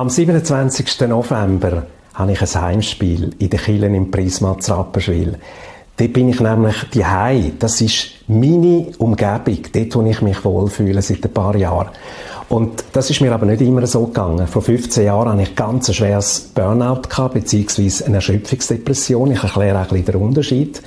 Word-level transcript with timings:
Am 0.00 0.08
27. 0.08 0.98
November 1.08 1.82
habe 2.14 2.32
ich 2.32 2.40
ein 2.40 2.62
Heimspiel 2.62 3.36
in 3.38 3.50
den 3.50 3.60
Killen 3.60 3.94
im 3.94 4.10
Prisma 4.10 4.56
Rapperswil. 4.58 5.36
Dort 5.98 6.12
bin 6.14 6.30
ich 6.30 6.40
nämlich 6.40 6.76
die 6.94 7.04
Hei. 7.04 7.52
Das 7.58 7.82
ist 7.82 8.12
meine 8.26 8.86
Umgebung, 8.96 9.58
dort, 9.70 9.94
wo 9.94 10.02
ich 10.06 10.22
mich 10.22 10.42
wohlfühle 10.42 11.02
seit 11.02 11.22
ein 11.26 11.34
paar 11.34 11.54
Jahren. 11.54 11.90
Und 12.48 12.82
das 12.94 13.10
ist 13.10 13.20
mir 13.20 13.30
aber 13.30 13.44
nicht 13.44 13.60
immer 13.60 13.86
so 13.86 14.06
gegangen. 14.06 14.46
Vor 14.46 14.62
15 14.62 15.04
Jahren 15.04 15.32
hatte 15.32 15.42
ich 15.42 15.54
ganz 15.54 15.88
ein 15.88 15.94
schweres 15.94 16.50
Burnout 16.54 17.02
gehabt, 17.06 17.34
beziehungsweise 17.34 18.06
eine 18.06 18.16
Erschöpfungsdepression. 18.16 19.32
Ich 19.32 19.42
erkläre 19.42 19.76
auch 19.76 19.82
ein 19.82 19.88
bisschen 19.88 20.06
den 20.06 20.22
Unterschied. 20.22 20.80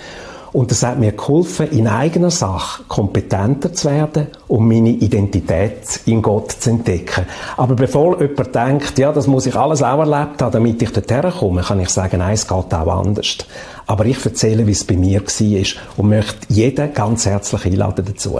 Und 0.53 0.69
das 0.69 0.83
hat 0.83 0.99
mir 0.99 1.13
geholfen, 1.13 1.71
in 1.71 1.87
eigener 1.87 2.29
Sache 2.29 2.83
kompetenter 2.87 3.73
zu 3.73 3.89
werden 3.89 4.27
und 4.47 4.67
meine 4.67 4.91
Identität 4.91 6.01
in 6.05 6.21
Gott 6.21 6.51
zu 6.51 6.69
entdecken. 6.69 7.25
Aber 7.57 7.73
bevor 7.73 8.21
jemand 8.21 8.53
denkt, 8.53 8.99
ja, 8.99 9.11
das 9.11 9.25
muss 9.25 9.47
ich 9.47 9.55
alles 9.55 9.81
auch 9.81 9.99
erlebt 9.99 10.43
haben, 10.43 10.51
damit 10.51 10.79
ich 10.79 10.91
dorthin 10.91 11.31
komme, 11.31 11.63
kann 11.63 11.79
ich 11.79 11.89
sagen, 11.89 12.19
nein, 12.19 12.35
es 12.35 12.47
geht 12.47 12.71
auch 12.71 12.87
anders. 12.87 13.37
Aber 13.87 14.05
ich 14.05 14.23
erzähle, 14.23 14.67
wie 14.67 14.71
es 14.71 14.83
bei 14.83 14.95
mir 14.95 15.21
war 15.21 15.65
und 15.97 16.09
möchte 16.09 16.47
jeden 16.49 16.93
ganz 16.93 17.25
herzlich 17.25 17.65
einladen 17.65 18.05
dazu. 18.05 18.39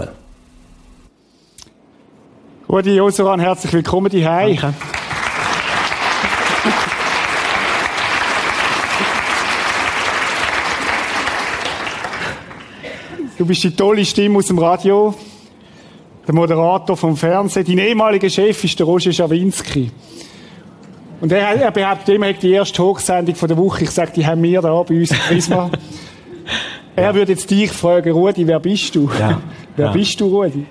Rudi 2.68 2.94
Josuan, 2.94 3.40
herzlich 3.40 3.72
willkommen 3.72 4.10
hierher. 4.10 4.72
Du 13.36 13.44
bist 13.44 13.64
die 13.64 13.74
tolle 13.74 14.04
Stimme 14.04 14.38
aus 14.38 14.46
dem 14.46 14.58
Radio, 14.58 15.12
der 16.24 16.34
Moderator 16.34 16.96
vom 16.96 17.16
Fernsehen. 17.16 17.66
Dein 17.66 17.78
ehemaliger 17.78 18.30
Chef 18.30 18.62
ist 18.62 18.78
der 18.78 18.86
Roger 18.86 19.12
Schawinski. 19.12 19.90
Und 21.20 21.32
er, 21.32 21.60
er 21.60 21.72
behauptet 21.72 22.14
immer, 22.14 22.32
die 22.32 22.52
erste 22.52 22.80
Hochsendung 22.80 23.34
der 23.34 23.56
Woche, 23.56 23.84
ich 23.84 23.90
sage, 23.90 24.12
die 24.14 24.24
haben 24.24 24.40
wir 24.40 24.62
da 24.62 24.80
bei 24.84 25.00
uns 25.00 25.10
im 25.10 25.16
Prisma. 25.16 25.68
er 26.96 27.12
würde 27.12 27.32
jetzt 27.32 27.50
dich 27.50 27.72
fragen, 27.72 28.12
Rudi, 28.12 28.46
wer 28.46 28.60
bist 28.60 28.94
du? 28.94 29.10
Ja. 29.18 29.40
wer 29.76 29.86
ja. 29.86 29.92
bist 29.92 30.20
du, 30.20 30.26
Rudi? 30.26 30.64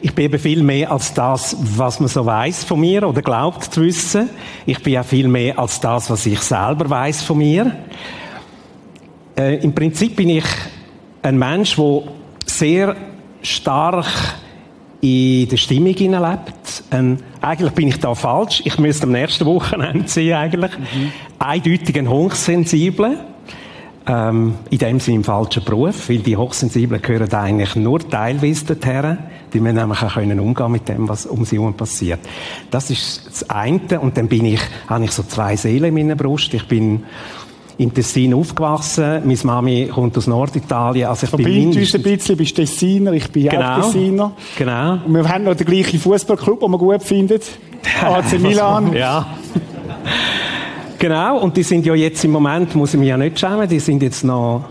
Ich 0.00 0.12
bin 0.12 0.24
eben 0.24 0.40
viel 0.40 0.62
mehr 0.62 0.90
als 0.90 1.14
das, 1.14 1.56
was 1.60 2.00
man 2.00 2.08
so 2.08 2.26
weiß 2.26 2.64
von 2.64 2.80
mir 2.80 3.08
oder 3.08 3.22
glaubt 3.22 3.72
zu 3.72 3.82
wissen. 3.82 4.28
Ich 4.66 4.82
bin 4.82 4.98
auch 4.98 5.04
viel 5.04 5.28
mehr 5.28 5.56
als 5.56 5.78
das, 5.78 6.10
was 6.10 6.26
ich 6.26 6.40
selber 6.40 6.90
weiß 6.90 7.22
von 7.22 7.38
mir. 7.38 7.76
Äh, 9.36 9.62
Im 9.62 9.72
Prinzip 9.72 10.16
bin 10.16 10.30
ich 10.30 10.44
ein 11.24 11.38
Mensch, 11.38 11.76
der 11.76 12.02
sehr 12.46 12.96
stark 13.42 14.06
in 15.00 15.48
der 15.48 15.56
Stimmung 15.56 15.94
lebt. 15.94 16.84
Ähm, 16.90 17.18
eigentlich 17.40 17.72
bin 17.72 17.88
ich 17.88 17.98
da 17.98 18.14
falsch. 18.14 18.62
Ich 18.64 18.78
müsste 18.78 19.04
am 19.04 19.12
nächsten 19.12 19.46
Wochenende 19.46 20.08
sehen, 20.08 20.34
eigentlich. 20.34 20.78
Mhm. 20.78 21.12
Eindeutig 21.38 21.98
ein 21.98 22.08
Hochsensibler. 22.08 23.16
Ähm, 24.06 24.56
in 24.68 24.78
dem 24.78 25.00
Sinne 25.00 25.16
im 25.16 25.24
falschen 25.24 25.64
Beruf, 25.64 26.10
weil 26.10 26.18
die 26.18 26.36
Hochsensiblen 26.36 27.00
gehören 27.00 27.32
eigentlich 27.32 27.74
nur 27.74 28.06
teilweise 28.06 28.66
dorthin. 28.66 29.16
Die 29.54 29.60
müssen 29.60 29.76
nämlich 29.76 30.02
auch 30.02 30.12
können 30.12 30.40
umgehen 30.40 30.72
mit 30.72 30.86
dem, 30.90 31.08
was 31.08 31.24
um 31.24 31.46
sie 31.46 31.56
herum 31.56 31.72
passiert. 31.72 32.20
Das 32.70 32.90
ist 32.90 33.26
das 33.26 33.48
eine. 33.48 34.00
Und 34.00 34.18
dann 34.18 34.28
bin 34.28 34.44
ich, 34.44 34.60
habe 34.88 35.04
ich 35.04 35.10
so 35.10 35.22
zwei 35.22 35.56
Seelen 35.56 35.84
in 35.84 35.94
meiner 35.94 36.16
Brust. 36.16 36.52
Ich 36.52 36.68
bin 36.68 37.04
im 37.78 37.92
Tessin 37.92 38.34
aufgewachsen. 38.34 39.22
Meine 39.24 39.38
Mami 39.42 39.90
kommt 39.92 40.16
aus 40.16 40.26
Norditalien. 40.26 41.08
Also 41.08 41.24
ich 41.24 41.30
Verbindet 41.30 41.72
bin 41.72 41.80
uns 41.80 41.94
ein 41.94 42.02
bisschen, 42.02 42.36
bist 42.36 42.56
Tessiner, 42.56 43.12
ich 43.12 43.30
bin 43.30 43.48
genau, 43.48 43.78
auch 43.78 43.86
Tessiner. 43.86 44.32
Genau. 44.56 44.98
Und 45.06 45.12
wir 45.12 45.28
haben 45.28 45.44
noch 45.44 45.54
den 45.54 45.66
gleichen 45.66 45.98
Fußballclub, 45.98 46.60
den 46.60 46.70
man 46.70 46.80
gut 46.80 47.02
findet. 47.02 47.44
AC 48.02 48.40
Milan. 48.40 48.92
ja. 48.92 49.26
Genau, 50.98 51.38
und 51.38 51.56
die 51.56 51.62
sind 51.62 51.84
ja 51.84 51.94
jetzt 51.94 52.24
im 52.24 52.30
Moment, 52.30 52.74
muss 52.74 52.94
ich 52.94 53.00
mich 53.00 53.10
ja 53.10 53.18
nicht 53.18 53.38
schämen, 53.38 53.68
die 53.68 53.78
sind 53.78 54.02
jetzt 54.02 54.24
noch 54.24 54.64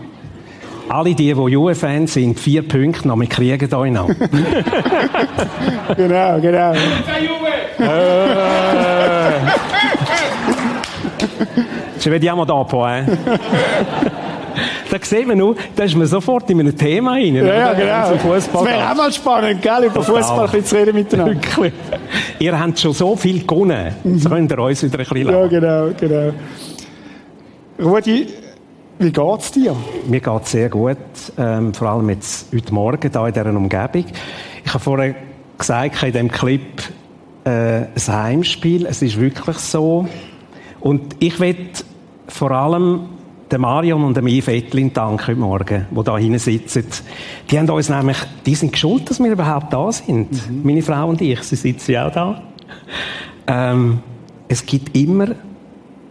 alle 0.88 1.14
die, 1.14 1.14
die 1.14 1.30
Juve-Fans 1.30 2.12
sind, 2.12 2.38
vier 2.38 2.66
Punkte 2.66 3.08
noch, 3.08 3.18
wir 3.18 3.28
kriegen 3.28 3.72
euch 3.72 3.92
noch. 3.92 4.08
genau, 5.96 6.40
genau. 6.40 6.74
Ci 12.04 12.10
vediamo 12.10 12.44
dopo, 12.44 12.86
eh? 12.86 13.02
da 14.90 14.98
sehen 15.00 15.26
wir 15.26 15.34
nur, 15.34 15.56
da 15.74 15.84
ist 15.84 15.94
man 15.96 16.06
sofort 16.06 16.50
in 16.50 16.60
einem 16.60 16.76
Thema 16.76 17.12
rein. 17.12 17.34
Ja, 17.34 17.44
ja 17.46 17.72
genau. 17.72 18.18
Fußball. 18.18 18.62
Das 18.62 18.74
wäre 18.74 18.90
auch 18.90 18.94
mal 18.94 19.10
spannend, 19.10 19.62
gell, 19.62 19.84
über 19.84 20.02
Fußball 20.02 20.62
zu 20.62 20.76
reden 20.76 20.96
miteinander. 20.96 21.34
Wirklich. 21.34 21.72
Ihr 22.40 22.60
habt 22.60 22.78
schon 22.78 22.92
so 22.92 23.16
viel 23.16 23.46
gewonnen. 23.46 23.94
Jetzt 24.04 24.28
könnt 24.28 24.52
ihr 24.52 24.58
uns 24.58 24.82
wieder 24.82 24.98
ein 24.98 25.06
bisschen 25.06 25.22
lachen. 25.22 25.40
Ja, 25.40 25.46
genau, 25.46 25.90
genau. 25.98 26.32
Rudi, 27.80 28.26
wie 28.98 29.10
geht's 29.10 29.52
dir? 29.52 29.74
Mir 30.06 30.20
geht's 30.20 30.50
sehr 30.50 30.68
gut. 30.68 30.98
Ähm, 31.38 31.72
vor 31.72 31.88
allem 31.88 32.10
jetzt 32.10 32.52
heute 32.54 32.74
Morgen 32.74 33.10
hier 33.10 33.26
in 33.26 33.32
dieser 33.32 33.46
Umgebung. 33.46 34.04
Ich 34.62 34.74
habe 34.74 34.84
vorher 34.84 35.14
gesagt, 35.56 36.02
in 36.02 36.12
diesem 36.12 36.30
Clip, 36.30 36.82
äh, 37.44 37.50
ein 37.50 37.88
Heimspiel. 38.08 38.84
Es 38.84 39.00
ist 39.00 39.18
wirklich 39.18 39.56
so. 39.56 40.06
Und 40.80 41.16
ich 41.20 41.40
will 41.40 41.56
vor 42.34 42.50
allem 42.50 43.02
der 43.48 43.60
Marion 43.60 44.02
und 44.02 44.16
dem 44.16 44.26
Yves 44.26 44.48
Ettlin 44.48 44.92
danken 44.92 45.24
heute 45.24 45.38
Morgen, 45.38 45.86
die 45.88 46.02
da 46.02 46.18
hinten 46.18 46.40
sitzen. 46.40 46.84
Die 47.48 47.56
haben 47.56 47.70
uns 47.70 47.88
nämlich, 47.88 48.16
die 48.44 48.56
sind 48.56 48.72
geschuld, 48.72 49.08
dass 49.08 49.20
wir 49.20 49.30
überhaupt 49.30 49.72
da 49.72 49.92
sind. 49.92 50.32
Mhm. 50.32 50.62
Meine 50.64 50.82
Frau 50.82 51.10
und 51.10 51.20
ich, 51.20 51.40
sie 51.44 51.54
sitzen 51.54 51.92
ja 51.92 52.08
auch 52.08 52.12
da. 52.12 52.42
Ähm, 53.46 54.00
es 54.48 54.66
gibt 54.66 54.96
immer 54.96 55.28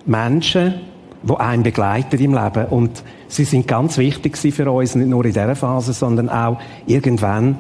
Menschen, 0.06 0.76
die 1.24 1.36
einen 1.36 1.64
begleiten 1.64 2.22
im 2.22 2.34
Leben. 2.34 2.68
Und 2.70 3.04
sie 3.28 3.44
sind 3.44 3.68
ganz 3.68 3.98
wichtig 3.98 4.38
für 4.38 4.72
uns, 4.72 4.96
nicht 4.96 5.10
nur 5.10 5.26
in 5.26 5.34
dieser 5.34 5.58
Phase, 5.58 5.92
sondern 5.92 6.30
auch 6.30 6.58
irgendwann 6.86 7.58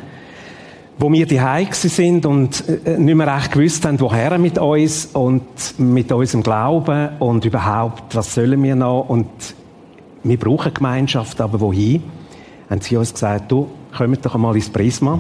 wo 0.98 1.12
wir 1.12 1.26
die 1.26 1.42
sind 1.72 2.26
und 2.26 2.64
äh, 2.86 2.98
nicht 2.98 3.16
mehr 3.16 3.36
recht 3.36 3.52
gewusst 3.52 3.86
haben, 3.86 4.00
woher 4.00 4.38
mit 4.38 4.58
uns 4.58 5.08
und 5.08 5.44
mit 5.78 6.12
unserem 6.12 6.44
Glauben 6.44 7.10
und 7.20 7.46
überhaupt, 7.46 8.16
was 8.16 8.34
sollen 8.34 8.62
wir 8.62 8.76
noch 8.76 9.10
und 9.10 9.28
wir 10.24 10.38
brauchen 10.38 10.74
Gemeinschaft, 10.74 11.42
aber 11.42 11.60
wohin? 11.60 12.04
Haben 12.70 12.82
sie 12.82 12.96
uns 12.96 13.14
gesagt, 13.14 13.52
du, 13.52 13.68
kommt 13.96 14.26
doch 14.26 14.36
einmal 14.36 14.56
ins 14.56 14.70
Prisma. 14.70 15.20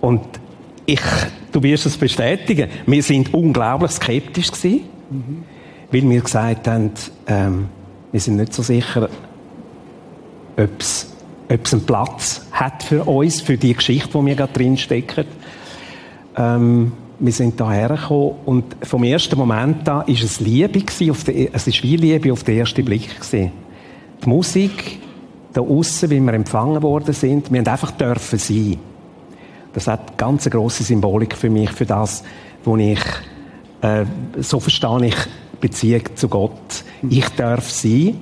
Und 0.00 0.22
ich, 0.86 1.00
du 1.52 1.62
wirst 1.62 1.86
es 1.86 1.96
bestätigen, 1.96 2.68
wir 2.86 3.02
sind 3.02 3.32
unglaublich 3.34 3.92
skeptisch 3.92 4.50
gewesen, 4.50 4.80
mhm. 5.10 5.44
weil 5.92 6.08
wir 6.08 6.20
gesagt 6.20 6.66
haben, 6.66 6.90
ähm, 7.26 7.68
wir 8.10 8.20
sind 8.20 8.36
nicht 8.36 8.54
so 8.54 8.62
sicher, 8.62 9.08
ob 10.56 10.70
es 10.80 11.12
ob 11.50 11.64
es 11.64 11.72
einen 11.72 11.86
Platz 11.86 12.46
hat 12.52 12.82
für 12.82 13.04
uns, 13.04 13.40
für 13.40 13.56
die 13.56 13.74
Geschichte, 13.74 14.18
die 14.18 14.26
wir 14.26 14.34
gerade 14.34 14.52
drinstecken. 14.52 15.24
Ähm, 16.36 16.92
wir 17.18 17.32
sind 17.32 17.56
hierher 17.56 17.88
gekommen 17.88 18.34
und 18.44 18.64
vom 18.82 19.02
ersten 19.02 19.36
Moment 19.36 19.88
an 19.88 20.06
ist 20.06 20.22
es 20.22 20.40
Liebe 20.40 20.82
auf 21.10 21.24
den, 21.24 21.48
es 21.52 21.66
ist 21.66 21.82
wie 21.82 21.96
Liebe 21.96 22.32
auf 22.32 22.44
den 22.44 22.58
ersten 22.58 22.84
Blick 22.84 23.08
gewesen. 23.16 23.50
Die 24.22 24.28
Musik, 24.28 25.00
da 25.52 25.60
außen, 25.60 26.10
wie 26.10 26.20
wir 26.20 26.32
empfangen 26.34 26.82
worden 26.82 27.14
sind, 27.14 27.50
wir 27.50 27.60
haben 27.60 27.68
einfach 27.68 27.90
dürfen 27.92 28.38
sein. 28.38 28.76
Das 29.72 29.86
hat 29.88 30.16
ganz 30.16 30.46
eine 30.46 30.52
grosse 30.52 30.84
Symbolik 30.84 31.34
für 31.36 31.50
mich, 31.50 31.70
für 31.72 31.86
das, 31.86 32.22
wo 32.64 32.76
ich, 32.76 33.00
äh, 33.80 34.04
so 34.38 34.60
verstehe 34.60 35.06
ich 35.06 35.16
Beziehung 35.60 36.02
zu 36.14 36.28
Gott. 36.28 36.84
Ich 37.08 37.28
darf 37.30 37.68
sein 37.70 38.16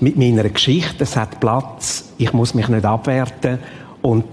mit 0.00 0.16
meiner 0.16 0.48
Geschichte, 0.48 1.04
es 1.04 1.16
hat 1.16 1.40
Platz, 1.40 2.12
ich 2.18 2.32
muss 2.32 2.54
mich 2.54 2.68
nicht 2.68 2.84
abwerten 2.84 3.58
und 4.02 4.24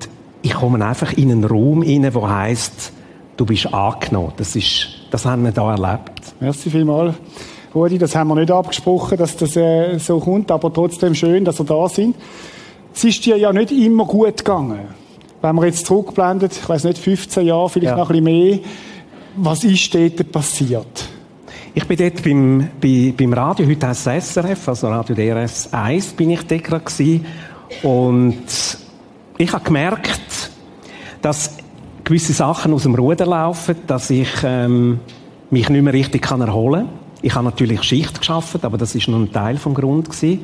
ich 0.41 0.53
komme 0.53 0.83
einfach 0.85 1.13
in 1.13 1.31
einen 1.31 1.43
Raum 1.43 1.81
rein, 1.81 2.13
wo 2.13 2.27
heißt, 2.27 2.91
du 3.37 3.45
bist 3.45 3.73
angenommen. 3.73 4.33
Das 4.37 4.55
ist, 4.55 4.87
das 5.11 5.25
haben 5.25 5.43
wir 5.43 5.51
da 5.51 5.71
erlebt. 5.71 6.33
Merci 6.39 6.69
vielmals. 6.69 7.15
Rudi, 7.73 7.97
das 7.97 8.15
haben 8.15 8.27
wir 8.27 8.35
nicht 8.35 8.51
abgesprochen, 8.51 9.17
dass 9.17 9.37
das 9.37 9.55
äh, 9.55 9.97
so 9.97 10.19
kommt, 10.19 10.51
aber 10.51 10.73
trotzdem 10.73 11.15
schön, 11.15 11.45
dass 11.45 11.59
wir 11.59 11.65
da 11.65 11.87
sind. 11.87 12.15
Es 12.93 13.03
ist 13.03 13.25
dir 13.25 13.37
ja 13.37 13.53
nicht 13.53 13.71
immer 13.71 14.05
gut 14.05 14.37
gegangen. 14.37 14.79
Wenn 15.41 15.55
man 15.55 15.65
jetzt 15.65 15.85
zurückblendet, 15.85 16.51
ich 16.51 16.67
weiß 16.67 16.83
nicht, 16.83 16.97
15 16.97 17.47
Jahre, 17.47 17.69
vielleicht 17.69 17.91
ja. 17.91 17.97
noch 17.97 18.09
ein 18.09 18.23
bisschen 18.23 18.41
mehr, 18.41 18.59
was 19.37 19.63
ist 19.63 19.93
dort 19.93 20.31
passiert? 20.31 21.07
Ich 21.73 21.87
bin 21.87 21.97
dort 21.97 22.21
beim, 22.21 22.69
bei, 22.81 23.13
beim 23.15 23.31
Radio, 23.31 23.65
heute 23.65 23.87
heißt 23.87 24.07
es 24.07 24.33
SRF, 24.33 24.67
also 24.67 24.89
Radio 24.89 25.15
DRS 25.15 25.71
1, 25.71 26.07
bin 26.13 26.31
ich 26.31 26.45
dort 26.45 26.65
gerade 26.65 26.83
gewesen. 26.83 27.25
Und 27.81 28.77
ich 29.37 29.53
habe 29.53 29.63
gemerkt, 29.63 30.51
dass 31.21 31.55
gewisse 32.03 32.33
Sachen 32.33 32.73
aus 32.73 32.83
dem 32.83 32.95
Ruder 32.95 33.25
laufen, 33.25 33.77
dass 33.87 34.09
ich 34.09 34.27
ähm, 34.43 34.99
mich 35.49 35.69
nicht 35.69 35.81
mehr 35.81 35.93
richtig 35.93 36.23
kann 36.23 36.41
erholen 36.41 36.87
kann. 36.87 36.99
Ich 37.21 37.35
habe 37.35 37.45
natürlich 37.45 37.83
Schicht 37.83 38.19
geschafft, 38.19 38.65
aber 38.65 38.77
das 38.77 38.93
ist 38.93 39.07
nur 39.07 39.19
ein 39.19 39.31
Teil 39.31 39.55
vom 39.55 39.73
Grund 39.73 40.09
gewesen. 40.09 40.43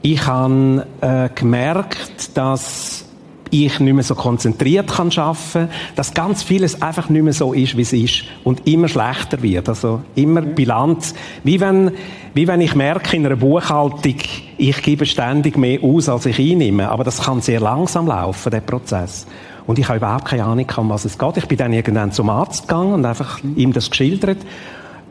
Ich 0.00 0.26
habe 0.26 0.86
äh, 1.02 1.28
gemerkt, 1.34 2.34
dass 2.34 3.05
ich 3.50 3.80
nicht 3.80 3.94
mehr 3.94 4.04
so 4.04 4.14
konzentriert 4.14 4.88
kann 4.88 5.10
arbeiten, 5.16 5.68
dass 5.94 6.14
ganz 6.14 6.42
vieles 6.42 6.82
einfach 6.82 7.08
nicht 7.08 7.22
mehr 7.22 7.32
so 7.32 7.52
ist, 7.52 7.76
wie 7.76 7.82
es 7.82 7.92
ist 7.92 8.24
und 8.44 8.66
immer 8.66 8.88
schlechter 8.88 9.42
wird. 9.42 9.68
Also 9.68 10.02
immer 10.14 10.42
Bilanz. 10.42 11.14
Wie 11.44 11.60
wenn, 11.60 11.92
wie 12.34 12.46
wenn 12.48 12.60
ich 12.60 12.74
merke 12.74 13.16
in 13.16 13.26
einer 13.26 13.36
Buchhaltung, 13.36 14.16
ich 14.58 14.82
gebe 14.82 15.06
ständig 15.06 15.56
mehr 15.56 15.82
aus, 15.82 16.08
als 16.08 16.26
ich 16.26 16.38
einnehme. 16.38 16.90
Aber 16.90 17.04
das 17.04 17.22
kann 17.22 17.40
sehr 17.40 17.60
langsam 17.60 18.06
laufen, 18.06 18.50
der 18.50 18.60
Prozess. 18.60 19.26
Und 19.66 19.78
ich 19.78 19.88
habe 19.88 19.98
überhaupt 19.98 20.26
keine 20.26 20.44
Ahnung, 20.44 20.66
um 20.76 20.88
was 20.90 21.04
es 21.04 21.18
geht. 21.18 21.36
Ich 21.36 21.46
bin 21.46 21.58
dann 21.58 21.72
irgendwann 21.72 22.12
zum 22.12 22.30
Arzt 22.30 22.68
gegangen 22.68 22.94
und 22.94 23.04
einfach 23.04 23.40
ihm 23.56 23.72
das 23.72 23.90
geschildert, 23.90 24.38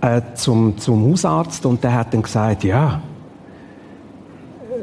äh, 0.01 0.21
zum, 0.35 0.77
zum 0.77 1.11
Hausarzt. 1.11 1.65
Und 1.65 1.83
der 1.83 1.93
hat 1.93 2.13
dann 2.13 2.21
gesagt, 2.21 2.63
ja, 2.63 3.01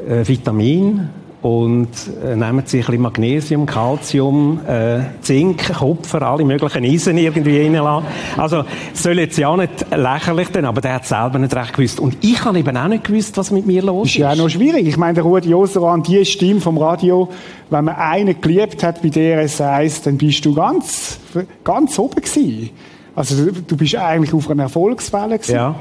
äh, 0.07 0.27
Vitamin, 0.27 1.09
und 1.43 1.89
äh, 2.23 2.37
nehmen 2.37 2.63
Sie 2.65 2.77
ein 2.77 2.85
bisschen 2.85 3.01
Magnesium, 3.01 3.65
Calcium, 3.65 4.61
äh, 4.65 5.01
Zink, 5.19 5.73
Kupfer, 5.73 6.21
alle 6.21 6.45
möglichen 6.45 6.85
Eisen 6.85 7.17
irgendwie 7.17 7.63
reinlassen. 7.63 8.07
Also, 8.37 8.63
soll 8.93 9.19
jetzt 9.19 9.37
ja 9.37 9.55
nicht 9.57 9.85
lächerlich 9.93 10.47
sein, 10.53 10.63
aber 10.63 10.79
der 10.79 10.93
hat 10.93 11.05
selber 11.05 11.39
nicht 11.39 11.53
recht 11.53 11.73
gewusst. 11.73 11.99
Und 11.99 12.15
ich 12.21 12.45
habe 12.45 12.57
eben 12.57 12.77
auch 12.77 12.87
nicht 12.87 13.03
gewusst, 13.03 13.35
was 13.35 13.51
mit 13.51 13.65
mir 13.65 13.83
los 13.83 14.07
ist. 14.07 14.13
Ist 14.15 14.19
ja 14.19 14.31
auch 14.31 14.37
noch 14.37 14.47
schwierig. 14.47 14.87
Ich 14.87 14.95
meine, 14.95 15.15
der 15.15 15.23
Rudi 15.23 15.53
Oseran, 15.53 16.01
die 16.01 16.23
Stimme 16.23 16.61
vom 16.61 16.77
Radio, 16.77 17.27
wenn 17.69 17.83
man 17.85 17.95
einen 17.95 18.39
geliebt 18.39 18.81
hat, 18.81 19.01
bei 19.01 19.09
der 19.09 19.41
es 19.41 19.59
heisst, 19.59 20.07
dann 20.07 20.17
bist 20.17 20.45
du 20.45 20.55
ganz, 20.55 21.19
ganz 21.65 21.99
oben 21.99 22.21
gewesen. 22.21 22.69
Also, 23.17 23.51
du 23.51 23.75
bist 23.75 23.95
eigentlich 23.97 24.33
auf 24.33 24.49
einer 24.49 24.63
Erfolgswelle 24.63 25.39
gewesen. 25.39 25.55
Ja 25.55 25.75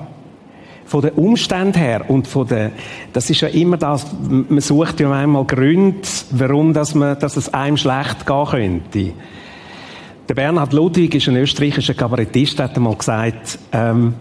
von 0.92 1.00
den 1.00 1.12
Umständen 1.12 1.72
her 1.72 2.04
und 2.10 2.28
von 2.28 2.46
der, 2.46 2.70
das 3.14 3.30
ist 3.30 3.40
ja 3.40 3.48
immer 3.48 3.78
das, 3.78 4.06
man 4.28 4.60
sucht 4.60 5.00
ja 5.00 5.10
einmal 5.10 5.46
Gründe, 5.46 6.06
warum 6.32 6.74
dass 6.74 6.94
man, 6.94 7.18
dass 7.18 7.38
es 7.38 7.54
einem 7.54 7.78
schlecht 7.78 8.26
gehen 8.26 8.44
könnte. 8.44 9.12
Der 10.28 10.34
Bernhard 10.34 10.74
Ludwig 10.74 11.14
ist 11.14 11.28
ein 11.28 11.36
österreichischer 11.36 11.94
Kabarettist, 11.94 12.60
hat 12.60 12.76
einmal 12.76 12.94
gesagt, 12.94 13.58
ähm, 13.72 14.12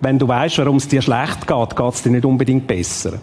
wenn 0.00 0.20
du 0.20 0.28
weißt, 0.28 0.58
warum 0.58 0.76
es 0.76 0.86
dir 0.86 1.02
schlecht 1.02 1.48
geht, 1.48 1.76
geht 1.76 1.94
es 1.94 2.02
dir 2.04 2.10
nicht 2.10 2.24
unbedingt 2.24 2.68
besser. 2.68 3.14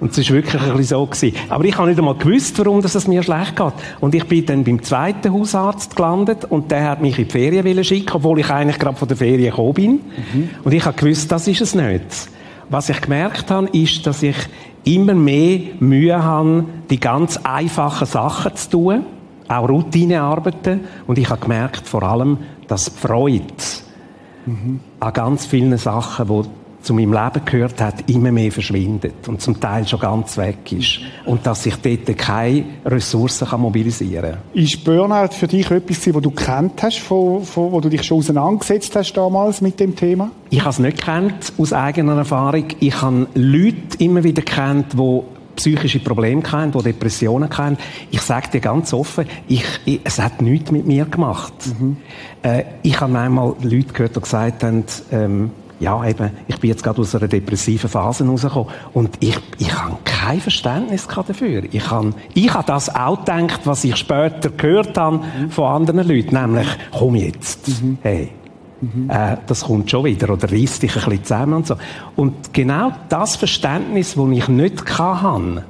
Und 0.00 0.12
es 0.12 0.18
ist 0.18 0.30
wirklich 0.30 0.62
ein 0.62 0.76
bisschen 0.76 0.98
so 0.98 1.06
gewesen. 1.06 1.36
Aber 1.48 1.64
ich 1.64 1.76
habe 1.76 1.88
nicht 1.88 1.98
einmal 1.98 2.14
gewusst, 2.14 2.56
warum 2.58 2.80
das 2.82 2.94
es 2.94 3.08
mir 3.08 3.22
schlecht 3.22 3.56
geht. 3.56 3.72
Und 4.00 4.14
ich 4.14 4.24
bin 4.26 4.46
dann 4.46 4.62
beim 4.62 4.82
zweiten 4.82 5.32
Hausarzt 5.32 5.96
gelandet 5.96 6.44
und 6.44 6.70
der 6.70 6.90
hat 6.90 7.02
mich 7.02 7.18
in 7.18 7.24
die 7.24 7.30
Ferien 7.30 7.84
schicken, 7.84 8.12
obwohl 8.14 8.38
ich 8.38 8.48
eigentlich 8.50 8.78
gerade 8.78 8.96
von 8.96 9.08
der 9.08 9.16
Ferien 9.16 9.50
gekommen 9.50 9.74
bin. 9.74 9.92
Mhm. 9.92 10.50
Und 10.62 10.72
ich 10.72 10.84
habe 10.84 10.96
gewusst, 10.96 11.32
das 11.32 11.48
ist 11.48 11.60
es 11.60 11.74
nicht. 11.74 12.28
Was 12.70 12.88
ich 12.88 13.00
gemerkt 13.00 13.50
habe, 13.50 13.68
ist, 13.68 14.06
dass 14.06 14.22
ich 14.22 14.36
immer 14.84 15.14
mehr 15.14 15.60
Mühe 15.80 16.22
habe, 16.22 16.64
die 16.90 17.00
ganz 17.00 17.38
einfachen 17.38 18.06
Sachen 18.06 18.54
zu 18.54 18.70
tun, 18.70 19.04
auch 19.48 19.68
Routinearbeiten. 19.68 20.80
Und 21.06 21.18
ich 21.18 21.28
habe 21.28 21.40
gemerkt, 21.40 21.88
vor 21.88 22.02
allem, 22.04 22.38
dass 22.68 22.88
Freude 22.88 23.42
mhm. 24.46 24.80
an 25.00 25.12
ganz 25.12 25.46
vielen 25.46 25.76
Sachen, 25.76 26.28
die 26.28 26.48
zu 26.88 26.94
meinem 26.94 27.12
Leben 27.12 27.44
gehört 27.44 27.82
hat, 27.82 28.08
immer 28.08 28.32
mehr 28.32 28.50
verschwindet 28.50 29.28
und 29.28 29.42
zum 29.42 29.60
Teil 29.60 29.86
schon 29.86 30.00
ganz 30.00 30.38
weg 30.38 30.72
ist. 30.72 31.00
Und 31.26 31.44
dass 31.44 31.66
ich 31.66 31.76
dort 31.76 32.16
keine 32.16 32.64
Ressourcen 32.86 33.46
kann 33.46 33.60
mobilisieren 33.60 34.30
kann. 34.32 34.38
Ist 34.54 34.82
Burnout 34.84 35.34
für 35.34 35.46
dich 35.46 35.70
etwas, 35.70 36.14
was 36.14 36.22
du 36.22 36.30
kennt 36.30 36.82
hast, 36.82 37.00
von, 37.00 37.44
von, 37.44 37.72
wo 37.72 37.80
du 37.82 37.90
dich 37.90 38.04
schon 38.04 38.18
auseinandergesetzt 38.20 38.96
hast 38.96 39.12
damals 39.12 39.60
mit 39.60 39.78
dem 39.78 39.94
Thema? 39.94 40.30
Ich 40.48 40.60
habe 40.60 40.70
es 40.70 40.78
nicht 40.78 41.02
kennt, 41.02 41.52
aus 41.58 41.74
eigener 41.74 42.16
Erfahrung. 42.16 42.64
Ich 42.80 43.02
habe 43.02 43.26
Leute 43.34 43.98
immer 43.98 44.24
wieder 44.24 44.40
kennt, 44.40 44.94
die 44.94 45.20
psychische 45.56 45.98
Probleme 45.98 46.40
kennen, 46.40 46.72
die 46.72 46.82
Depressionen 46.84 47.50
kennen. 47.50 47.76
Ich 48.10 48.22
sage 48.22 48.48
dir 48.50 48.60
ganz 48.60 48.94
offen, 48.94 49.26
ich, 49.46 49.66
ich, 49.84 50.00
es 50.04 50.18
hat 50.18 50.40
nichts 50.40 50.70
mit 50.70 50.86
mir 50.86 51.04
gemacht. 51.04 51.52
Mhm. 51.78 51.98
Äh, 52.42 52.64
ich 52.82 52.98
habe 52.98 53.18
einmal 53.18 53.56
Leute 53.60 53.92
gehört, 53.92 54.16
die 54.16 54.20
gesagt 54.20 54.64
haben, 54.64 54.84
ähm, 55.12 55.50
ja, 55.80 56.04
eben, 56.04 56.30
ich 56.48 56.58
bin 56.58 56.70
jetzt 56.70 56.82
gerade 56.82 57.00
aus 57.00 57.14
einer 57.14 57.28
depressiven 57.28 57.88
Phase 57.88 58.26
rausgekommen 58.26 58.68
und 58.94 59.16
ich, 59.20 59.38
ich 59.58 59.72
habe 59.72 59.96
kein 60.04 60.40
Verständnis 60.40 61.06
dafür. 61.06 61.62
Ich 61.70 61.90
habe, 61.90 62.12
ich 62.34 62.52
habe 62.52 62.66
das 62.66 62.94
auch 62.94 63.20
gedacht, 63.20 63.60
was 63.64 63.84
ich 63.84 63.96
später 63.96 64.50
gehört 64.50 64.98
habe 64.98 65.20
von 65.50 65.64
anderen 65.64 66.06
Leuten, 66.08 66.34
nämlich, 66.34 66.66
komm 66.90 67.14
jetzt, 67.14 67.68
mhm. 67.68 67.98
hey, 68.02 68.30
mhm. 68.80 69.08
Äh, 69.08 69.36
das 69.46 69.64
kommt 69.64 69.90
schon 69.90 70.04
wieder 70.04 70.30
oder 70.30 70.50
reiss 70.50 70.80
dich 70.80 70.96
ein 70.96 71.04
bisschen 71.04 71.24
zusammen 71.24 71.54
und 71.54 71.66
so. 71.66 71.76
Und 72.16 72.52
genau 72.52 72.92
das 73.08 73.36
Verständnis, 73.36 74.14
das 74.14 74.28
ich 74.30 74.48
nicht 74.48 74.98
hatte, 74.98 75.64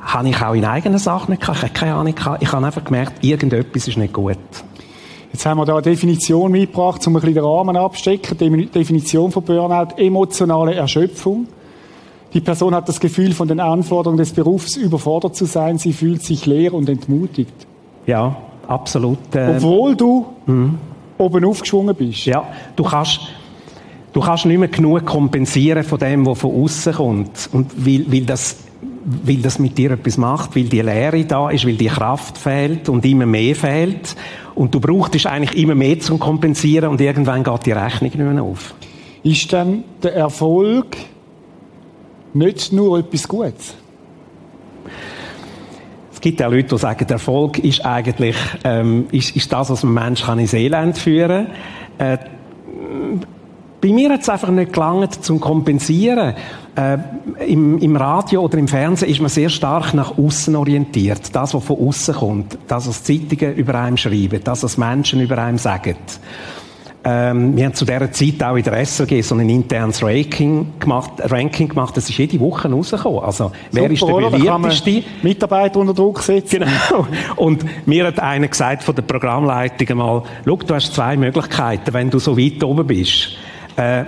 habe 0.00 0.28
ich 0.28 0.42
auch 0.42 0.54
in 0.54 0.64
eigenen 0.64 0.98
Sachen 0.98 1.30
nicht 1.30 1.40
gehabt. 1.40 1.58
Ich 1.58 1.64
habe 1.64 1.72
keine 1.72 1.94
Ahnung 1.94 2.14
gehabt. 2.14 2.42
Ich 2.42 2.52
habe 2.52 2.64
einfach 2.64 2.84
gemerkt, 2.84 3.24
irgendetwas 3.24 3.88
ist 3.88 3.96
nicht 3.96 4.12
gut. 4.12 4.36
Jetzt 5.34 5.46
haben 5.46 5.58
wir 5.58 5.64
da 5.64 5.72
eine 5.72 5.82
Definition 5.82 6.52
mitgebracht, 6.52 7.04
um 7.08 7.16
ein 7.16 7.20
bisschen 7.20 7.34
den 7.34 7.44
Rahmen 7.44 7.76
abzustecken. 7.76 8.38
Die 8.38 8.66
Definition 8.66 9.32
von 9.32 9.42
Burnout, 9.42 9.96
emotionale 9.96 10.76
Erschöpfung. 10.76 11.48
Die 12.32 12.40
Person 12.40 12.72
hat 12.72 12.88
das 12.88 13.00
Gefühl, 13.00 13.32
von 13.32 13.48
den 13.48 13.58
Anforderungen 13.58 14.18
des 14.18 14.32
Berufs 14.32 14.76
überfordert 14.76 15.34
zu 15.34 15.46
sein. 15.46 15.76
Sie 15.76 15.92
fühlt 15.92 16.22
sich 16.22 16.46
leer 16.46 16.72
und 16.72 16.88
entmutigt. 16.88 17.66
Ja, 18.06 18.36
absolut. 18.68 19.18
Äh, 19.34 19.56
Obwohl 19.56 19.96
du 19.96 20.24
mhm. 20.46 20.78
oben 21.18 21.44
aufgeschwungen 21.44 21.96
bist. 21.96 22.26
Ja, 22.26 22.44
du 22.76 22.84
kannst, 22.84 23.18
du 24.12 24.20
kannst 24.20 24.46
nicht 24.46 24.58
mehr 24.58 24.68
genug 24.68 25.04
kompensieren 25.04 25.82
von 25.82 25.98
dem, 25.98 26.24
was 26.26 26.38
von 26.38 26.62
außen 26.62 26.92
kommt. 26.92 27.50
Und 27.52 27.84
weil, 27.84 28.04
weil 28.06 28.24
das 28.24 28.58
weil 29.04 29.36
das 29.36 29.58
mit 29.58 29.76
dir 29.76 29.92
etwas 29.92 30.16
macht, 30.16 30.56
weil 30.56 30.64
die 30.64 30.80
Leere 30.80 31.24
da 31.24 31.50
ist, 31.50 31.66
weil 31.66 31.76
die 31.76 31.86
Kraft 31.86 32.38
fehlt 32.38 32.88
und 32.88 33.04
immer 33.04 33.26
mehr 33.26 33.54
fehlt. 33.54 34.16
Und 34.54 34.74
du 34.74 34.80
brauchst 34.80 35.26
eigentlich 35.26 35.60
immer 35.60 35.74
mehr 35.74 35.98
zum 36.00 36.18
Kompensieren 36.18 36.90
und 36.90 37.00
irgendwann 37.00 37.44
geht 37.44 37.66
die 37.66 37.72
Rechnung 37.72 38.10
nicht 38.10 38.18
mehr 38.18 38.42
auf. 38.42 38.74
Ist 39.22 39.52
dann 39.52 39.84
der 40.02 40.14
Erfolg 40.14 40.96
nicht 42.32 42.72
nur 42.72 42.98
etwas 42.98 43.28
Gutes? 43.28 43.74
Es 46.12 46.20
gibt 46.20 46.42
auch 46.42 46.50
Leute, 46.50 46.68
die 46.68 46.78
sagen, 46.78 47.06
der 47.06 47.14
Erfolg 47.16 47.58
ist 47.58 47.84
eigentlich 47.84 48.36
ähm, 48.64 49.06
ist, 49.12 49.36
ist 49.36 49.52
das, 49.52 49.68
was 49.68 49.82
ein 49.82 49.92
Mensch 49.92 50.22
kann 50.22 50.38
ins 50.38 50.54
Elend 50.54 50.96
führen 50.96 51.48
kann. 51.98 52.08
Äh, 52.08 52.18
bei 53.84 53.92
mir 53.92 54.08
hat 54.08 54.22
es 54.22 54.30
einfach 54.30 54.48
nicht 54.48 54.72
gelangt 54.72 55.22
zum 55.22 55.38
Kompensieren. 55.40 56.34
Äh, 56.74 56.96
im, 57.46 57.78
im, 57.78 57.96
Radio 57.96 58.40
oder 58.40 58.56
im 58.56 58.66
Fernsehen 58.66 59.10
ist 59.10 59.20
man 59.20 59.28
sehr 59.28 59.50
stark 59.50 59.92
nach 59.92 60.16
außen 60.16 60.56
orientiert. 60.56 61.34
Das, 61.34 61.52
was 61.52 61.64
von 61.64 61.78
außen 61.88 62.14
kommt. 62.14 62.58
Das, 62.66 62.88
was 62.88 63.04
Zeitungen 63.04 63.54
über 63.54 63.74
einem 63.74 63.98
schreiben. 63.98 64.40
Das, 64.42 64.62
was 64.62 64.78
Menschen 64.78 65.20
über 65.20 65.36
einem 65.36 65.58
sagen. 65.58 65.96
Ähm, 67.04 67.54
wir 67.54 67.66
haben 67.66 67.74
zu 67.74 67.84
dieser 67.84 68.10
Zeit 68.10 68.42
auch 68.42 68.56
in 68.56 68.62
der 68.62 68.72
SRG 68.86 69.20
so 69.20 69.34
ein 69.34 69.50
internes 69.50 70.02
Ranking 70.02 70.72
gemacht, 70.80 71.12
Ranking 71.18 71.68
gemacht. 71.68 71.94
Das 71.94 72.08
ist 72.08 72.16
jede 72.16 72.40
Woche 72.40 72.70
rausgekommen. 72.70 73.22
Also, 73.22 73.52
wer 73.70 73.90
ist 73.90 74.00
der 74.00 74.14
beliebteste? 74.14 75.02
Mitarbeiter 75.22 75.80
unter 75.80 75.92
Druck 75.92 76.22
setzen. 76.22 76.60
Genau. 76.60 77.06
Und 77.36 77.66
mir 77.86 78.06
hat 78.06 78.18
einer 78.18 78.48
gesagt 78.48 78.82
von 78.82 78.94
der 78.94 79.02
Programmleitung 79.02 79.86
einmal, 79.90 80.22
schau, 80.46 80.56
du 80.56 80.74
hast 80.74 80.94
zwei 80.94 81.18
Möglichkeiten, 81.18 81.92
wenn 81.92 82.08
du 82.08 82.18
so 82.18 82.38
weit 82.38 82.64
oben 82.64 82.86
bist. 82.86 83.36
Äh, 83.76 84.04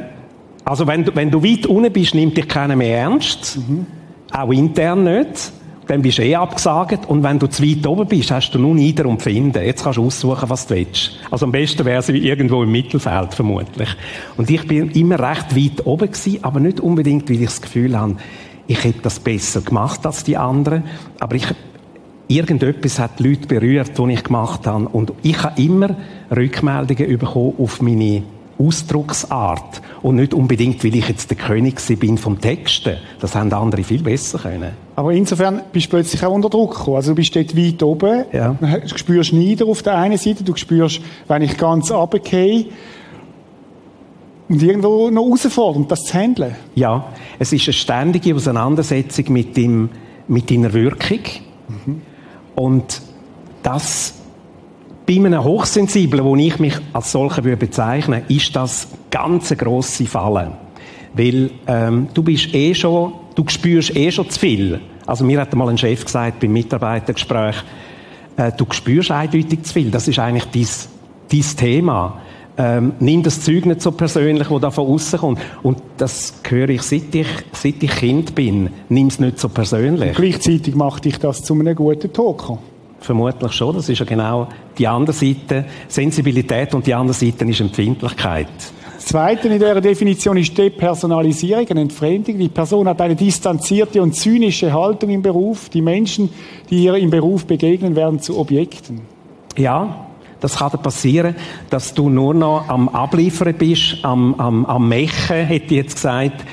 also 0.64 0.87
wenn 0.87 1.04
du, 1.04 1.14
wenn 1.14 1.30
du 1.30 1.42
weit 1.42 1.66
unten 1.66 1.92
bist, 1.92 2.14
nimmt 2.14 2.37
dich 2.37 2.49
keiner 2.49 2.75
mehr 2.75 2.99
ernst. 2.99 3.56
Mhm. 3.56 3.87
Auch 4.32 4.50
intern 4.50 5.04
nicht. 5.04 5.52
Dann 5.87 6.02
bist 6.02 6.18
du 6.18 6.23
eh 6.23 6.35
abgesagt. 6.35 7.08
Und 7.08 7.23
wenn 7.23 7.38
du 7.38 7.46
zu 7.46 7.62
weit 7.62 7.87
oben 7.87 8.08
bist, 8.08 8.32
hast 8.32 8.50
du 8.50 8.58
nur 8.58 8.75
nieder 8.75 9.06
und 9.06 9.23
finden. 9.23 9.62
Jetzt 9.62 9.85
kannst 9.85 9.99
du 9.99 10.04
aussuchen, 10.04 10.50
was 10.50 10.66
du 10.66 10.75
willst. 10.75 11.12
Also 11.30 11.46
am 11.46 11.52
besten 11.52 11.85
wäre 11.85 12.00
es 12.00 12.08
irgendwo 12.08 12.64
im 12.64 12.73
Mittelfeld, 12.73 13.35
vermutlich. 13.35 13.88
Und 14.37 14.50
ich 14.50 14.66
bin 14.66 14.90
immer 14.90 15.20
recht 15.20 15.54
weit 15.54 15.87
oben 15.87 16.11
gewesen, 16.11 16.42
aber 16.42 16.58
nicht 16.58 16.80
unbedingt, 16.80 17.30
weil 17.30 17.37
ich 17.37 17.46
das 17.46 17.62
Gefühl 17.62 17.96
habe, 17.96 18.16
ich 18.66 18.82
hätte 18.82 19.02
das 19.02 19.20
besser 19.20 19.61
gemacht 19.61 20.04
als 20.04 20.25
die 20.25 20.37
anderen. 20.37 20.82
Aber 21.20 21.37
ich, 21.37 21.46
irgendetwas 22.26 22.99
hat 22.99 23.20
die 23.20 23.28
Leute 23.28 23.46
berührt, 23.46 23.96
die 23.96 24.12
ich 24.12 24.25
gemacht 24.25 24.66
habe. 24.66 24.88
Und 24.88 25.12
ich 25.23 25.40
habe 25.40 25.62
immer 25.62 25.94
Rückmeldungen 26.35 27.18
bekommen 27.18 27.54
auf 27.58 27.80
meine 27.80 28.25
Ausdrucksart. 28.59 29.83
Und 30.03 30.17
nicht 30.17 30.35
unbedingt, 30.35 30.85
weil 30.85 30.95
ich 30.95 31.09
jetzt 31.09 31.31
der 31.31 31.37
König 31.37 31.81
bin 31.99 32.17
vom 32.17 32.41
Texten. 32.41 32.97
Das 33.21 33.35
haben 33.35 33.53
andere 33.53 33.83
viel 33.83 34.03
besser 34.03 34.39
können. 34.39 34.73
Aber 34.95 35.13
insofern 35.13 35.63
bist 35.73 35.87
du 35.87 35.91
plötzlich 35.91 36.25
auch 36.25 36.33
unter 36.33 36.49
Druck 36.49 36.77
gekommen. 36.77 36.97
Also 36.97 37.13
du 37.13 37.17
bist 37.17 37.35
dort 37.35 37.57
weit 37.57 37.83
oben. 37.83 38.25
Ja. 38.33 38.57
Du 38.61 38.97
spürst 38.97 39.33
Nieder 39.33 39.67
auf 39.67 39.83
der 39.83 39.97
einen 39.97 40.19
Seite. 40.19 40.45
Du 40.45 40.55
spürst, 40.57 41.01
wenn 41.29 41.43
ich 41.43 41.57
ganz 41.57 41.91
runtergehe, 41.91 42.67
und 44.49 44.63
irgendwo 44.63 45.11
noch 45.11 45.25
herausfordernd, 45.25 45.91
das 45.91 46.05
zu 46.05 46.15
handeln. 46.15 46.55
Ja, 46.75 47.13
es 47.39 47.53
ist 47.53 47.67
eine 47.67 47.73
ständige 47.73 48.35
Auseinandersetzung 48.35 49.33
mit, 49.33 49.57
dem, 49.57 49.89
mit 50.29 50.51
deiner 50.51 50.73
Wirkung. 50.73 51.19
Mhm. 51.69 52.03
Und 52.55 53.03
das 53.63 54.15
bei 55.07 55.15
einem 55.15 55.45
Hochsensiblen, 55.45 56.25
wo 56.25 56.35
ich 56.37 56.59
mich 56.59 56.75
als 56.93 57.13
solcher 57.13 57.45
würde 57.45 57.59
bezeichnen, 57.59 58.23
ist 58.29 58.55
das 58.57 58.89
ganz 59.11 59.57
grosse 59.57 60.05
Falle. 60.05 60.53
Weil 61.15 61.51
ähm, 61.67 62.09
du 62.13 62.23
bist 62.23 62.53
eh 62.55 62.75
schon, 62.75 63.13
du 63.35 63.45
spürst 63.47 63.95
eh 63.97 64.11
schon 64.11 64.29
zu 64.29 64.39
viel. 64.39 64.81
Also 65.07 65.25
mir 65.25 65.41
hat 65.41 65.55
mal 65.55 65.69
ein 65.69 65.79
Chef 65.79 66.05
gesagt 66.05 66.41
beim 66.41 66.53
Mitarbeitergespräch, 66.53 67.57
äh, 68.37 68.53
du 68.53 68.67
spürst 68.71 69.13
eindeutig 69.13 69.63
zu 69.63 69.75
viel. 69.75 69.91
Das 69.91 70.09
ist 70.09 70.19
eigentlich 70.19 70.47
dein, 70.47 70.67
dein 71.31 71.57
Thema. 71.57 72.21
Ähm, 72.59 72.95
nimm 73.01 73.23
das 73.23 73.43
Zeug 73.43 73.67
nicht 73.67 73.83
so 73.83 73.93
persönlich, 73.93 74.49
das 74.49 74.61
da 74.61 74.71
von 74.71 74.89
außen 74.89 75.19
kommt. 75.21 75.41
Und 75.63 75.79
das 75.99 76.41
höre 76.49 76.71
ich, 76.71 76.83
seit 76.83 77.15
ich, 77.15 77.29
seit 77.53 77.83
ich 77.83 77.91
Kind 77.91 78.35
bin. 78.35 78.71
Nimm 78.89 79.07
es 79.07 79.21
nicht 79.21 79.39
so 79.39 79.49
persönlich. 79.49 80.09
Und 80.09 80.17
gleichzeitig 80.17 80.75
macht 80.75 81.05
dich 81.05 81.19
das 81.19 81.43
zu 81.45 81.55
einem 81.55 81.77
guten 81.77 82.13
Talker. 82.13 82.59
Vermutlich 83.07 83.53
schon. 83.53 83.77
Das 83.77 83.89
ist 83.89 84.01
ja 84.01 84.05
genau 84.05 84.49
die 84.77 84.89
andere 84.89 85.15
Seite. 85.15 85.65
Sensibilität 85.87 86.75
und 86.75 86.85
die 86.85 86.93
andere 86.93 87.15
Seite 87.15 87.45
ist 87.45 87.61
Empfindlichkeit. 87.61 88.49
Das 88.97 89.05
Zweite 89.05 89.47
in 89.47 89.61
dieser 89.61 89.81
Definition 89.81 90.37
ist 90.37 90.59
Depersonalisierung, 90.59 91.69
eine 91.69 91.83
Entfremdung. 91.83 92.37
Die 92.37 92.49
Person 92.49 92.89
hat 92.89 93.01
eine 93.01 93.15
distanzierte 93.15 94.03
und 94.03 94.17
zynische 94.17 94.73
Haltung 94.73 95.11
im 95.11 95.23
Beruf. 95.23 95.69
Die 95.69 95.83
Menschen, 95.83 96.31
die 96.69 96.83
ihr 96.83 96.97
im 96.97 97.11
Beruf 97.11 97.47
begegnen, 97.47 97.95
werden 97.95 98.19
zu 98.19 98.37
Objekten. 98.37 99.03
Ja, 99.57 100.09
das 100.41 100.57
kann 100.57 100.73
passieren, 100.83 101.37
dass 101.71 101.95
du 101.95 102.09
nur 102.09 102.35
noch 102.35 102.69
am 102.69 102.89
Abliefern 102.89 103.55
bist, 103.55 103.99
am, 104.03 104.35
am, 104.35 104.67
am 104.67 104.89
Mechen, 104.89 105.47
hätte 105.47 105.67
ich 105.67 105.83
jetzt 105.83 105.95
gesagt. 105.95 106.45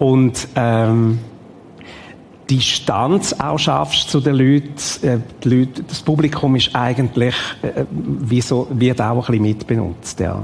Und 0.00 0.48
ähm, 0.56 1.20
Distanz 2.50 3.32
auch 3.34 3.58
schaffst 3.58 4.10
zu 4.10 4.20
den 4.20 4.34
Leuten. 4.34 4.72
Äh, 5.02 5.18
die 5.42 5.48
Leute 5.48 5.82
das 5.84 6.00
Publikum 6.00 6.56
ist 6.56 6.74
eigentlich 6.74 7.34
äh, 7.62 7.84
wie 7.92 8.40
so, 8.40 8.66
wird 8.70 9.00
auch 9.00 9.28
ein 9.28 9.32
bisschen 9.32 9.42
mitbenutzt. 9.42 10.20
Ja. 10.20 10.42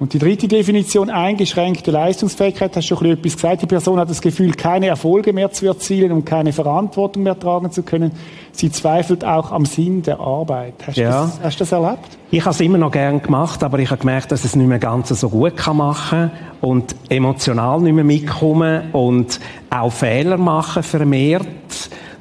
Und 0.00 0.12
die 0.12 0.18
dritte 0.18 0.48
Definition, 0.48 1.08
eingeschränkte 1.08 1.92
Leistungsfähigkeit, 1.92 2.76
hast 2.76 2.90
du 2.90 2.96
schon 2.96 3.06
etwas 3.06 3.34
gesagt. 3.34 3.62
Die 3.62 3.66
Person 3.66 3.98
hat 3.98 4.10
das 4.10 4.20
Gefühl, 4.20 4.52
keine 4.52 4.86
Erfolge 4.86 5.32
mehr 5.32 5.52
zu 5.52 5.66
erzielen 5.66 6.10
und 6.10 6.24
keine 6.24 6.52
Verantwortung 6.52 7.22
mehr 7.22 7.38
tragen 7.38 7.70
zu 7.70 7.84
können. 7.84 8.10
Sie 8.50 8.72
zweifelt 8.72 9.24
auch 9.24 9.52
am 9.52 9.64
Sinn 9.64 10.02
der 10.02 10.18
Arbeit. 10.18 10.74
Hast, 10.84 10.96
ja. 10.96 11.10
das, 11.10 11.40
hast 11.42 11.60
du 11.60 11.64
das 11.64 11.72
erlebt? 11.72 12.18
Ich 12.32 12.40
habe 12.40 12.50
es 12.50 12.60
immer 12.60 12.78
noch 12.78 12.90
gern 12.90 13.22
gemacht, 13.22 13.62
aber 13.62 13.78
ich 13.78 13.90
habe 13.90 14.00
gemerkt, 14.00 14.32
dass 14.32 14.40
ich 14.40 14.46
es 14.46 14.56
nicht 14.56 14.66
mehr 14.66 14.80
ganz 14.80 15.08
so 15.08 15.28
gut 15.28 15.56
kann 15.56 15.76
machen 15.76 16.32
und 16.60 16.96
emotional 17.08 17.80
nicht 17.80 17.94
mehr 17.94 18.04
mitkommen 18.04 18.90
und 18.92 19.38
auch 19.70 19.92
Fehler 19.92 20.38
machen 20.38 20.82
vermehrt 20.82 21.46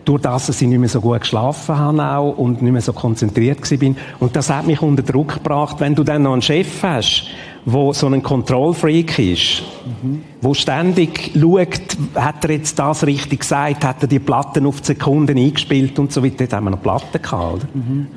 durch 0.05 0.21
das, 0.21 0.47
dass 0.47 0.61
ich 0.61 0.67
nicht 0.67 0.79
mehr 0.79 0.89
so 0.89 1.01
gut 1.01 1.21
geschlafen 1.21 1.77
habe 1.77 2.03
auch 2.03 2.37
und 2.37 2.61
nicht 2.61 2.71
mehr 2.71 2.81
so 2.81 2.93
konzentriert 2.93 3.67
bin. 3.79 3.95
Und 4.19 4.35
das 4.35 4.49
hat 4.49 4.67
mich 4.67 4.81
unter 4.81 5.01
Druck 5.01 5.35
gebracht, 5.35 5.77
wenn 5.79 5.95
du 5.95 6.03
dann 6.03 6.23
noch 6.23 6.33
einen 6.33 6.41
Chef 6.41 6.83
hast, 6.83 7.27
wo 7.65 7.93
so 7.93 8.07
ein 8.07 8.21
Kontrollfreak 8.21 9.19
ist, 9.19 9.63
mhm. 10.01 10.21
wo 10.41 10.53
ständig 10.53 11.31
schaut, 11.33 11.97
hat 12.15 12.43
er 12.43 12.51
jetzt 12.51 12.77
das 12.77 13.05
richtig 13.05 13.41
gesagt, 13.41 13.85
hat 13.85 14.01
er 14.01 14.07
die 14.07 14.19
Platten 14.19 14.65
auf 14.65 14.81
die 14.81 14.87
Sekunden 14.87 15.37
eingespielt 15.37 15.97
und 15.99 16.11
so 16.11 16.23
weiter. 16.23 16.35
Dort 16.39 16.53
haben 16.53 16.65
wir 16.65 16.71
noch 16.71 16.81
Platten 16.81 17.21
gehabt. 17.21 17.65
Mhm. 17.73 18.07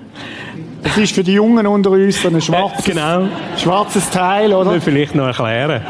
Das 0.83 0.99
ist 0.99 1.15
für 1.15 1.25
die 1.25 1.35
Jungen 1.35 1.67
unter 1.67 1.91
uns 1.91 2.21
so 2.21 2.29
ein 2.29 2.41
schwarzes, 2.41 2.85
genau. 2.85 3.29
schwarzes 3.57 4.11
Teil, 4.11 4.53
oder? 4.53 4.75
Das 4.75 4.85
vielleicht 4.85 5.15
noch 5.15 5.27
erklären. 5.27 5.83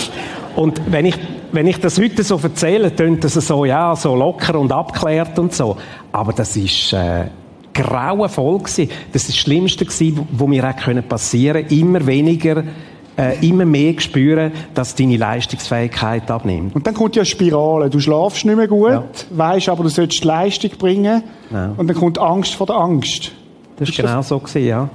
und 0.56 0.80
wenn 0.90 1.06
ich, 1.06 1.16
wenn 1.52 1.66
ich 1.66 1.80
das 1.80 1.98
heute 1.98 2.22
so 2.22 2.40
erzähle, 2.42 2.94
tönt 2.94 3.24
das 3.24 3.34
so, 3.34 3.64
ja, 3.64 3.94
so 3.94 4.14
locker 4.14 4.58
und 4.58 4.72
abklärt 4.72 5.38
und 5.38 5.52
so. 5.52 5.76
Aber 6.12 6.32
das 6.32 6.56
ist, 6.56 6.92
äh, 6.92 7.26
grauenvoll 7.76 8.58
gewesen. 8.58 8.90
Das 9.12 9.22
ist 9.22 9.30
das 9.30 9.36
Schlimmste 9.36 9.84
gewesen, 9.84 10.26
was 10.30 10.48
mir 10.48 10.64
auch 10.64 11.08
passieren 11.08 11.62
konnte. 11.62 11.74
Immer 11.74 12.06
weniger 12.06 12.64
äh, 13.16 13.46
immer 13.46 13.64
mehr 13.64 13.98
spüren, 13.98 14.52
dass 14.74 14.94
deine 14.94 15.16
Leistungsfähigkeit 15.16 16.30
abnimmt. 16.30 16.74
Und 16.74 16.86
dann 16.86 16.94
kommt 16.94 17.16
ja 17.16 17.20
eine 17.20 17.26
Spirale. 17.26 17.90
Du 17.90 18.00
schlafst 18.00 18.44
nicht 18.44 18.56
mehr 18.56 18.68
gut, 18.68 18.90
ja. 18.90 19.04
weißt 19.30 19.68
aber, 19.68 19.84
du 19.84 19.88
solltest 19.88 20.24
Leistung 20.24 20.70
bringen. 20.78 21.22
Ja. 21.50 21.72
Und 21.76 21.88
dann 21.88 21.96
kommt 21.96 22.18
Angst 22.18 22.54
vor 22.54 22.66
der 22.66 22.76
Angst. 22.76 23.32
Das 23.76 23.88
ist, 23.88 23.98
ist 23.98 24.04
genau 24.04 24.18
das? 24.18 24.28
so 24.28 24.38
gewesen, 24.38 24.66
ja. 24.66 24.88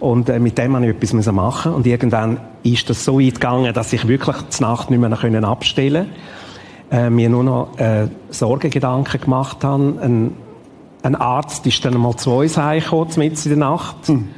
Und 0.00 0.28
äh, 0.28 0.38
mit 0.38 0.58
dem 0.58 0.72
musste 0.72 0.88
ich 0.88 1.02
etwas 1.02 1.32
machen. 1.32 1.72
Und 1.72 1.86
irgendwann 1.86 2.40
ist 2.62 2.88
das 2.90 3.04
so 3.04 3.18
weit 3.20 3.34
gegangen, 3.34 3.72
dass 3.72 3.92
ich 3.92 4.06
wirklich 4.08 4.36
die 4.36 4.62
Nacht 4.62 4.90
nicht 4.90 5.00
mehr 5.00 5.10
können 5.10 5.44
abstellen 5.44 6.06
konnte. 6.90 7.06
Äh, 7.06 7.10
mir 7.10 7.28
nur 7.28 7.44
noch 7.44 7.78
äh, 7.78 8.08
Sorgegedanken 8.30 9.20
gemacht 9.20 9.64
habe. 9.64 9.98
Ein, 10.00 10.32
ein 11.02 11.14
Arzt 11.14 11.66
ist 11.66 11.84
dann 11.84 11.98
mal 11.98 12.16
zu 12.16 12.32
uns 12.32 12.56
heimgekommen, 12.56 13.08
mitten 13.16 13.42
in 13.44 13.58
der 13.58 13.68
Nacht. 13.68 13.96
Hm 14.06 14.28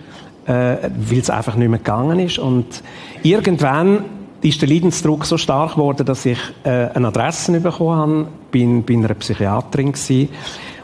äh, 0.48 0.90
weil 0.96 1.18
es 1.18 1.30
einfach 1.30 1.54
nicht 1.54 1.68
mehr 1.68 1.78
gegangen 1.78 2.18
ist. 2.18 2.38
Und 2.38 2.82
irgendwann 3.22 4.04
ist 4.40 4.60
der 4.62 4.68
Leidensdruck 4.68 5.24
so 5.24 5.36
stark 5.36 5.72
geworden, 5.72 6.06
dass 6.06 6.24
ich 6.24 6.38
äh, 6.64 6.88
eine 6.94 7.08
Adresse 7.08 7.60
bekommen 7.60 7.96
habe, 7.96 8.28
bin 8.50 8.84
bei 8.84 8.94
einer 8.94 9.14
Psychiaterin 9.14 9.92
gewesen. 9.92 10.28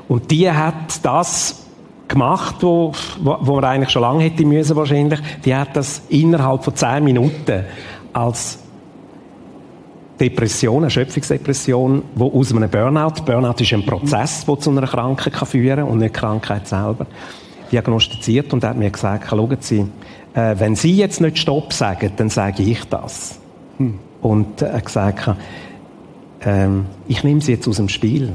Und 0.09 0.31
die 0.31 0.51
hat 0.51 1.01
das 1.03 1.65
gemacht, 2.09 2.57
wo, 2.61 2.93
wo, 3.23 3.39
wo 3.41 3.55
man 3.57 3.65
eigentlich 3.65 3.91
schon 3.91 4.03
lange 4.03 4.25
hätte 4.25 4.45
müssen 4.45 4.77
wahrscheinlich. 4.77 5.21
Die 5.45 5.55
hat 5.55 5.75
das 5.75 6.03
innerhalb 6.11 6.63
von 6.63 6.75
zehn 6.77 7.03
Minuten 7.03 7.65
als 8.13 8.59
Depression, 10.21 10.85
eine 10.85 10.91
Schöpfungsdepression, 10.91 12.03
wo 12.15 12.39
aus 12.39 12.55
einem 12.55 12.71
Burnout, 12.71 13.23
Burnout 13.25 13.61
ist 13.61 13.73
ein 13.73 13.85
Prozess, 13.85 14.45
der 14.47 14.59
zu 14.59 14.71
einer 14.71 14.87
Krankheit 14.87 15.35
führen 15.49 15.79
kann 15.79 15.89
und 15.89 15.99
nicht 15.99 16.15
die 16.15 16.21
Krankheit 16.21 16.69
selber, 16.69 17.07
diagnostiziert 17.75 18.53
und 18.53 18.65
hat 18.65 18.77
mir 18.77 18.91
gesagt, 18.91 19.29
schauen 19.29 19.57
Sie, 19.61 19.87
äh, 20.35 20.55
wenn 20.59 20.77
Sie 20.77 20.97
jetzt 20.97 21.21
nicht 21.21 21.39
Stopp 21.39 21.73
sagen, 21.73 22.13
dann 22.17 22.31
sage 22.31 22.63
ich 22.63 22.85
das. 22.85 23.39
Hm. 23.79 23.99
Und 24.23 24.63
er 24.63 24.75
hat 24.75 24.85
gesagt, 24.87 25.31
ähm, 26.45 26.87
ich 27.09 27.25
nehme 27.25 27.41
Sie 27.41 27.53
jetzt 27.53 27.67
aus 27.69 27.77
dem 27.77 27.89
Spiel. 27.89 28.33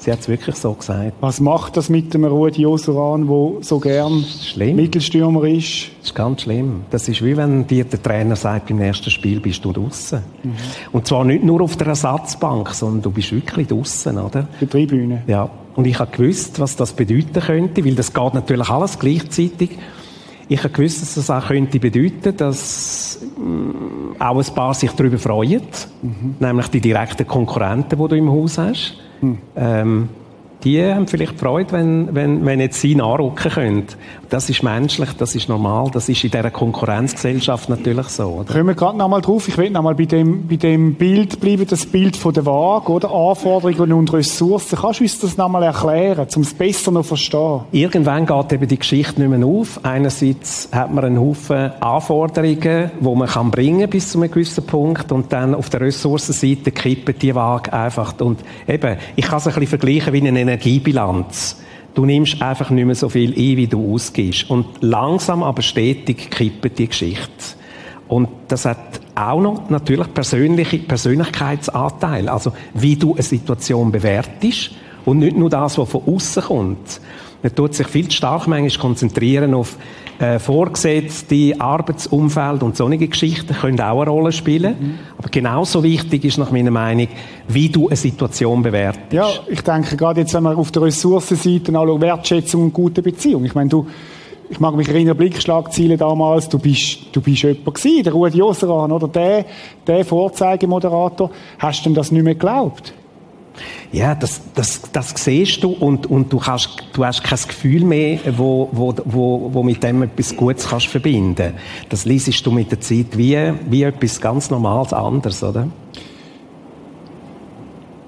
Sie 0.00 0.12
hat 0.12 0.20
es 0.20 0.28
wirklich 0.28 0.54
so 0.54 0.74
gesagt. 0.74 1.14
Was 1.20 1.40
macht 1.40 1.76
das 1.76 1.88
mit 1.88 2.14
dem 2.14 2.24
Rudi 2.24 2.64
Osuran, 2.64 3.26
der 3.26 3.62
so 3.64 3.80
gern 3.80 4.24
schlimm. 4.24 4.76
Mittelstürmer 4.76 5.42
ist? 5.44 5.88
Das 5.98 6.10
ist 6.10 6.14
ganz 6.14 6.42
schlimm. 6.42 6.82
Das 6.90 7.08
ist 7.08 7.24
wie 7.24 7.36
wenn 7.36 7.66
dir 7.66 7.84
der 7.84 8.00
Trainer 8.00 8.36
sagt, 8.36 8.68
beim 8.68 8.80
ersten 8.80 9.10
Spiel 9.10 9.40
bist 9.40 9.64
du 9.64 9.72
draußen. 9.72 10.20
Mhm. 10.44 10.52
Und 10.92 11.08
zwar 11.08 11.24
nicht 11.24 11.42
nur 11.42 11.62
auf 11.62 11.76
der 11.76 11.88
Ersatzbank, 11.88 12.68
sondern 12.70 13.02
du 13.02 13.10
bist 13.10 13.32
wirklich 13.32 13.66
draußen, 13.66 14.16
oder? 14.18 14.46
Die 14.60 14.66
Tribüne. 14.66 15.24
Ja. 15.26 15.50
Und 15.78 15.86
ich 15.86 16.00
habe 16.00 16.10
gewusst, 16.10 16.58
was 16.58 16.74
das 16.74 16.92
bedeuten 16.92 17.40
könnte, 17.40 17.84
weil 17.84 17.94
das 17.94 18.12
geht 18.12 18.34
natürlich 18.34 18.68
alles 18.68 18.98
gleichzeitig. 18.98 19.78
Ich 20.48 20.58
habe 20.64 20.70
gewusst, 20.70 21.02
dass 21.02 21.14
das 21.14 21.30
auch 21.30 21.46
könnte 21.46 21.78
bedeuten, 21.78 22.36
dass 22.36 23.20
äh, 23.22 24.20
auch 24.20 24.38
ein 24.38 24.54
paar 24.56 24.74
sich 24.74 24.90
darüber 24.90 25.18
freuen, 25.18 25.62
mhm. 26.02 26.34
nämlich 26.40 26.66
die 26.66 26.80
direkten 26.80 27.28
Konkurrenten, 27.28 27.96
die 27.96 28.08
du 28.08 28.16
im 28.16 28.28
Haus 28.28 28.58
hast. 28.58 28.94
Mhm. 29.20 29.38
Ähm, 29.54 30.08
die 30.64 30.82
haben 30.82 31.06
vielleicht 31.06 31.38
Freude, 31.38 31.72
wenn, 31.72 32.14
wenn, 32.14 32.44
wenn 32.44 32.60
jetzt 32.60 32.80
sie 32.80 32.94
nachrücken 32.94 33.50
können. 33.50 33.86
Das 34.28 34.50
ist 34.50 34.62
menschlich, 34.62 35.10
das 35.16 35.34
ist 35.34 35.48
normal, 35.48 35.90
das 35.92 36.08
ist 36.08 36.22
in 36.22 36.30
dieser 36.30 36.50
Konkurrenzgesellschaft 36.50 37.68
natürlich 37.68 38.08
so. 38.08 38.24
Oder? 38.24 38.52
Kommen 38.52 38.66
wir 38.66 38.74
gerade 38.74 38.98
noch 38.98 39.08
mal 39.08 39.20
drauf. 39.20 39.48
Ich 39.48 39.56
will 39.56 39.70
noch 39.70 39.82
mal 39.82 39.94
bei 39.94 40.04
dem, 40.04 40.46
bei 40.46 40.56
dem 40.56 40.94
Bild 40.94 41.40
bleiben, 41.40 41.66
das 41.66 41.86
Bild 41.86 42.16
von 42.16 42.34
der 42.34 42.44
Waage, 42.44 42.92
oder? 42.92 43.10
Anforderungen 43.10 43.92
und 43.92 44.12
Ressourcen. 44.12 44.78
Kannst 44.78 45.00
du 45.00 45.04
uns 45.04 45.18
das 45.20 45.36
noch 45.36 45.48
mal 45.48 45.62
erklären, 45.62 46.26
um 46.34 46.42
es 46.42 46.52
besser 46.52 46.90
noch 46.90 47.02
zu 47.02 47.08
verstehen? 47.08 47.60
Irgendwann 47.72 48.26
geht 48.26 48.52
eben 48.52 48.68
die 48.68 48.78
Geschichte 48.78 49.20
nicht 49.20 49.30
mehr 49.30 49.46
auf. 49.46 49.80
Einerseits 49.82 50.68
hat 50.72 50.92
man 50.92 51.04
einen 51.04 51.20
Haufen 51.20 51.72
Anforderungen, 51.80 52.90
die 53.00 53.14
man 53.14 53.28
kann 53.28 53.50
bringen 53.50 53.88
bis 53.88 54.12
zu 54.12 54.18
einem 54.18 54.30
gewissen 54.30 54.66
Punkt 54.66 55.10
und 55.12 55.32
dann 55.32 55.54
auf 55.54 55.70
der 55.70 55.80
Ressourcenseite 55.80 56.70
kippt 56.70 57.22
die 57.22 57.34
Waage 57.34 57.72
einfach. 57.72 58.14
Und 58.20 58.40
eben, 58.66 58.98
ich 59.16 59.24
kann 59.24 59.38
es 59.38 59.46
ein 59.46 59.54
bisschen 59.54 59.68
vergleichen 59.68 60.12
wie 60.12 60.26
eine 60.26 60.47
Energiebilanz. 60.48 61.60
Du 61.94 62.06
nimmst 62.06 62.40
einfach 62.40 62.70
nicht 62.70 62.84
mehr 62.84 62.94
so 62.94 63.08
viel 63.08 63.30
ein, 63.30 63.56
wie 63.56 63.66
du 63.66 63.94
ausgibst. 63.94 64.48
Und 64.50 64.66
langsam, 64.80 65.42
aber 65.42 65.62
stetig 65.62 66.30
kippt 66.30 66.78
die 66.78 66.88
Geschichte. 66.88 67.56
Und 68.06 68.28
das 68.48 68.64
hat 68.64 69.00
auch 69.14 69.40
noch 69.40 69.68
natürlich 69.68 70.12
persönliche 70.14 70.78
Persönlichkeitsanteil. 70.78 72.28
Also, 72.28 72.52
wie 72.74 72.96
du 72.96 73.14
eine 73.14 73.22
Situation 73.22 73.92
bewertest 73.92 74.70
und 75.04 75.18
nicht 75.18 75.36
nur 75.36 75.50
das, 75.50 75.76
was 75.76 75.88
von 75.88 76.02
außen 76.06 76.42
kommt. 76.44 77.00
Man 77.42 77.54
tut 77.54 77.74
sich 77.74 77.86
viel 77.86 78.08
zu 78.08 78.16
stark 78.16 78.46
manchmal 78.46 78.80
konzentrieren 78.80 79.54
auf 79.54 79.76
äh, 80.18 80.38
Vorgesetzte, 80.38 81.54
Arbeitsumfeld 81.58 82.62
und 82.62 82.76
solche 82.76 83.06
Geschichten 83.08 83.54
können 83.54 83.80
auch 83.80 84.00
eine 84.00 84.10
Rolle 84.10 84.32
spielen. 84.32 84.76
Mhm. 84.78 84.98
Aber 85.16 85.28
genauso 85.28 85.82
wichtig 85.82 86.24
ist 86.24 86.38
nach 86.38 86.50
meiner 86.50 86.70
Meinung, 86.70 87.08
wie 87.46 87.68
du 87.68 87.88
eine 87.88 87.96
Situation 87.96 88.62
bewertest. 88.62 89.12
Ja, 89.12 89.28
ich 89.46 89.60
denke 89.62 89.96
gerade 89.96 90.20
jetzt, 90.20 90.34
wenn 90.34 90.42
wir 90.42 90.56
auf 90.56 90.70
der 90.72 90.82
Ressourcenseite 90.82 91.68
anschauen, 91.68 92.00
Wertschätzung 92.00 92.62
und 92.64 92.72
gute 92.72 93.02
Beziehung. 93.02 93.44
Ich 93.44 93.54
meine, 93.54 93.70
du, 93.70 93.86
ich 94.50 94.58
mag 94.60 94.74
mich 94.74 94.88
erinnern, 94.88 95.16
Blickschlagziele 95.16 95.96
damals, 95.96 96.48
du 96.48 96.58
bist, 96.58 96.98
du 97.12 97.20
bist 97.20 97.42
jemand 97.42 97.74
gewesen, 97.74 98.02
der 98.02 98.12
Rudi 98.12 98.42
Oseran, 98.42 98.90
oder 98.90 99.08
der, 99.08 99.44
der 99.86 100.04
Vorzeigemoderator. 100.04 101.30
Hast 101.58 101.80
du 101.80 101.90
denn 101.90 101.94
das 101.94 102.10
nicht 102.10 102.24
mehr 102.24 102.34
geglaubt? 102.34 102.92
Ja, 103.92 104.14
das, 104.14 104.40
das, 104.54 104.82
das 104.92 105.14
siehst 105.16 105.62
du 105.64 105.70
und, 105.70 106.06
und 106.06 106.32
du, 106.32 106.38
kannst, 106.38 106.84
du 106.92 107.04
hast 107.04 107.24
kein 107.24 107.38
Gefühl 107.38 107.84
mehr, 107.84 108.18
wo, 108.36 108.68
wo, 108.72 108.94
wo, 109.04 109.50
wo 109.52 109.62
mit 109.62 109.82
dem 109.82 110.02
etwas 110.02 110.36
Gutes 110.36 110.68
kannst 110.68 110.88
verbinden. 110.88 111.54
Das 111.88 112.04
liest 112.04 112.44
du 112.44 112.50
mit 112.50 112.70
der 112.70 112.80
Zeit 112.80 113.16
wie, 113.16 113.52
wie 113.68 113.82
etwas 113.82 114.20
ganz 114.20 114.50
Normales 114.50 114.92
anderes, 114.92 115.42
oder? 115.42 115.68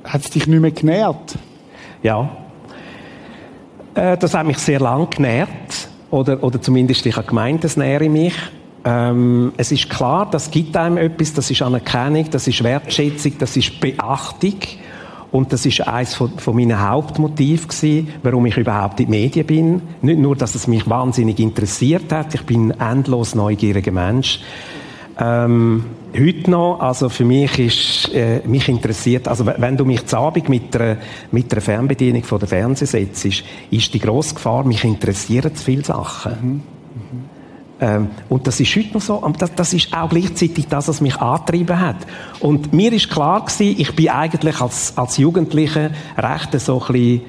Hat 0.05 0.23
es 0.23 0.31
dich 0.31 0.47
nicht 0.47 0.61
mehr 0.61 0.71
genährt? 0.71 1.39
Ja. 2.03 2.29
Äh, 3.95 4.17
das 4.19 4.35
hat 4.35 4.47
mich 4.47 4.59
sehr 4.59 4.81
lang 4.81 5.09
genährt. 5.11 5.49
Oder, 6.11 6.43
oder 6.43 6.61
zumindest 6.61 7.07
ich 7.07 7.17
habe 7.17 7.27
gemeint, 7.27 7.63
das 7.65 7.77
nähre 7.77 8.09
mich. 8.09 8.35
Ähm, 8.85 9.53
es 9.57 9.73
ist 9.73 9.91
klar, 9.91 10.29
das 10.31 10.51
gibt 10.51 10.77
einem 10.77 10.97
etwas, 10.97 11.35
das 11.35 11.51
ist 11.51 11.63
Anerkennung, 11.63 12.29
das 12.31 12.49
ist 12.49 12.65
Wertschätzung, 12.65 13.33
das 13.39 13.57
ist 13.57 13.79
Beachtung. 13.81 14.57
Und 15.33 15.53
das 15.53 15.65
ist 15.65 15.87
eines 15.87 16.15
von, 16.15 16.39
von 16.39 16.57
meinen 16.57 16.81
Hauptmotiven 16.81 17.69
gewesen, 17.69 18.09
warum 18.23 18.47
ich 18.47 18.57
überhaupt 18.57 18.99
in 19.01 19.07
den 19.07 19.11
Medien 19.11 19.47
bin. 19.47 19.83
Nicht 20.03 20.19
nur, 20.19 20.35
dass 20.35 20.55
es 20.55 20.67
mich 20.67 20.89
wahnsinnig 20.89 21.39
interessiert 21.39 22.13
hat, 22.13 22.35
ich 22.35 22.43
bin 22.43 22.73
ein 22.73 22.99
endlos 22.99 23.35
neugieriger 23.35 23.93
Mensch. 23.93 24.41
Ähm, 25.19 25.85
heute 26.17 26.51
noch, 26.51 26.81
also 26.81 27.09
für 27.09 27.25
mich 27.25 27.59
ist, 27.59 28.15
äh, 28.15 28.41
mich 28.47 28.69
interessiert, 28.69 29.29
also 29.29 29.47
wenn 29.47 29.77
du 29.77 29.85
mich 29.85 30.07
zu 30.07 30.17
Abend 30.17 30.49
mit 30.49 30.75
einer, 30.75 30.97
mit 31.31 31.53
einer 31.53 31.61
Fernbedienung 31.61 32.25
von 32.25 32.39
der 32.39 32.49
Fernseh 32.49 32.87
setzt, 32.87 33.25
ist, 33.27 33.45
ist 33.71 33.93
die 33.93 33.99
grosse 33.99 34.35
Gefahr, 34.35 34.65
mich 34.65 34.83
interessieren 34.85 35.55
zu 35.55 35.63
viele 35.63 35.85
Sachen. 35.85 36.33
Mhm. 36.41 36.49
Mhm. 36.51 37.30
Ähm, 37.81 38.09
und 38.29 38.47
das 38.47 38.61
ist 38.61 38.75
heute 38.77 38.95
noch 38.95 39.01
so. 39.01 39.15
Und 39.15 39.41
das, 39.41 39.55
das, 39.55 39.73
ist 39.73 39.93
auch 39.95 40.11
gleichzeitig 40.11 40.69
das, 40.69 40.89
was 40.89 41.01
mich 41.01 41.17
angetrieben 41.17 41.81
hat. 41.81 41.97
Und 42.41 42.73
mir 42.73 42.93
ist 42.93 43.11
klar 43.11 43.45
gewesen, 43.45 43.81
ich 43.81 43.97
bin 43.97 44.11
eigentlich 44.11 44.61
als, 44.61 44.97
als 44.97 45.17
Jugendlicher 45.17 45.91
recht 46.17 46.61
so 46.61 46.81
ein 46.81 46.93
bisschen, 46.93 47.23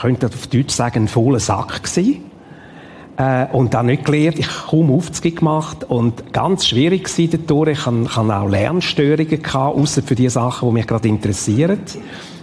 könnte 0.00 0.26
auf 0.26 0.46
Deutsch 0.48 0.74
sagen, 0.74 1.04
ein 1.04 1.08
fauler 1.08 1.40
Sack 1.40 1.82
gewesen. 1.82 2.24
Äh, 3.16 3.46
und 3.52 3.74
dann 3.74 3.86
nicht 3.86 4.04
gelernt. 4.04 4.38
Ich 4.38 4.46
habe 4.46 4.70
kaum 4.70 4.92
Aufzüge 4.92 5.32
gemacht 5.32 5.84
und 5.84 6.32
ganz 6.32 6.66
schwierig 6.66 7.08
war 7.08 7.38
dadurch. 7.38 7.78
Ich 7.78 7.86
hatte 7.86 8.36
auch 8.36 8.48
Lernstörungen 8.48 9.44
außer 9.54 10.02
für 10.02 10.14
die 10.14 10.28
Sachen, 10.28 10.68
die 10.68 10.74
mich 10.74 10.86
gerade 10.86 11.08
interessieren. 11.08 11.80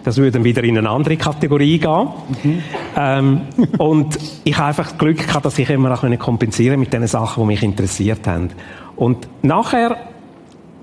Das 0.05 0.17
würde 0.17 0.31
dann 0.33 0.43
wieder 0.43 0.63
in 0.63 0.77
eine 0.77 0.89
andere 0.89 1.17
Kategorie 1.17 1.79
gehen. 1.79 2.07
Mhm. 2.43 2.63
Ähm, 2.95 3.41
und 3.79 4.17
ich 4.43 4.55
habe 4.55 4.67
einfach 4.67 4.97
Glück 4.97 5.17
gehabt, 5.17 5.45
dass 5.45 5.57
ich 5.57 5.69
immer 5.69 5.89
noch 5.89 6.19
kompensieren 6.19 6.79
mit 6.79 6.93
den 6.93 7.07
Sachen, 7.07 7.41
die 7.43 7.47
mich 7.47 7.63
interessiert 7.63 8.25
haben. 8.27 8.51
Und 8.95 9.27
nachher 9.41 9.97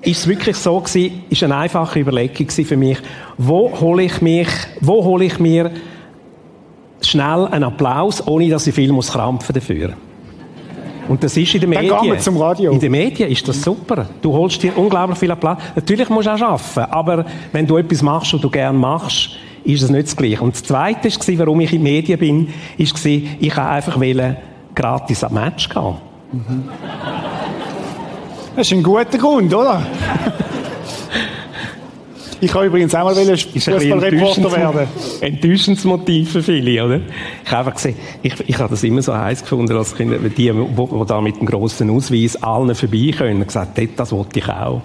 ist 0.03 0.19
es 0.19 0.27
wirklich 0.27 0.57
so 0.57 0.81
gewesen, 0.81 1.23
ist 1.31 1.43
eine 1.45 1.57
einfache 1.57 2.01
Überlegung 2.01 2.51
für 2.51 2.77
mich, 2.77 2.99
wo 3.39 3.81
hole 3.81 4.03
ich 4.03 4.21
mich, 4.21 4.49
wo 4.81 5.05
hole 5.05 5.25
ich 5.25 5.39
mir 5.39 5.71
schnell 7.01 7.47
einen 7.47 7.65
Applaus, 7.65 8.27
ohne 8.27 8.49
dass 8.51 8.67
ich 8.67 8.75
viel 8.75 8.93
muss 8.93 9.13
krampfen 9.13 9.55
dafür. 9.55 9.93
Und 11.09 11.23
das 11.23 11.37
ist 11.37 11.55
in 11.55 11.61
den 11.61 11.71
Medien. 11.71 11.91
Dann 11.91 12.03
gehen 12.03 12.13
wir 12.13 12.19
zum 12.19 12.37
Radio. 12.37 12.73
In 12.73 12.81
den 12.81 12.93
Medien 12.93 13.31
ist 13.31 13.47
das 13.47 13.61
super. 13.61 14.07
Du 14.21 14.33
holst 14.33 14.63
dir 14.63 14.77
unglaublich 14.77 15.19
viel 15.19 15.31
Applaus. 15.31 15.59
Natürlich 15.75 16.09
musst 16.09 16.29
du 16.29 16.33
auch 16.33 16.41
arbeiten, 16.41 16.93
aber 16.93 17.25
wenn 17.53 17.67
du 17.67 17.77
etwas 17.77 18.03
machst, 18.03 18.33
was 18.33 18.41
du 18.41 18.51
gerne 18.51 18.79
machst, 18.79 19.31
ist 19.65 19.83
es 19.83 19.91
nicht 19.91 20.07
das 20.07 20.17
Gleiche. 20.17 20.43
Und 20.43 20.55
das 20.55 20.63
Zweite 20.63 21.09
war, 21.09 21.39
warum 21.39 21.61
ich 21.61 21.73
in 21.73 21.79
den 21.79 21.93
Medien 21.93 22.19
bin, 22.19 22.49
ist, 22.79 23.05
ich 23.05 23.57
wollte 23.57 23.63
einfach 23.63 23.99
gratis 24.75 25.25
am 25.25 25.35
Match 25.35 25.69
gehen. 25.69 25.95
Mhm. 26.33 26.69
Das 28.57 28.67
ist 28.67 28.73
ein 28.73 28.83
guter 28.83 29.19
Grund, 29.19 29.55
oder? 29.55 29.83
Ich 32.43 32.51
kann 32.51 32.67
übrigens 32.67 32.93
auch 32.93 33.05
mal 33.05 33.15
Fußballreporter 33.15 34.53
werden. 34.53 34.89
Enttäuschendes 35.21 35.85
Motiv 35.85 36.33
für 36.33 36.43
viele, 36.43 36.85
oder? 36.85 37.01
Ich 37.45 37.51
habe 37.53 37.59
einfach 37.59 37.75
gesehen, 37.75 37.95
ich, 38.21 38.35
ich 38.49 38.59
habe 38.59 38.71
das 38.71 38.83
immer 38.83 39.01
so 39.01 39.17
heiß 39.17 39.43
gefunden, 39.43 39.77
als 39.77 39.95
Kinder, 39.95 40.19
die, 40.19 40.29
die, 40.29 40.53
die 40.53 41.07
da 41.07 41.21
mit 41.21 41.39
dem 41.39 41.47
grossen 41.47 41.89
Ausweis 41.91 42.43
allen 42.43 42.75
vorbei 42.75 43.15
können, 43.17 43.47
gesagt, 43.47 43.81
das 43.95 44.11
wollte 44.11 44.41
ich 44.41 44.49
auch. 44.49 44.83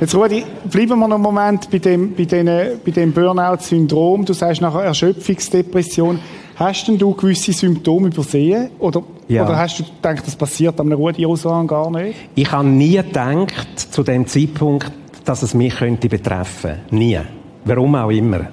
Jetzt, 0.00 0.16
Rudi, 0.16 0.42
bleiben 0.68 0.98
wir 0.98 1.06
noch 1.06 1.14
einen 1.14 1.22
Moment 1.22 1.70
bei 1.70 1.78
dem, 1.78 2.16
bei 2.16 2.24
den, 2.24 2.46
bei 2.84 2.90
dem 2.90 3.12
Burnout-Syndrom. 3.12 4.24
Du 4.24 4.32
sagst 4.32 4.60
nachher 4.60 4.82
Erschöpfungsdepression. 4.82 6.18
Hast 6.56 6.88
denn 6.88 6.98
du 6.98 7.14
gewisse 7.14 7.52
Symptome 7.52 8.08
übersehen? 8.08 8.70
Oder, 8.80 9.04
ja. 9.28 9.44
oder 9.44 9.56
hast 9.56 9.78
du 9.78 9.84
gedacht, 9.84 10.26
das 10.26 10.34
passiert 10.34 10.80
am 10.80 10.90
Rudi 10.90 11.24
Osan 11.24 11.68
gar 11.68 11.88
nicht? 11.92 12.18
Ich 12.34 12.50
habe 12.50 12.66
nie 12.66 12.96
gedacht, 12.96 13.78
zu 13.78 14.02
dem 14.02 14.26
Zeitpunkt, 14.26 14.90
dass 15.24 15.42
es 15.42 15.54
mich 15.54 15.76
könnte 15.76 16.08
betreffen. 16.08 16.80
Nie. 16.90 17.20
Warum 17.64 17.94
auch 17.94 18.10
immer. 18.10 18.48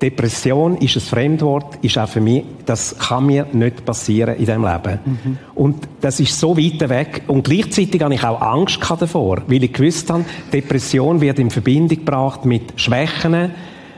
Depression 0.00 0.76
ist 0.76 0.96
ein 0.96 1.00
Fremdwort, 1.00 1.78
ist 1.82 1.96
auch 1.96 2.08
für 2.08 2.20
mich, 2.20 2.44
das 2.66 2.96
kann 2.98 3.26
mir 3.26 3.46
nicht 3.52 3.84
passieren 3.84 4.34
in 4.34 4.44
diesem 4.44 4.62
Leben. 4.62 4.98
Mhm. 5.04 5.38
Und 5.54 5.88
das 6.00 6.20
ist 6.20 6.38
so 6.38 6.56
weit 6.56 6.86
weg. 6.88 7.22
Und 7.28 7.44
gleichzeitig 7.44 8.02
habe 8.02 8.14
ich 8.14 8.22
auch 8.22 8.40
Angst 8.40 8.78
davor, 8.98 9.42
weil 9.46 9.64
ich 9.64 9.72
gewusst 9.72 10.10
habe, 10.10 10.24
Depression 10.52 11.20
wird 11.20 11.38
in 11.38 11.50
Verbindung 11.50 11.98
gebracht 11.98 12.44
mit 12.44 12.78
Schwächen, 12.78 13.52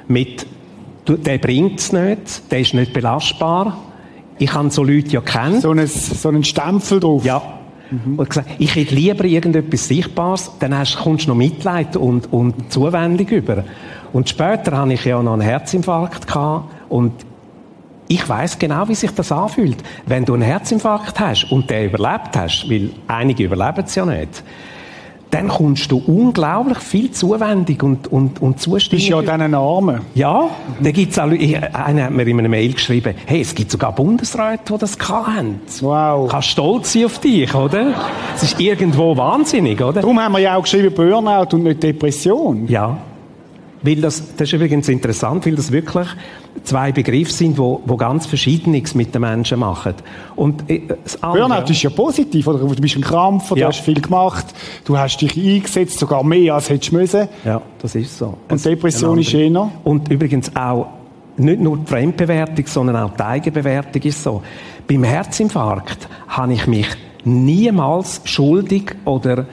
mit, 0.06 0.46
der 1.08 1.38
bringt 1.38 1.80
es 1.80 1.92
nicht, 1.92 2.50
der 2.50 2.60
ist 2.60 2.74
nicht 2.74 2.92
belastbar. 2.92 3.76
Ich 4.38 4.54
habe 4.54 4.70
so 4.70 4.84
Leute 4.84 5.08
ja 5.08 5.20
kennt. 5.20 5.62
So 5.62 5.70
einen, 5.70 5.88
so 5.88 6.28
einen 6.28 6.44
Stempel 6.44 7.00
drauf. 7.00 7.24
Ja, 7.24 7.57
Mhm. 7.90 8.18
Und 8.18 8.28
gesagt, 8.28 8.50
ich 8.58 8.74
hätte 8.74 8.94
lieber 8.94 9.24
irgendetwas 9.24 9.88
Sichtbares, 9.88 10.50
dann 10.58 10.76
hast, 10.76 10.96
kommst 10.96 11.26
du 11.26 11.30
noch 11.30 11.36
Mitleid 11.36 11.96
und, 11.96 12.32
und 12.32 12.72
Zuwendung 12.72 13.26
über. 13.28 13.64
Und 14.12 14.28
später 14.28 14.76
hatte 14.76 14.92
ich 14.92 15.04
ja 15.04 15.22
noch 15.22 15.34
einen 15.34 15.42
Herzinfarkt 15.42 16.26
gehabt 16.26 16.70
und 16.88 17.12
ich 18.08 18.26
weiß 18.26 18.58
genau, 18.58 18.88
wie 18.88 18.94
sich 18.94 19.10
das 19.10 19.30
anfühlt, 19.30 19.76
wenn 20.06 20.24
du 20.24 20.32
einen 20.32 20.42
Herzinfarkt 20.42 21.20
hast 21.20 21.52
und 21.52 21.68
den 21.68 21.90
überlebt 21.90 22.36
hast, 22.36 22.68
weil 22.70 22.90
einige 23.06 23.44
überleben 23.44 23.84
es 23.84 23.94
ja 23.94 24.06
nicht 24.06 24.42
dann 25.30 25.48
kommst 25.48 25.90
du 25.92 26.02
unglaublich 26.06 26.78
viel 26.78 27.10
Zuwendung 27.10 27.80
und, 27.82 28.12
und, 28.12 28.42
und 28.42 28.60
Zustimmung. 28.60 28.98
Bist 28.98 29.08
ja 29.08 29.22
dann 29.22 29.42
ein 29.42 29.54
Arme. 29.54 30.00
Ja, 30.14 30.48
da 30.80 30.90
gibt's 30.90 31.18
auch, 31.18 31.28
einer 31.28 32.04
hat 32.04 32.10
mir 32.12 32.26
in 32.26 32.38
einer 32.38 32.48
Mail 32.48 32.72
geschrieben, 32.72 33.14
hey, 33.26 33.40
es 33.40 33.54
gibt 33.54 33.70
sogar 33.70 33.94
Bundesräte, 33.94 34.72
die 34.72 34.78
das 34.78 34.98
haben. 34.98 35.60
Wow. 35.80 36.30
Kannst 36.30 36.48
stolz 36.48 36.92
sein 36.92 37.04
auf 37.04 37.18
dich, 37.18 37.54
oder? 37.54 37.94
Es 38.34 38.42
ist 38.42 38.60
irgendwo 38.60 39.16
wahnsinnig, 39.16 39.80
oder? 39.80 40.00
Darum 40.00 40.18
haben 40.20 40.32
wir 40.32 40.40
ja 40.40 40.56
auch 40.56 40.62
geschrieben 40.62 40.94
Burnout 40.94 41.54
und 41.54 41.64
nicht 41.64 41.82
Depression. 41.82 42.66
Ja. 42.68 42.96
Weil 43.82 43.96
das, 43.96 44.34
das 44.36 44.48
ist 44.48 44.52
übrigens 44.52 44.88
interessant, 44.88 45.46
weil 45.46 45.54
das 45.54 45.70
wirklich 45.70 46.08
zwei 46.64 46.90
Begriffe 46.90 47.32
sind, 47.32 47.58
wo, 47.58 47.80
wo 47.86 47.96
ganz 47.96 48.26
Verschiedenes 48.26 48.94
mit 48.94 49.14
den 49.14 49.20
Menschen 49.20 49.60
machen. 49.60 49.94
Und 50.34 50.68
äh, 50.68 50.82
das 51.04 51.22
andere, 51.22 51.48
Burnout 51.48 51.70
ist 51.70 51.82
ja 51.82 51.90
positiv, 51.90 52.46
oder? 52.46 52.58
Du 52.58 52.74
bist 52.74 52.96
ein 52.96 53.02
Krampf, 53.02 53.50
ja. 53.50 53.56
du 53.56 53.64
hast 53.66 53.80
viel 53.80 54.00
gemacht, 54.00 54.46
du 54.84 54.98
hast 54.98 55.18
dich 55.18 55.36
eingesetzt, 55.36 55.98
sogar 55.98 56.24
mehr 56.24 56.54
als 56.54 56.68
hättest 56.68 56.92
du 56.92 56.96
müssen. 56.96 57.28
Ja, 57.44 57.62
das 57.80 57.94
ist 57.94 58.18
so. 58.18 58.36
Und 58.48 58.64
Depression 58.64 59.18
ist 59.18 59.32
eher. 59.32 59.70
Und 59.84 60.10
übrigens 60.10 60.54
auch 60.56 60.88
nicht 61.36 61.60
nur 61.60 61.78
die 61.78 61.86
Fremdbewertung, 61.86 62.66
sondern 62.66 62.96
auch 62.96 63.14
die 63.14 63.22
Eigenbewertung 63.22 64.02
ist 64.02 64.22
so. 64.22 64.42
Beim 64.88 65.04
Herzinfarkt 65.04 66.08
habe 66.28 66.52
ich 66.52 66.66
mich 66.66 66.88
niemals 67.24 68.20
schuldig 68.24 68.96
oder 69.04 69.46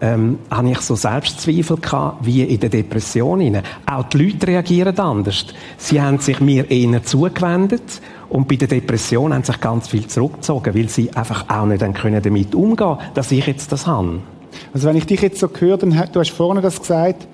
ähm, 0.00 0.38
habe 0.50 0.70
ich 0.70 0.80
so 0.80 0.94
Selbstzweifel 0.94 1.76
gehabt, 1.78 2.26
wie 2.26 2.42
in 2.42 2.60
der 2.60 2.68
Depression. 2.68 3.40
Rein. 3.40 3.62
Auch 3.86 4.04
die 4.04 4.18
Leute 4.18 4.46
reagieren 4.46 4.98
anders. 4.98 5.46
Sie 5.78 6.00
haben 6.00 6.18
sich 6.18 6.40
mir 6.40 6.70
eher 6.70 7.02
zugewendet 7.02 8.00
und 8.28 8.48
bei 8.48 8.56
der 8.56 8.68
Depression 8.68 9.32
haben 9.32 9.44
sich 9.44 9.60
ganz 9.60 9.88
viel 9.88 10.06
zurückgezogen, 10.06 10.74
weil 10.74 10.88
sie 10.88 11.10
einfach 11.14 11.48
auch 11.48 11.66
nicht 11.66 11.82
können 11.94 12.22
damit 12.22 12.54
umgehen 12.54 12.98
dass 13.14 13.32
ich 13.32 13.46
jetzt 13.46 13.72
das 13.72 13.86
habe. 13.86 14.20
Also 14.74 14.88
wenn 14.88 14.96
ich 14.96 15.06
dich 15.06 15.20
jetzt 15.20 15.38
so 15.38 15.48
höre, 15.58 15.78
dann, 15.78 15.90
du 15.90 16.20
hast 16.20 16.30
vorne 16.30 16.60
das 16.60 16.80
gesagt, 16.80 17.26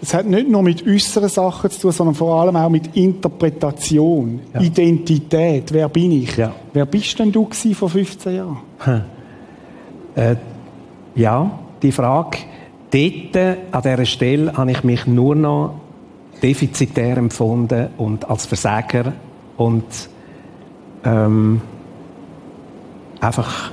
das 0.00 0.12
hat 0.12 0.26
nicht 0.26 0.48
nur 0.48 0.62
mit 0.62 0.86
äußeren 0.86 1.28
Sachen 1.28 1.70
zu 1.70 1.80
tun, 1.80 1.92
sondern 1.92 2.14
vor 2.14 2.40
allem 2.40 2.56
auch 2.56 2.68
mit 2.68 2.94
Interpretation, 2.96 4.40
ja. 4.52 4.60
Identität. 4.60 5.72
Wer 5.72 5.88
bin 5.88 6.12
ich? 6.12 6.36
Ja. 6.36 6.52
Wer 6.72 6.84
bist 6.84 7.18
denn 7.18 7.32
du 7.32 7.48
vor 7.72 7.88
15 7.88 8.36
Jahren? 8.36 8.58
Hm. 8.80 9.00
Äh, 10.14 10.36
ja, 11.14 11.50
die 11.86 11.92
Frage, 11.92 12.38
dort, 12.90 13.56
an 13.72 13.82
dieser 13.82 14.06
Stelle, 14.06 14.52
habe 14.56 14.70
ich 14.72 14.82
mich 14.84 15.06
nur 15.06 15.34
noch 15.34 15.80
defizitär 16.42 17.16
empfunden 17.16 17.88
und 17.96 18.28
als 18.28 18.46
Versager 18.46 19.12
und 19.56 19.84
ähm, 21.04 21.60
einfach 23.20 23.70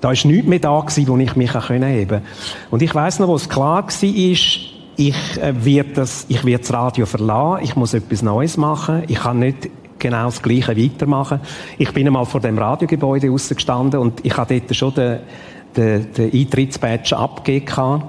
da 0.00 0.08
war 0.08 0.30
nichts 0.30 0.48
mehr 0.48 0.58
da 0.58 0.80
gewesen, 0.80 1.08
wo 1.08 1.16
ich 1.16 1.34
mich 1.34 1.54
heben 1.54 2.08
konnte. 2.08 2.22
Und 2.70 2.82
ich 2.82 2.94
weiss 2.94 3.18
noch, 3.18 3.28
wo 3.28 3.36
es 3.36 3.48
klar 3.48 3.84
war, 3.84 4.02
ich 4.02 5.38
äh, 5.40 5.54
werde 5.64 5.92
das, 5.94 6.26
ich 6.28 6.44
werde 6.44 6.62
das 6.62 6.72
Radio 6.72 7.06
verlassen, 7.06 7.64
ich 7.64 7.74
muss 7.74 7.94
etwas 7.94 8.22
Neues 8.22 8.56
machen, 8.58 9.04
ich 9.08 9.16
kann 9.16 9.38
nicht 9.38 9.70
genau 9.98 10.26
das 10.26 10.42
Gleiche 10.42 10.76
weitermachen. 10.76 11.40
Ich 11.78 11.92
bin 11.92 12.06
einmal 12.06 12.26
vor 12.26 12.40
dem 12.40 12.58
Radiogebäude 12.58 13.30
rausgestanden 13.30 13.98
und 13.98 14.24
ich 14.24 14.36
habe 14.36 14.60
dort 14.60 14.76
schon 14.76 14.94
den, 14.94 15.20
den, 15.76 16.12
den 16.12 16.32
Eintrittsbadge 16.32 17.16
abgegeben. 17.16 18.02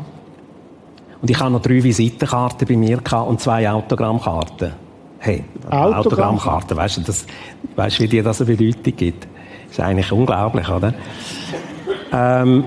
Und 1.21 1.29
ich 1.29 1.39
hatte 1.39 1.51
noch 1.51 1.61
drei 1.61 1.83
Visitenkarten 1.83 2.67
bei 2.67 2.75
mir 2.75 2.99
und 3.27 3.41
zwei 3.41 3.69
Autogrammkarten. 3.69 4.73
Hey, 5.19 5.43
Autogramm 5.65 5.93
Autogrammkarten, 5.95 6.77
weißt 6.77 6.97
du, 6.97 7.01
das, 7.01 7.25
weißt, 7.75 7.99
wie 7.99 8.07
dir 8.07 8.23
das 8.23 8.41
eine 8.41 8.55
Bedeutung 8.55 8.95
gibt? 8.95 9.23
Das 9.23 9.71
ist 9.71 9.79
eigentlich 9.79 10.11
unglaublich, 10.11 10.69
oder? 10.69 10.93
Ähm, 12.11 12.63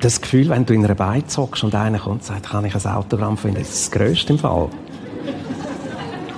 das 0.00 0.20
Gefühl, 0.20 0.48
wenn 0.48 0.64
du 0.64 0.74
in 0.74 0.84
einer 0.84 0.94
Beiz 0.94 1.36
hockst 1.36 1.64
und 1.64 1.74
einer 1.74 1.98
kommt 1.98 2.16
und 2.16 2.24
sagt, 2.24 2.50
kann 2.50 2.64
ich 2.64 2.74
ein 2.74 2.92
Autogramm 2.92 3.36
finden, 3.36 3.58
das 3.58 3.70
ist 3.70 3.92
das 3.92 4.00
Größte 4.00 4.32
im 4.34 4.38
Fall. 4.38 4.68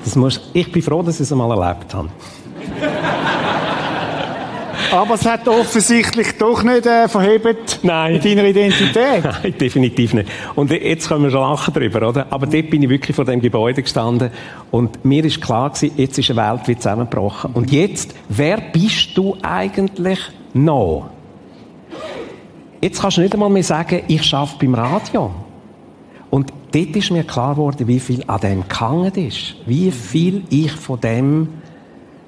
Das 0.04 0.16
muss, 0.16 0.40
ich 0.52 0.70
bin 0.70 0.82
froh, 0.82 1.02
dass 1.02 1.16
ich 1.16 1.22
es 1.22 1.32
einmal 1.32 1.50
erlebt 1.50 1.94
habe. 1.94 2.08
Aber 4.94 5.14
es 5.14 5.26
hat 5.26 5.48
offensichtlich 5.48 6.38
doch 6.38 6.62
nicht 6.62 6.86
äh, 6.86 7.08
verhebt 7.08 7.80
Nein. 7.82 8.12
mit 8.12 8.24
deiner 8.24 8.44
Identität. 8.44 9.24
Nein, 9.42 9.54
definitiv 9.60 10.14
nicht. 10.14 10.28
Und 10.54 10.70
jetzt 10.70 11.08
können 11.08 11.24
wir 11.24 11.32
schon 11.32 11.40
lachen 11.40 11.74
drüber, 11.74 12.08
oder? 12.08 12.26
Aber 12.30 12.46
dort 12.46 12.70
bin 12.70 12.80
ich 12.80 12.88
wirklich 12.88 13.16
vor 13.16 13.24
dem 13.24 13.40
Gebäude 13.40 13.82
gestanden 13.82 14.30
und 14.70 15.04
mir 15.04 15.24
ist 15.24 15.40
klar 15.40 15.70
gewesen, 15.70 15.94
jetzt 15.96 16.16
ist 16.16 16.30
eine 16.30 16.48
Welt 16.48 16.68
wie 16.68 16.76
zusammengebrochen. 16.76 17.50
Und 17.54 17.72
jetzt, 17.72 18.14
wer 18.28 18.58
bist 18.58 19.16
du 19.16 19.36
eigentlich 19.42 20.20
noch? 20.52 21.10
Jetzt 22.80 23.02
kannst 23.02 23.16
du 23.16 23.22
nicht 23.22 23.34
einmal 23.34 23.50
mehr 23.50 23.64
sagen, 23.64 24.02
ich 24.06 24.32
arbeite 24.32 24.58
beim 24.60 24.74
Radio. 24.74 25.32
Und 26.30 26.52
dort 26.70 26.94
ist 26.94 27.10
mir 27.10 27.24
klar 27.24 27.56
geworden, 27.56 27.88
wie 27.88 27.98
viel 27.98 28.22
an 28.28 28.40
dem 28.40 28.68
gehangen 28.68 29.14
ist. 29.16 29.56
Wie 29.66 29.90
viel 29.90 30.44
ich 30.50 30.70
von 30.70 31.00
dem 31.00 31.48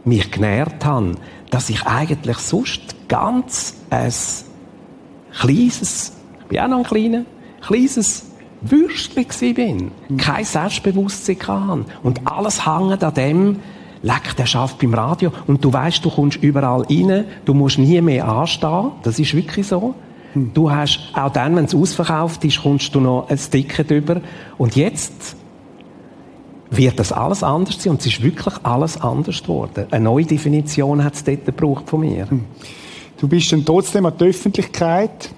mich 0.05 0.33
genährt 0.33 0.85
habe 0.85 1.13
dass 1.51 1.71
ich 1.71 1.87
eigentlich 1.87 2.39
sonst 2.39 3.09
ganz 3.09 3.75
ein 3.91 4.13
kleines, 5.33 6.13
ich 6.41 6.47
bin 6.47 6.59
auch 6.61 6.69
noch 6.69 6.79
ein 6.79 6.85
kleiner, 6.85 7.25
kleines 7.61 8.27
Würstchen 8.63 9.55
bin, 9.55 9.91
mhm. 10.09 10.17
kein 10.17 10.45
Selbstbewusstsein 10.45 11.37
hatte. 11.47 11.85
Und 12.03 12.27
alles 12.27 12.67
hängt 12.67 13.05
an 13.05 13.15
dem, 13.15 13.61
leck, 14.03 14.37
der 14.37 14.47
schafft 14.47 14.79
beim 14.79 14.95
Radio. 14.95 15.33
Und 15.47 15.65
du 15.65 15.73
weißt, 15.73 16.05
du 16.05 16.11
kommst 16.11 16.43
überall 16.43 16.83
rein, 16.83 17.25
du 17.45 17.55
musst 17.55 17.79
nie 17.79 18.01
mehr 18.01 18.29
anstehen. 18.29 18.93
Das 19.03 19.19
ist 19.19 19.35
wirklich 19.35 19.67
so. 19.67 19.95
Mhm. 20.35 20.53
Du 20.55 20.71
hast, 20.71 21.01
auch 21.15 21.33
dann, 21.33 21.57
wenn 21.57 21.67
es 21.67 21.75
ausverkauft 21.75 22.45
ist, 22.45 22.63
kommst 22.63 22.95
du 22.95 23.01
noch 23.01 23.29
ein 23.29 23.39
Ticket 23.39 23.91
über. 23.91 24.21
Und 24.59 24.77
jetzt 24.77 25.37
wird 26.71 26.99
das 26.99 27.13
alles 27.13 27.43
anders 27.43 27.83
sein 27.83 27.93
und 27.93 28.01
es 28.01 28.07
ist 28.07 28.23
wirklich 28.23 28.55
alles 28.63 29.01
anders 29.01 29.43
geworden. 29.43 29.87
Eine 29.91 30.05
neue 30.05 30.25
Definition 30.25 31.03
hat 31.05 31.15
es 31.15 31.25
dort 31.25 31.47
gebraucht 31.47 31.89
von 31.89 32.01
mir. 32.01 32.29
Hm. 32.29 32.45
Du 33.19 33.29
bist 33.29 33.51
dann 33.53 33.65
trotzdem 33.65 34.07
an 34.07 34.13
die 34.19 34.25
Öffentlichkeit. 34.25 35.31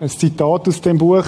Ein 0.00 0.08
Zitat 0.08 0.68
aus 0.68 0.80
dem 0.80 0.98
Buch, 0.98 1.24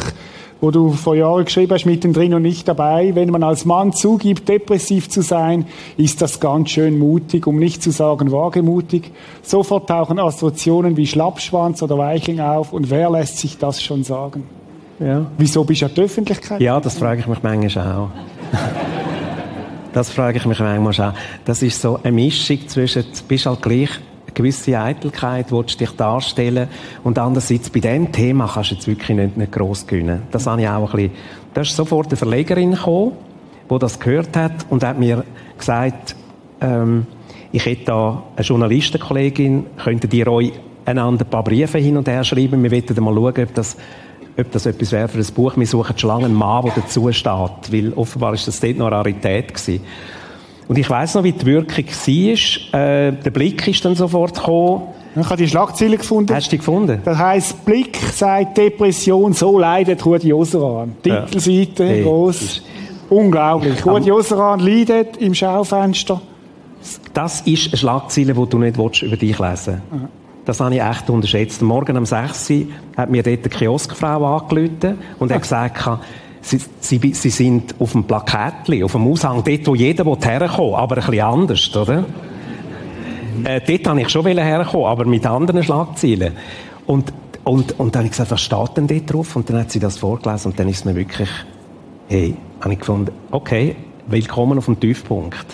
wo 0.60 0.70
du 0.70 0.90
vor 0.90 1.16
Jahren 1.16 1.44
geschrieben 1.44 1.72
hast, 1.72 1.86
mittendrin 1.86 2.34
und 2.34 2.42
nicht 2.42 2.68
dabei. 2.68 3.14
Wenn 3.14 3.30
man 3.30 3.42
als 3.42 3.64
Mann 3.64 3.92
zugibt, 3.92 4.48
depressiv 4.48 5.08
zu 5.08 5.22
sein, 5.22 5.66
ist 5.96 6.22
das 6.22 6.38
ganz 6.38 6.70
schön 6.70 6.98
mutig, 6.98 7.46
um 7.46 7.58
nicht 7.58 7.82
zu 7.82 7.90
sagen 7.90 8.30
wagemutig. 8.30 9.10
Sofort 9.42 9.88
tauchen 9.88 10.20
Assoziationen 10.20 10.96
wie 10.96 11.06
Schlappschwanz 11.06 11.82
oder 11.82 11.98
Weichling 11.98 12.40
auf 12.40 12.72
und 12.72 12.90
wer 12.90 13.10
lässt 13.10 13.38
sich 13.38 13.58
das 13.58 13.82
schon 13.82 14.04
sagen? 14.04 14.44
Ja. 15.00 15.26
Wieso 15.36 15.64
bist 15.64 15.82
du 15.82 15.86
an 15.86 15.92
die 15.96 16.02
Öffentlichkeit? 16.02 16.60
Ja, 16.60 16.78
das 16.78 16.96
frage 16.96 17.20
ich 17.20 17.26
mich 17.26 17.42
manchmal 17.42 17.92
auch. 17.92 18.10
Das 19.92 20.10
frage 20.10 20.38
ich 20.38 20.46
mich 20.46 20.58
manchmal 20.58 20.92
schon. 20.94 21.12
Das 21.44 21.62
ist 21.62 21.80
so 21.80 22.00
eine 22.02 22.12
Mischung 22.12 22.66
zwischen, 22.66 23.02
du 23.02 23.22
bist 23.28 23.44
halt 23.44 23.60
gleich 23.60 23.90
eine 23.90 24.32
gewisse 24.32 24.78
Eitelkeit, 24.78 25.52
willst 25.52 25.78
dich 25.80 25.90
darstellen 25.90 26.68
und 27.04 27.18
andererseits 27.18 27.68
bei 27.68 27.80
dem 27.80 28.10
Thema 28.10 28.50
kannst 28.52 28.70
du 28.70 28.74
jetzt 28.76 28.86
wirklich 28.86 29.16
nicht, 29.16 29.36
nicht 29.36 29.52
gross 29.52 29.86
gewinnen. 29.86 30.22
Das 30.30 30.46
habe 30.46 30.62
ich 30.62 30.68
auch 30.68 30.94
ein 30.94 30.96
bisschen, 30.96 31.12
da 31.52 31.60
ist 31.60 31.76
sofort 31.76 32.06
eine 32.08 32.16
Verlegerin 32.16 32.72
gekommen, 32.72 33.12
die 33.70 33.78
das 33.78 34.00
gehört 34.00 34.34
hat 34.34 34.64
und 34.70 34.82
hat 34.82 34.98
mir 34.98 35.24
gesagt, 35.58 36.16
ähm, 36.62 37.06
ich 37.52 37.66
hätte 37.66 37.84
da 37.84 38.22
eine 38.34 38.46
Journalistenkollegin, 38.46 39.66
könntet 39.76 40.14
ihr 40.14 40.26
euch 40.26 40.52
einander 40.86 41.26
ein 41.26 41.30
paar 41.30 41.44
Briefe 41.44 41.76
hin 41.76 41.98
und 41.98 42.08
her 42.08 42.24
schreiben, 42.24 42.62
wir 42.62 42.70
wollten 42.70 43.04
mal 43.04 43.14
schauen, 43.14 43.44
ob 43.44 43.54
das 43.54 43.76
ob 44.38 44.50
das 44.50 44.66
etwas 44.66 44.92
wäre 44.92 45.08
für 45.08 45.18
ein 45.18 45.34
Buch. 45.34 45.56
Wir 45.56 45.66
suchen 45.66 45.98
schon 45.98 46.08
lange 46.08 46.24
einen 46.26 46.34
Mann, 46.34 46.64
der 46.64 46.72
dazu 46.76 47.10
steht, 47.12 47.72
weil 47.72 47.92
offenbar 47.94 48.34
ist 48.34 48.48
das 48.48 48.60
dort 48.60 48.76
noch 48.76 48.86
eine 48.86 48.96
Rarität 48.96 49.54
gewesen. 49.54 49.84
Und 50.68 50.78
ich 50.78 50.88
weiss 50.88 51.14
noch, 51.14 51.24
wie 51.24 51.32
die 51.32 51.44
Wirkung 51.44 51.84
war. 51.84 52.80
Äh, 52.80 53.12
der 53.12 53.30
Blick 53.30 53.66
ist 53.68 53.84
dann 53.84 53.94
sofort 53.94 54.34
gekommen. 54.34 54.82
Ich 55.14 55.26
habe 55.26 55.36
die 55.36 55.48
Schlagzeile 55.48 55.98
gefunden. 55.98 56.34
Hast 56.34 56.46
du 56.46 56.50
die 56.52 56.58
gefunden? 56.58 57.02
Das 57.04 57.18
heisst, 57.18 57.64
Blick 57.66 57.98
sagt 58.14 58.56
Depression, 58.56 59.34
so 59.34 59.58
leidet 59.58 60.04
Rudi 60.06 60.32
Oseran. 60.32 60.94
Titelseite, 61.02 61.84
ja. 61.84 62.02
groß. 62.02 62.62
Unglaublich. 63.10 63.84
Rudi 63.84 64.10
Oseran 64.10 64.60
leidet 64.60 65.18
im 65.18 65.34
Schaufenster. 65.34 66.22
Das 67.12 67.42
ist 67.42 67.68
eine 67.68 67.76
Schlagzeile, 67.76 68.32
die 68.32 68.46
du 68.48 68.58
nicht 68.58 69.02
über 69.02 69.16
dich 69.16 69.38
lesen 69.38 69.82
willst. 69.90 70.21
Das 70.44 70.58
habe 70.58 70.74
ich 70.74 70.82
echt 70.82 71.08
unterschätzt. 71.08 71.62
Morgen 71.62 71.96
um 71.96 72.04
6 72.04 72.50
Uhr 72.50 72.66
hat 72.96 73.10
mir 73.10 73.22
dort 73.22 73.40
eine 73.40 73.48
Kioskfrau 73.48 74.38
angerufen 74.38 74.98
und 75.18 75.32
hat 75.32 75.42
gesagt, 75.42 75.88
Sie, 76.44 76.60
sie, 76.80 77.14
sie 77.14 77.30
sind 77.30 77.76
auf 77.78 77.92
dem 77.92 78.02
Plakatli, 78.02 78.82
auf 78.82 78.92
dem 78.92 79.06
Aushang, 79.06 79.44
dort, 79.44 79.64
wo 79.64 79.76
jeder 79.76 80.04
herkommen 80.04 80.74
aber 80.74 80.96
ein 80.96 81.06
bisschen 81.06 81.20
anders, 81.20 81.76
oder? 81.76 82.04
Äh, 83.44 83.60
dort 83.64 83.86
habe 83.86 84.00
ich 84.00 84.08
schon 84.08 84.26
herkommen, 84.26 84.86
aber 84.86 85.04
mit 85.04 85.24
anderen 85.24 85.62
Schlagzeilen. 85.62 86.32
Und, 86.84 87.12
und, 87.44 87.78
und 87.78 87.94
dann 87.94 88.00
habe 88.00 88.06
ich 88.06 88.10
gesagt, 88.10 88.32
was 88.32 88.40
steht 88.40 88.76
denn 88.76 88.88
dort 88.88 89.12
drauf? 89.12 89.36
Und 89.36 89.48
dann 89.48 89.60
hat 89.60 89.70
sie 89.70 89.78
das 89.78 89.98
vorgelesen 89.98 90.50
und 90.50 90.58
dann 90.58 90.68
ist 90.68 90.84
mir 90.84 90.96
wirklich, 90.96 91.30
hey, 92.08 92.34
habe 92.60 92.72
ich 92.72 92.80
gefunden, 92.80 93.12
okay, 93.30 93.76
willkommen 94.08 94.58
auf 94.58 94.64
dem 94.64 94.80
Tiefpunkt. 94.80 95.46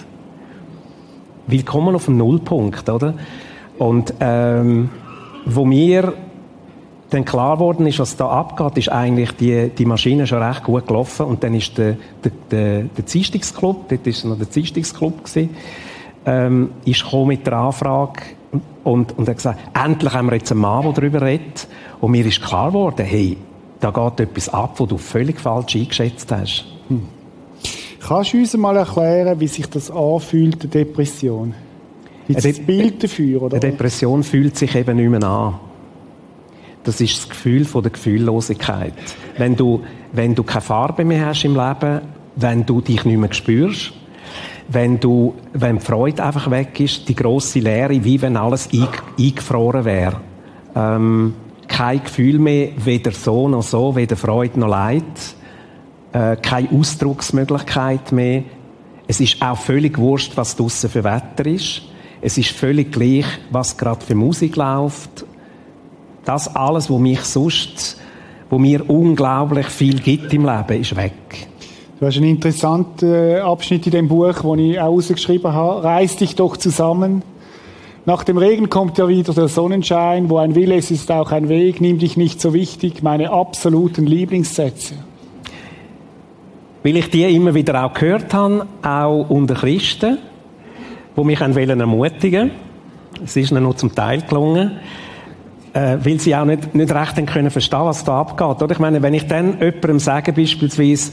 Willkommen 1.46 1.94
auf 1.94 2.06
dem 2.06 2.16
Nullpunkt, 2.16 2.88
oder? 2.88 3.12
Und 3.78 4.14
ähm, 4.20 4.90
wo 5.44 5.64
mir 5.64 6.12
dann 7.10 7.24
klar 7.24 7.56
geworden 7.56 7.86
ist, 7.86 7.98
was 7.98 8.16
da 8.16 8.28
abgeht, 8.28 8.76
ist 8.76 8.92
eigentlich 8.92 9.32
die, 9.32 9.70
die 9.70 9.86
Maschine 9.86 10.26
schon 10.26 10.42
recht 10.42 10.64
gut 10.64 10.86
gelaufen. 10.86 11.26
Und 11.26 11.42
dann 11.42 11.54
ist 11.54 11.78
der, 11.78 11.96
der, 12.22 12.32
der, 12.50 12.82
der 12.82 13.04
Dienstungsclub, 13.04 13.88
dort 13.88 14.06
war 14.06 14.30
noch 14.30 14.38
der 14.38 14.46
Dienstungsclub, 14.46 15.24
gewesen, 15.24 15.50
ähm, 16.26 16.70
ist 16.84 17.04
mit 17.12 17.46
der 17.46 17.54
Anfrage 17.54 18.20
und, 18.84 19.16
und 19.16 19.28
hat 19.28 19.36
gesagt, 19.36 19.60
endlich 19.74 20.12
haben 20.12 20.26
wir 20.26 20.36
jetzt 20.36 20.50
einen 20.50 20.60
Mann, 20.60 20.82
der 20.82 20.92
darüber 20.92 21.22
redet. 21.22 21.66
Und 22.00 22.10
mir 22.10 22.26
ist 22.26 22.42
klar 22.42 22.68
geworden, 22.68 23.06
hey, 23.06 23.38
da 23.80 23.90
geht 23.90 24.20
etwas 24.20 24.48
ab, 24.48 24.74
wo 24.76 24.86
du 24.86 24.98
völlig 24.98 25.40
falsch 25.40 25.76
eingeschätzt 25.76 26.30
hast. 26.32 26.66
Hm. 26.88 27.02
Kannst 28.00 28.32
du 28.32 28.38
uns 28.38 28.56
mal 28.56 28.76
erklären, 28.76 29.40
wie 29.40 29.48
sich 29.48 29.68
das 29.68 29.90
anfühlt, 29.90 30.62
die 30.62 30.68
Depression? 30.68 31.54
Es 32.36 32.44
ein 32.44 32.66
Bild 32.66 33.02
dafür? 33.02 33.42
Oder? 33.42 33.56
Eine 33.56 33.70
Depression 33.70 34.22
fühlt 34.22 34.56
sich 34.56 34.74
eben 34.74 34.96
nicht 34.96 35.08
mehr 35.08 35.22
an. 35.22 35.54
Das 36.84 37.00
ist 37.00 37.18
das 37.18 37.28
Gefühl 37.28 37.64
von 37.64 37.82
der 37.82 37.92
Gefühllosigkeit. 37.92 38.94
Wenn 39.36 39.56
du, 39.56 39.82
wenn 40.12 40.34
du 40.34 40.42
keine 40.42 40.60
Farbe 40.60 41.04
mehr 41.04 41.26
hast 41.26 41.44
im 41.44 41.54
Leben, 41.54 42.02
wenn 42.36 42.64
du 42.64 42.80
dich 42.80 43.04
nicht 43.04 43.18
mehr 43.18 43.32
spürst, 43.32 43.92
wenn 44.68 45.00
du, 45.00 45.34
wenn 45.54 45.78
die 45.78 45.84
Freude 45.84 46.22
einfach 46.22 46.50
weg 46.50 46.78
ist, 46.80 47.08
die 47.08 47.14
grosse 47.14 47.60
Leere, 47.60 48.04
wie 48.04 48.20
wenn 48.20 48.36
alles 48.36 48.68
eingefroren 49.18 49.84
wäre. 49.84 50.20
Ähm, 50.74 51.34
kein 51.66 52.04
Gefühl 52.04 52.38
mehr, 52.38 52.70
weder 52.76 53.12
so 53.12 53.48
noch 53.48 53.62
so, 53.62 53.96
weder 53.96 54.16
Freude 54.16 54.60
noch 54.60 54.68
Leid. 54.68 55.04
Äh, 56.12 56.36
keine 56.36 56.70
Ausdrucksmöglichkeit 56.70 58.12
mehr. 58.12 58.44
Es 59.06 59.20
ist 59.20 59.40
auch 59.42 59.58
völlig 59.58 59.98
wurscht, 59.98 60.36
was 60.36 60.56
draussen 60.56 60.90
für 60.90 61.04
Wetter 61.04 61.46
ist. 61.46 61.82
Es 62.20 62.36
ist 62.36 62.50
völlig 62.50 62.90
gleich, 62.90 63.26
was 63.50 63.76
gerade 63.76 64.04
für 64.04 64.14
Musik 64.14 64.56
läuft. 64.56 65.24
Das 66.24 66.54
alles, 66.54 66.90
was 66.90 66.98
mich 66.98 67.20
sonst, 67.20 67.96
wo 68.50 68.58
mir 68.58 68.88
unglaublich 68.90 69.66
viel 69.66 70.00
gibt 70.00 70.34
im 70.34 70.44
Leben, 70.44 70.80
ist 70.80 70.96
weg. 70.96 71.48
Du 72.00 72.06
hast 72.06 72.16
einen 72.16 72.30
interessanten 72.30 73.12
äh, 73.12 73.38
Abschnitt 73.38 73.86
in 73.86 73.92
dem 73.92 74.08
Buch, 74.08 74.34
wo 74.42 74.54
ich 74.56 74.80
auch 74.80 74.86
rausgeschrieben 74.86 75.52
habe. 75.52 75.84
Reiß 75.84 76.16
dich 76.16 76.34
doch 76.34 76.56
zusammen. 76.56 77.22
Nach 78.04 78.24
dem 78.24 78.38
Regen 78.38 78.68
kommt 78.70 78.98
ja 78.98 79.08
wieder 79.08 79.32
der 79.32 79.48
Sonnenschein. 79.48 80.30
Wo 80.30 80.38
ein 80.38 80.54
Wille 80.54 80.76
ist, 80.76 80.90
ist 80.90 81.10
auch 81.10 81.32
ein 81.32 81.48
Weg. 81.48 81.80
Nimm 81.80 81.98
dich 81.98 82.16
nicht 82.16 82.40
so 82.40 82.52
wichtig. 82.52 83.02
Meine 83.02 83.30
absoluten 83.30 84.06
Lieblingssätze. 84.06 84.94
Weil 86.82 86.96
ich 86.96 87.10
die 87.10 87.24
immer 87.24 87.54
wieder 87.54 87.84
auch 87.84 87.92
gehört 87.92 88.32
habe, 88.32 88.66
auch 88.82 89.28
unter 89.28 89.54
Christen 89.54 90.18
die 91.18 91.24
mich 91.24 91.40
ermutigen 91.40 92.50
Es 93.24 93.36
ist 93.36 93.50
ihnen 93.50 93.64
nur 93.64 93.76
zum 93.76 93.94
Teil 93.94 94.22
gelungen. 94.22 94.72
Äh, 95.74 95.98
weil 96.02 96.18
sie 96.18 96.34
auch 96.34 96.46
nicht, 96.46 96.74
nicht 96.74 96.92
recht 96.92 97.26
können 97.26 97.50
verstehen, 97.50 97.84
was 97.84 98.02
da 98.02 98.20
abgeht. 98.20 98.62
Oder? 98.62 98.72
Ich 98.72 98.78
meine, 98.78 99.02
wenn 99.02 99.12
ich 99.12 99.26
dann 99.26 99.58
jemandem 99.60 99.98
sage, 99.98 100.32
beispielsweise, 100.32 101.12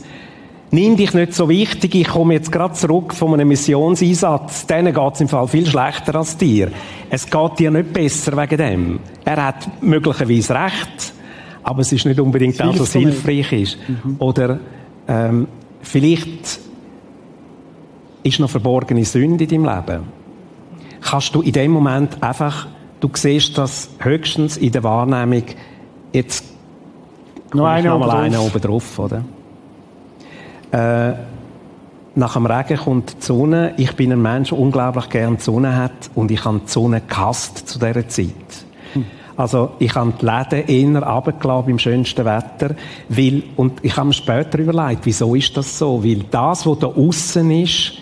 nimm 0.71 0.95
dich 0.95 1.13
nicht 1.13 1.33
so 1.33 1.49
wichtig, 1.49 1.93
ich 1.95 2.07
komme 2.07 2.35
jetzt 2.35 2.51
gerade 2.51 2.73
zurück 2.73 3.13
von 3.13 3.33
einem 3.33 3.49
Missionseinsatz, 3.49 4.65
denen 4.65 4.93
geht 4.93 5.13
es 5.13 5.21
im 5.21 5.27
Fall 5.27 5.47
viel 5.47 5.65
schlechter 5.65 6.15
als 6.15 6.37
dir. 6.37 6.71
Es 7.09 7.29
geht 7.29 7.59
dir 7.59 7.69
nicht 7.69 7.91
besser 7.93 8.35
wegen 8.37 8.57
dem. 8.57 8.99
Er 9.25 9.45
hat 9.45 9.67
möglicherweise 9.81 10.55
recht, 10.55 11.13
aber 11.63 11.81
es 11.81 11.91
ist 11.91 12.05
nicht 12.05 12.19
unbedingt 12.19 12.59
das, 12.59 12.79
was 12.79 12.93
hilfreich 12.93 13.51
ist. 13.51 13.77
Mhm. 13.87 14.15
Oder 14.19 14.59
ähm, 15.07 15.47
vielleicht 15.81 16.59
ist 18.25 18.39
noch 18.39 18.49
verborgene 18.49 19.05
Sünde 19.05 19.43
in 19.43 19.49
deinem 19.49 19.65
Leben. 19.65 20.03
Kannst 21.01 21.35
du 21.35 21.41
in 21.41 21.51
dem 21.51 21.71
Moment 21.71 22.21
einfach, 22.23 22.67
du 22.99 23.09
siehst 23.13 23.57
das 23.57 23.89
höchstens 23.99 24.57
in 24.57 24.71
der 24.71 24.83
Wahrnehmung, 24.83 25.43
jetzt 26.11 26.43
noch 27.53 27.67
einer 27.67 27.97
noch 27.97 28.07
mal 28.07 28.35
oben 28.37 28.61
drauf, 28.61 28.99
oder? 28.99 29.23
Äh, 30.71 31.13
nach 32.15 32.33
dem 32.33 32.45
Regen 32.47 32.77
kommt 32.77 33.17
die 33.21 33.25
Sonne. 33.25 33.73
Ich 33.77 33.95
bin 33.95 34.11
ein 34.11 34.21
Mensch, 34.21 34.49
der 34.49 34.57
unglaublich 34.57 35.09
gerne 35.09 35.37
die 35.37 35.43
Sonne 35.43 35.75
hat 35.75 36.09
und 36.15 36.31
ich 36.31 36.43
habe 36.43 36.61
die 36.65 36.71
Sonne 36.71 37.01
gehasst 37.01 37.67
zu 37.67 37.77
dieser 37.77 38.07
Zeit. 38.07 38.33
Hm. 38.93 39.05
Also 39.37 39.71
ich 39.79 39.93
habe 39.93 40.13
die 40.19 40.25
Läden 40.25 40.67
eher 40.95 41.03
runtergelassen 41.03 41.65
beim 41.67 41.79
schönsten 41.79 42.25
Wetter, 42.25 42.75
weil, 43.09 43.43
und 43.55 43.83
ich 43.83 43.95
habe 43.95 44.07
mir 44.07 44.13
später 44.13 44.57
überlegt, 44.57 45.01
wieso 45.03 45.35
ist 45.35 45.55
das 45.55 45.77
so? 45.77 46.03
Weil 46.03 46.23
das, 46.31 46.65
was 46.65 46.79
da 46.79 46.87
außen 46.87 47.51
ist, 47.51 47.93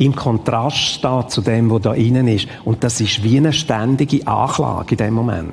im 0.00 0.16
Kontrast 0.16 0.78
steht 0.78 1.30
zu 1.30 1.42
dem, 1.42 1.70
was 1.70 1.82
da 1.82 1.92
innen 1.92 2.26
ist. 2.26 2.48
Und 2.64 2.82
das 2.82 3.00
ist 3.02 3.22
wie 3.22 3.36
eine 3.36 3.52
ständige 3.52 4.26
Anklage 4.26 4.92
in 4.92 4.96
dem 4.96 5.14
Moment. 5.14 5.52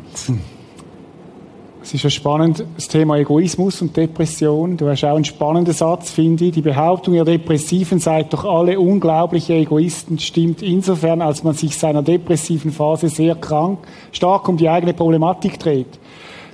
Es 1.83 1.93
ist 1.93 2.03
ja 2.03 2.09
spannend, 2.09 2.65
das 2.75 2.87
Thema 2.87 3.17
Egoismus 3.17 3.81
und 3.81 3.95
Depression. 3.95 4.77
Du 4.77 4.87
hast 4.87 5.03
auch 5.03 5.15
einen 5.15 5.25
spannenden 5.25 5.73
Satz, 5.73 6.11
finde 6.11 6.45
ich. 6.45 6.53
Die 6.53 6.61
Behauptung, 6.61 7.13
ihr 7.13 7.25
Depressiven 7.25 7.99
seid 7.99 8.31
doch 8.31 8.45
alle 8.45 8.79
unglaubliche 8.79 9.53
Egoisten, 9.53 10.17
stimmt 10.17 10.61
insofern, 10.61 11.21
als 11.21 11.43
man 11.43 11.53
sich 11.53 11.77
seiner 11.77 12.01
depressiven 12.01 12.71
Phase 12.71 13.09
sehr 13.09 13.35
krank, 13.35 13.79
stark 14.13 14.47
um 14.47 14.55
die 14.55 14.69
eigene 14.69 14.93
Problematik 14.93 15.59
dreht. 15.59 15.99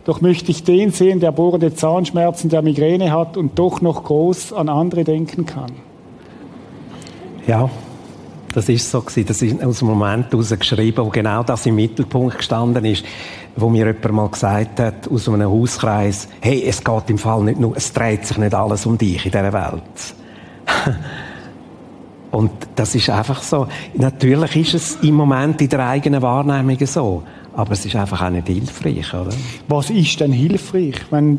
Doch 0.06 0.20
möchte 0.20 0.50
ich 0.50 0.64
den 0.64 0.90
sehen, 0.90 1.20
der 1.20 1.32
bohrende 1.32 1.76
Zahnschmerzen, 1.76 2.50
der 2.50 2.64
Migräne 2.64 3.12
hat 3.12 3.38
und 3.38 3.58
doch 3.60 3.82
noch 3.82 4.04
groß 4.04 4.54
an 4.54 4.68
andere 4.68 5.04
denken 5.04 5.46
kann. 5.46 5.72
Ja, 7.48 7.70
das 8.54 8.70
ist 8.70 8.90
so 8.90 9.02
gewesen. 9.02 9.26
Das 9.28 9.42
ist 9.42 9.64
aus 9.64 9.80
dem 9.80 9.88
Moment 9.88 10.32
heraus 10.32 10.54
geschrieben, 10.58 11.06
wo 11.06 11.10
genau 11.10 11.44
das 11.44 11.66
im 11.66 11.76
Mittelpunkt 11.76 12.38
gestanden 12.38 12.86
ist 12.86 13.04
wo 13.56 13.70
mir 13.70 13.86
jemand 13.86 14.12
mal 14.12 14.30
gesagt 14.30 14.80
hat, 14.80 15.08
aus 15.10 15.30
einem 15.30 15.50
Hauskreis, 15.50 16.28
hey, 16.42 16.64
es 16.66 16.84
geht 16.84 17.10
im 17.10 17.18
Fall 17.18 17.44
nicht 17.44 17.60
nur, 17.60 17.76
es 17.76 17.94
dreht 17.94 18.26
sich 18.26 18.38
nicht 18.38 18.54
alles 18.54 18.86
um 18.86 18.98
dich 18.98 19.26
in 19.26 19.32
dieser 19.32 19.54
Welt. 19.54 20.16
Und 22.32 22.52
das 22.76 22.96
ist 22.96 23.10
einfach 23.12 23.44
so. 23.44 23.68
Natürlich 23.94 24.56
ist 24.56 24.74
es 24.74 24.96
im 25.04 25.14
Moment 25.14 25.62
in 25.62 25.70
der 25.70 25.88
eigenen 25.88 26.20
Wahrnehmung 26.24 26.84
so. 26.84 27.22
Aber 27.56 27.74
es 27.74 27.86
ist 27.86 27.96
einfach 27.96 28.24
auch 28.24 28.32
nicht 28.32 28.48
hilfreich, 28.48 29.14
oder? 29.14 29.30
Was 29.68 29.92
ist 29.92 30.20
denn 30.20 30.32
hilfreich? 30.32 30.96
Wenn, 31.12 31.38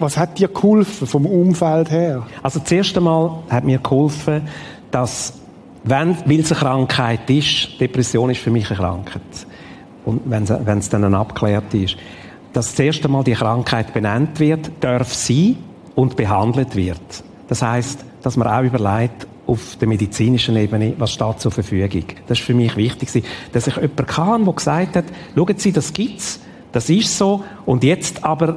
was 0.00 0.16
hat 0.16 0.40
dir 0.40 0.48
geholfen 0.48 1.06
vom 1.06 1.26
Umfeld 1.26 1.92
her? 1.92 2.26
Also, 2.42 2.58
zuerst 2.58 2.96
einmal 2.96 3.30
hat 3.48 3.62
mir 3.62 3.78
geholfen, 3.78 4.42
dass, 4.94 5.34
wenn, 5.82 6.16
weil 6.24 6.40
es 6.40 6.52
eine 6.52 6.60
Krankheit 6.60 7.28
ist, 7.28 7.80
Depression 7.80 8.30
ist 8.30 8.40
für 8.40 8.50
mich 8.50 8.68
eine 8.70 8.78
Krankheit 8.78 9.22
und 10.04 10.22
wenn 10.26 10.78
es 10.78 10.88
dann 10.88 11.14
abgeklärt 11.14 11.74
ist, 11.74 11.96
dass 12.52 12.70
das 12.70 12.78
erste 12.78 13.08
Mal 13.08 13.24
die 13.24 13.32
Krankheit 13.32 13.92
benannt 13.92 14.38
wird, 14.38 14.70
darf 14.80 15.12
sein 15.12 15.56
und 15.96 16.14
behandelt 16.14 16.76
wird. 16.76 17.24
Das 17.48 17.62
heißt, 17.62 18.04
dass 18.22 18.36
man 18.36 18.46
auch 18.46 18.62
überlegt, 18.62 19.26
auf 19.46 19.76
der 19.76 19.88
medizinischen 19.88 20.56
Ebene, 20.56 20.94
was 20.96 21.12
steht 21.12 21.40
zur 21.40 21.50
Verfügung. 21.50 22.04
Das 22.26 22.38
ist 22.38 22.44
für 22.46 22.54
mich 22.54 22.76
wichtig, 22.76 23.24
dass 23.52 23.66
ich 23.66 23.74
jemanden 23.74 24.06
kann, 24.06 24.44
der 24.44 24.54
gesagt 24.54 24.96
hat, 24.96 25.04
schauen 25.34 25.58
Sie, 25.58 25.72
das 25.72 25.92
gibt's, 25.92 26.40
das 26.72 26.88
ist 26.88 27.18
so, 27.18 27.44
und 27.66 27.84
jetzt 27.84 28.24
aber, 28.24 28.56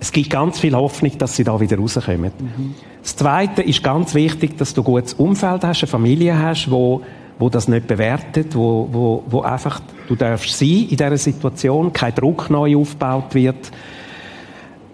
es 0.00 0.12
gibt 0.12 0.30
ganz 0.30 0.60
viel 0.60 0.74
Hoffnung, 0.74 1.16
dass 1.18 1.36
Sie 1.36 1.44
da 1.44 1.58
wieder 1.58 1.76
rauskommen. 1.78 2.32
Mhm. 2.38 2.74
Das 3.02 3.16
Zweite 3.16 3.62
ist 3.62 3.82
ganz 3.82 4.14
wichtig, 4.14 4.56
dass 4.58 4.74
du 4.74 4.82
ein 4.82 4.84
gutes 4.84 5.14
Umfeld 5.14 5.64
hast, 5.64 5.82
eine 5.82 5.88
Familie 5.88 6.38
hast, 6.38 6.70
wo 6.70 7.02
wo 7.38 7.48
das 7.48 7.68
nicht 7.68 7.86
bewertet, 7.86 8.54
wo, 8.54 8.88
wo, 8.90 9.22
wo 9.28 9.42
einfach, 9.42 9.80
du 10.08 10.16
darfst 10.16 10.58
sein 10.58 10.86
in 10.90 10.96
dieser 10.96 11.16
Situation, 11.16 11.92
kein 11.92 12.14
Druck 12.14 12.50
neu 12.50 12.76
aufgebaut 12.76 13.34
wird. 13.34 13.70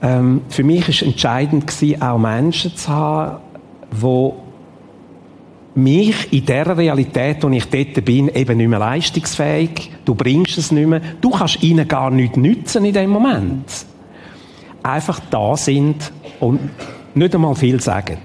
Ähm, 0.03 0.43
für 0.49 0.63
mich 0.63 0.89
ist 0.89 1.03
entscheidend 1.03 1.67
gewesen, 1.67 2.03
auch 2.03 2.19
Menschen 2.19 2.77
zu 2.77 2.89
haben, 2.89 3.39
wo 3.91 4.37
mich 5.75 6.33
in 6.33 6.45
der 6.47 6.77
Realität, 6.77 7.43
wo 7.43 7.49
ich 7.49 7.69
dort 7.69 8.05
bin, 8.05 8.29
eben 8.29 8.59
nicht 8.59 8.69
mehr 8.69 8.79
leistungsfähig. 8.79 9.91
Du 10.05 10.15
bringst 10.15 10.59
es 10.59 10.71
nicht 10.71 10.87
mehr. 10.87 11.01
Du 11.21 11.31
kannst 11.31 11.63
ihnen 11.63 11.89
gar 11.89 12.11
nichts 12.11 12.37
nützen 12.37 12.85
in 12.85 12.93
dem 12.93 13.11
Moment. 13.11 13.65
Einfach 14.85 15.19
da 15.31 15.57
sind 15.57 16.13
und 16.39 16.61
nicht 17.15 17.35
einmal 17.35 17.57
viel 17.57 17.81
sagen. 17.81 18.19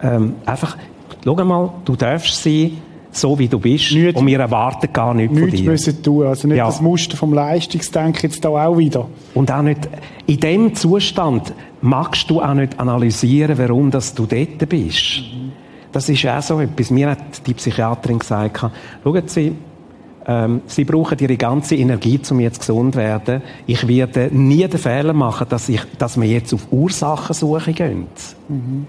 Ähm, 0.00 0.36
einfach, 0.46 0.76
schau 1.24 1.34
mal, 1.44 1.70
du 1.84 1.96
darfst 1.96 2.42
sein, 2.42 2.78
so 3.10 3.38
wie 3.38 3.48
du 3.48 3.58
bist, 3.58 3.92
nicht, 3.92 4.16
und 4.16 4.26
wir 4.26 4.40
erwarten 4.40 4.92
gar 4.92 5.12
nichts, 5.14 5.34
nichts 5.34 5.50
von 5.50 5.58
dir. 5.58 5.70
müssen 5.70 6.02
tun, 6.02 6.26
also 6.26 6.48
nicht 6.48 6.56
ja. 6.56 6.66
das 6.66 6.80
Muster 6.80 7.16
vom 7.16 7.32
Leistungsdenken 7.32 8.30
jetzt 8.30 8.44
da 8.44 8.48
auch 8.48 8.78
wieder. 8.78 9.08
Und 9.34 9.50
auch 9.50 9.62
nicht, 9.62 9.88
in 10.26 10.40
dem 10.40 10.74
Zustand 10.74 11.52
magst 11.80 12.30
du 12.30 12.40
auch 12.40 12.54
nicht 12.54 12.78
analysieren, 12.78 13.58
warum 13.58 13.90
dass 13.90 14.14
du 14.14 14.26
dort 14.26 14.68
bist. 14.68 15.20
Mhm. 15.20 15.52
Das 15.92 16.08
ist 16.08 16.26
auch 16.26 16.42
so 16.42 16.60
etwas. 16.60 16.90
Mir 16.90 17.10
hat 17.10 17.46
die 17.46 17.54
Psychiaterin 17.54 18.18
gesagt, 18.18 18.66
schauen 19.04 19.22
Sie, 19.26 19.52
ähm, 20.26 20.62
Sie 20.66 20.84
brauchen 20.84 21.18
Ihre 21.18 21.36
ganze 21.36 21.76
Energie, 21.76 22.20
um 22.30 22.40
jetzt 22.40 22.60
gesund 22.60 22.94
zu 22.94 23.00
werden. 23.00 23.42
Ich 23.66 23.86
werde 23.86 24.30
nie 24.32 24.66
den 24.66 24.78
Fehler 24.78 25.12
machen, 25.12 25.46
dass, 25.48 25.68
ich, 25.68 25.82
dass 25.98 26.18
wir 26.18 26.28
jetzt 26.28 26.54
auf 26.54 26.66
Ursachensuche 26.70 27.72
gehen. 27.72 28.06
Mhm. 28.48 28.86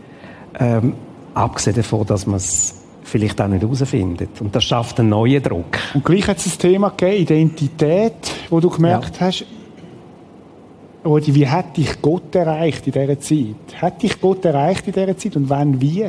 Ähm, 0.57 0.93
abgesehen 1.33 1.75
davon, 1.75 2.05
dass 2.05 2.25
man 2.25 2.37
es 2.37 2.75
vielleicht 3.03 3.39
auch 3.41 3.47
nicht 3.47 3.61
herausfindet. 3.61 4.29
Und 4.39 4.55
das 4.55 4.63
schafft 4.63 4.99
einen 4.99 5.09
neuen 5.09 5.43
Druck. 5.43 5.77
Und 5.93 6.05
gleich 6.05 6.27
hat 6.27 6.37
es 6.37 6.55
ein 6.55 6.59
Thema 6.59 6.89
gegeben, 6.89 7.21
Identität, 7.21 8.31
wo 8.49 8.59
du 8.59 8.69
gemerkt 8.69 9.19
ja. 9.19 9.27
hast, 9.27 9.45
oder 11.03 11.23
wie 11.27 11.47
hat 11.47 11.77
dich 11.77 12.01
Gott 12.01 12.33
erreicht 12.33 12.87
in 12.87 12.93
dieser 12.93 13.19
Zeit? 13.19 13.79
Hat 13.79 14.01
dich 14.01 14.19
Gott 14.19 14.43
erreicht 14.43 14.87
in 14.87 14.93
dieser 14.93 15.15
Zeit 15.15 15.35
und 15.35 15.49
wann, 15.49 15.79
wie? 15.79 16.05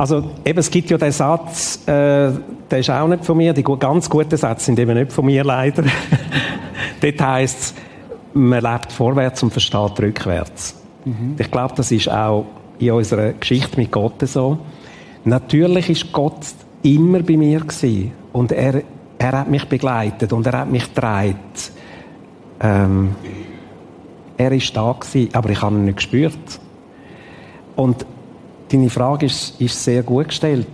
Also 0.00 0.24
eben, 0.46 0.58
es 0.58 0.70
gibt 0.70 0.88
ja 0.88 0.96
den 0.96 1.12
Satz, 1.12 1.86
äh, 1.86 2.32
der 2.70 2.78
ist 2.78 2.88
auch 2.88 3.06
nicht 3.06 3.22
von 3.22 3.36
mir, 3.36 3.52
die 3.52 3.62
ganz 3.62 4.08
guten 4.08 4.34
Sätze 4.34 4.64
sind 4.64 4.78
eben 4.78 4.94
nicht 4.94 5.12
von 5.12 5.26
mir 5.26 5.44
leider. 5.44 5.84
Dort 7.02 7.20
heisst 7.20 7.60
es, 7.60 7.74
man 8.32 8.62
lebt 8.62 8.92
vorwärts 8.92 9.42
und 9.42 9.52
versteht 9.52 10.00
rückwärts. 10.00 10.74
Mhm. 11.04 11.34
Ich 11.38 11.50
glaube, 11.50 11.74
das 11.76 11.92
ist 11.92 12.10
auch 12.10 12.46
in 12.78 12.92
unserer 12.92 13.34
Geschichte 13.34 13.78
mit 13.78 13.92
Gott 13.92 14.26
so. 14.26 14.56
Natürlich 15.24 15.90
ist 15.90 16.10
Gott 16.12 16.46
immer 16.82 17.20
bei 17.20 17.36
mir 17.36 17.60
gewesen. 17.60 18.12
und 18.32 18.52
er, 18.52 18.82
er 19.18 19.32
hat 19.32 19.50
mich 19.50 19.68
begleitet 19.68 20.32
und 20.32 20.46
er 20.46 20.60
hat 20.60 20.70
mich 20.70 20.94
getragen. 20.94 21.34
Ähm, 22.58 23.10
er 24.38 24.52
ist 24.52 24.74
da 24.74 24.96
gewesen, 24.98 25.28
aber 25.34 25.50
ich 25.50 25.60
habe 25.60 25.76
ihn 25.76 25.84
nicht 25.84 25.96
gespürt. 25.96 26.58
Und 27.76 28.06
deine 28.72 28.90
Frage 28.90 29.26
ist, 29.26 29.60
ist 29.60 29.82
sehr 29.82 30.02
gut 30.02 30.28
gestellt. 30.28 30.66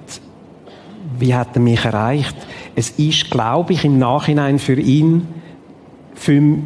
Wie 1.18 1.34
hat 1.34 1.54
er 1.54 1.62
mich 1.62 1.84
erreicht? 1.84 2.36
Es 2.74 2.90
ist, 2.90 3.30
glaube 3.30 3.72
ich, 3.72 3.84
im 3.84 3.98
Nachhinein 3.98 4.58
für 4.58 4.78
ihn, 4.78 5.26
für, 6.14 6.58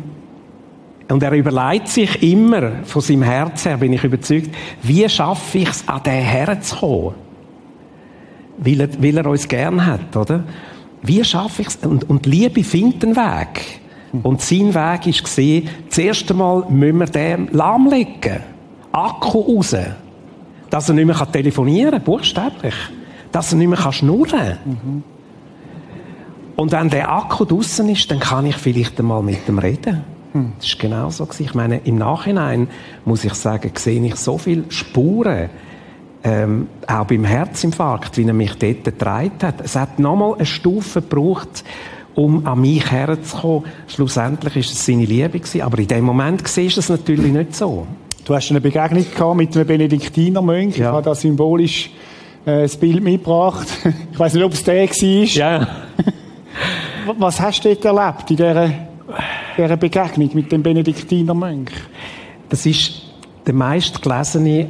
und 1.09 1.23
er 1.23 1.33
überlegt 1.33 1.89
sich 1.89 2.23
immer 2.23 2.85
von 2.85 3.03
seinem 3.03 3.23
Herz 3.23 3.65
her, 3.65 3.77
bin 3.77 3.93
ich 3.93 4.05
überzeugt, 4.05 4.51
wie 4.83 5.09
schaffe 5.09 5.59
ich 5.59 5.69
es, 5.69 5.89
an 5.89 6.03
den 6.03 6.23
Herz 6.23 6.71
zu 6.71 6.77
kommen? 6.77 7.15
weil 8.61 8.81
er, 8.81 9.03
weil 9.03 9.17
er 9.17 9.27
uns 9.27 9.49
gern 9.49 9.85
hat, 9.85 10.17
oder? 10.17 10.45
Wie 11.03 11.25
schaffe 11.25 11.63
ich 11.63 11.69
es? 11.69 11.77
Und, 11.77 12.09
und 12.09 12.27
Liebe 12.27 12.63
findet 12.63 13.05
einen 13.05 13.17
Weg. 13.17 13.81
Und 14.23 14.43
sein 14.43 14.75
Weg 14.75 15.07
ist 15.07 15.25
gesehen, 15.25 15.69
zuerst 15.89 16.31
einmal 16.31 16.65
müssen 16.69 16.99
wir 16.99 17.07
den 17.07 17.49
lahmlegen. 17.53 18.41
Akku 18.93 19.41
raus. 19.41 19.77
Dass 20.71 20.89
er 20.89 20.95
nicht 20.95 21.07
mehr 21.07 21.33
telefonieren 21.33 21.91
kann, 21.93 22.03
buchstäblich. 22.03 22.75
Dass 23.33 23.53
er 23.53 23.59
nicht 23.59 23.69
mehr 23.69 23.93
schnurren 23.93 24.31
kann. 24.31 24.59
Mhm. 24.65 25.05
Und 26.57 26.73
wenn 26.73 26.91
der 26.91 27.11
Akku 27.11 27.45
draußen 27.45 27.89
ist, 27.89 28.11
dann 28.11 28.21
kann 28.21 28.47
ich 28.47 28.57
vielleicht 28.57 28.99
einmal 28.99 29.23
mit 29.23 29.49
ihm 29.49 29.59
reden. 29.59 30.05
Mhm. 30.33 30.53
Das 30.59 30.67
ist 30.67 30.79
genau 30.79 31.11
so. 31.11 31.27
Ich 31.39 31.55
meine, 31.55 31.79
im 31.79 31.97
Nachhinein 31.97 32.69
muss 33.05 33.25
ich 33.25 33.35
sagen, 33.35 33.71
sehe 33.75 34.05
ich 34.05 34.17
so 34.17 34.39
viele 34.39 34.65
Spuren 34.71 35.51
ähm, 36.23 36.69
auch 36.87 37.07
beim 37.07 37.25
Herzinfarkt, 37.25 38.17
wie 38.19 38.27
er 38.27 38.35
mich 38.35 38.55
dort 38.59 38.85
getragen 38.85 39.33
hat. 39.43 39.61
Es 39.63 39.77
hat 39.77 39.99
nochmal 39.99 40.35
eine 40.35 40.47
Stufe 40.47 41.01
gebraucht, 41.01 41.65
um 42.15 42.47
an 42.47 42.61
mich 42.61 42.91
herzukommen. 42.91 43.65
Schlussendlich 43.87 44.55
war 44.55 44.61
es 44.61 44.85
seine 44.85 45.05
Liebe 45.05 45.39
gewesen, 45.39 45.63
aber 45.63 45.79
in 45.79 45.89
dem 45.89 46.05
Moment 46.05 46.47
siehst 46.47 46.77
du 46.77 46.81
es 46.81 46.89
natürlich 46.89 47.33
nicht 47.33 47.55
so. 47.55 47.87
Du 48.31 48.37
hast 48.37 48.49
eine 48.51 48.61
Begegnung 48.61 49.05
gehabt 49.13 49.37
mit 49.37 49.57
einem 49.57 49.67
Benediktinermönch. 49.67 50.77
Ja. 50.77 50.91
Ich 50.91 50.93
habe 50.93 51.03
da 51.03 51.17
symbolisch 51.17 51.91
äh, 52.47 52.63
das 52.63 52.77
Bild 52.77 53.03
mitgebracht. 53.03 53.67
Ich 54.13 54.19
weiß 54.21 54.35
nicht, 54.35 54.45
ob 54.45 54.53
es 54.53 54.63
der 54.63 54.89
war. 54.89 55.25
Ja. 55.25 55.69
Was 57.19 57.41
hast 57.41 57.65
du 57.65 57.75
dort 57.75 57.85
erlebt 57.87 58.31
in 58.31 58.37
dieser, 58.37 58.71
dieser 59.59 59.77
Begegnung 59.77 60.31
mit 60.35 60.53
dem 60.53 60.63
Benediktinermönch? 60.63 61.73
Das 62.49 62.67
ist 62.67 63.03
der 63.49 63.55
meistgelesene 63.55 64.69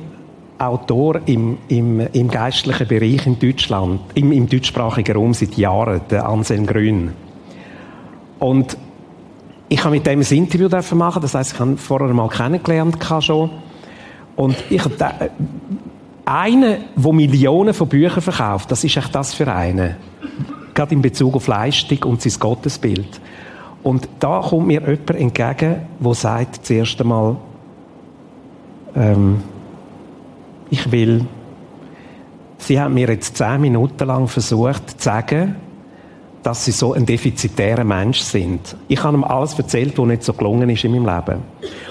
Autor 0.57 1.21
im, 1.27 1.59
im, 1.69 2.01
im 2.01 2.31
geistlichen 2.31 2.89
Bereich 2.89 3.27
in 3.27 3.39
Deutschland, 3.39 4.01
im, 4.15 4.33
im 4.33 4.49
deutschsprachigen 4.49 5.15
Raum 5.15 5.35
seit 5.35 5.59
Jahren, 5.59 6.01
der 6.09 6.27
Anselm 6.27 6.65
Grün. 6.65 7.13
Und 8.39 8.79
ich 9.73 9.85
habe 9.85 9.95
mit 9.95 10.07
dem 10.07 10.19
ein 10.19 10.27
Interview 10.37 10.69
machen, 10.97 11.23
das 11.23 11.35
heißt, 11.35 11.53
ich 11.53 11.61
habe 11.61 11.77
vorher 11.77 12.13
mal 12.13 12.29
kennengelernt 12.29 12.99
schon. 13.21 13.51
Und 14.35 14.57
ich 14.69 14.85
habe 14.85 15.31
einer, 16.25 16.79
der 16.97 17.13
Millionen 17.13 17.73
von 17.73 17.89
Büchern 17.89 18.21
verkauft, 18.21 18.71
das 18.73 18.83
ist 18.83 18.97
echt 18.97 19.15
das 19.15 19.33
für 19.33 19.51
einen. 19.51 19.95
Gerade 20.75 20.93
in 20.93 21.01
Bezug 21.01 21.37
auf 21.37 21.47
Leistung 21.47 22.03
und 22.03 22.21
sein 22.21 22.33
Gottesbild. 22.41 23.21
Und 23.85 24.09
da 24.19 24.41
kommt 24.41 24.67
mir 24.67 24.81
jemand 24.81 25.11
entgegen, 25.11 25.77
der 26.01 26.15
sagt 26.15 26.67
zuerst 26.67 27.01
einmal, 27.01 27.37
ähm, 28.97 29.41
ich 30.69 30.91
will, 30.91 31.27
Sie 32.59 32.79
haben 32.79 32.95
mir 32.95 33.09
jetzt 33.09 33.37
zehn 33.37 33.61
Minuten 33.61 34.05
lang 34.05 34.27
versucht 34.27 35.01
zu 35.01 35.05
sagen, 35.05 35.57
dass 36.43 36.65
Sie 36.65 36.73
so 36.73 36.95
ein 36.95 37.05
defizitärer 37.05 37.85
Mensch 37.85 38.21
sind. 38.21 38.77
Ich 38.89 39.03
habe 39.03 39.17
ihm 39.17 39.25
alles 39.25 39.59
erzählt, 39.59 39.99
was 39.99 40.07
nicht 40.07 40.23
so 40.23 40.33
gelungen 40.33 40.71
ist 40.71 40.85
in 40.85 40.93
meinem 40.93 41.07
Leben. 41.07 41.43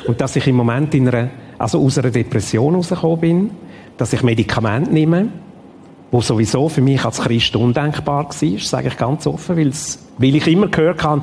Und 0.07 0.19
dass 0.19 0.35
ich 0.35 0.47
im 0.47 0.55
Moment 0.55 0.93
in 0.95 1.07
einer, 1.07 1.29
also 1.57 1.83
aus 1.83 1.97
einer 1.97 2.09
Depression 2.09 2.75
rausgekommen 2.75 3.19
bin, 3.19 3.51
dass 3.97 4.13
ich 4.13 4.23
Medikamente 4.23 4.91
nehme, 4.91 5.27
wo 6.11 6.21
sowieso 6.21 6.69
für 6.69 6.81
mich 6.81 7.03
als 7.05 7.21
Christ 7.21 7.55
undenkbar 7.55 8.25
war, 8.25 8.59
sage 8.59 8.87
ich 8.87 8.97
ganz 8.97 9.27
offen, 9.27 9.55
weil 9.55 10.35
ich 10.35 10.47
immer 10.47 10.67
gehört 10.67 11.03
habe, 11.03 11.21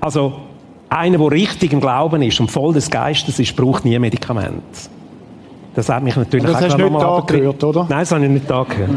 also 0.00 0.34
einer, 0.88 1.18
der 1.18 1.30
richtig 1.30 1.72
im 1.72 1.80
Glauben 1.80 2.22
ist 2.22 2.40
und 2.40 2.50
voll 2.50 2.72
des 2.72 2.90
Geistes 2.90 3.38
ist, 3.38 3.54
braucht 3.56 3.84
nie 3.84 3.98
Medikamente. 3.98 4.62
Das 5.74 5.88
hat 5.88 6.02
mich 6.02 6.16
natürlich 6.16 6.46
das 6.46 6.56
auch 6.56 6.60
hast 6.60 6.78
du 6.78 6.88
nicht 6.88 7.02
da 7.02 7.24
gehört, 7.26 7.64
oder? 7.64 7.86
Nein, 7.88 8.00
das 8.00 8.12
habe 8.12 8.24
ich 8.24 8.30
nicht 8.30 8.50
da 8.50 8.62
gehört. 8.64 8.90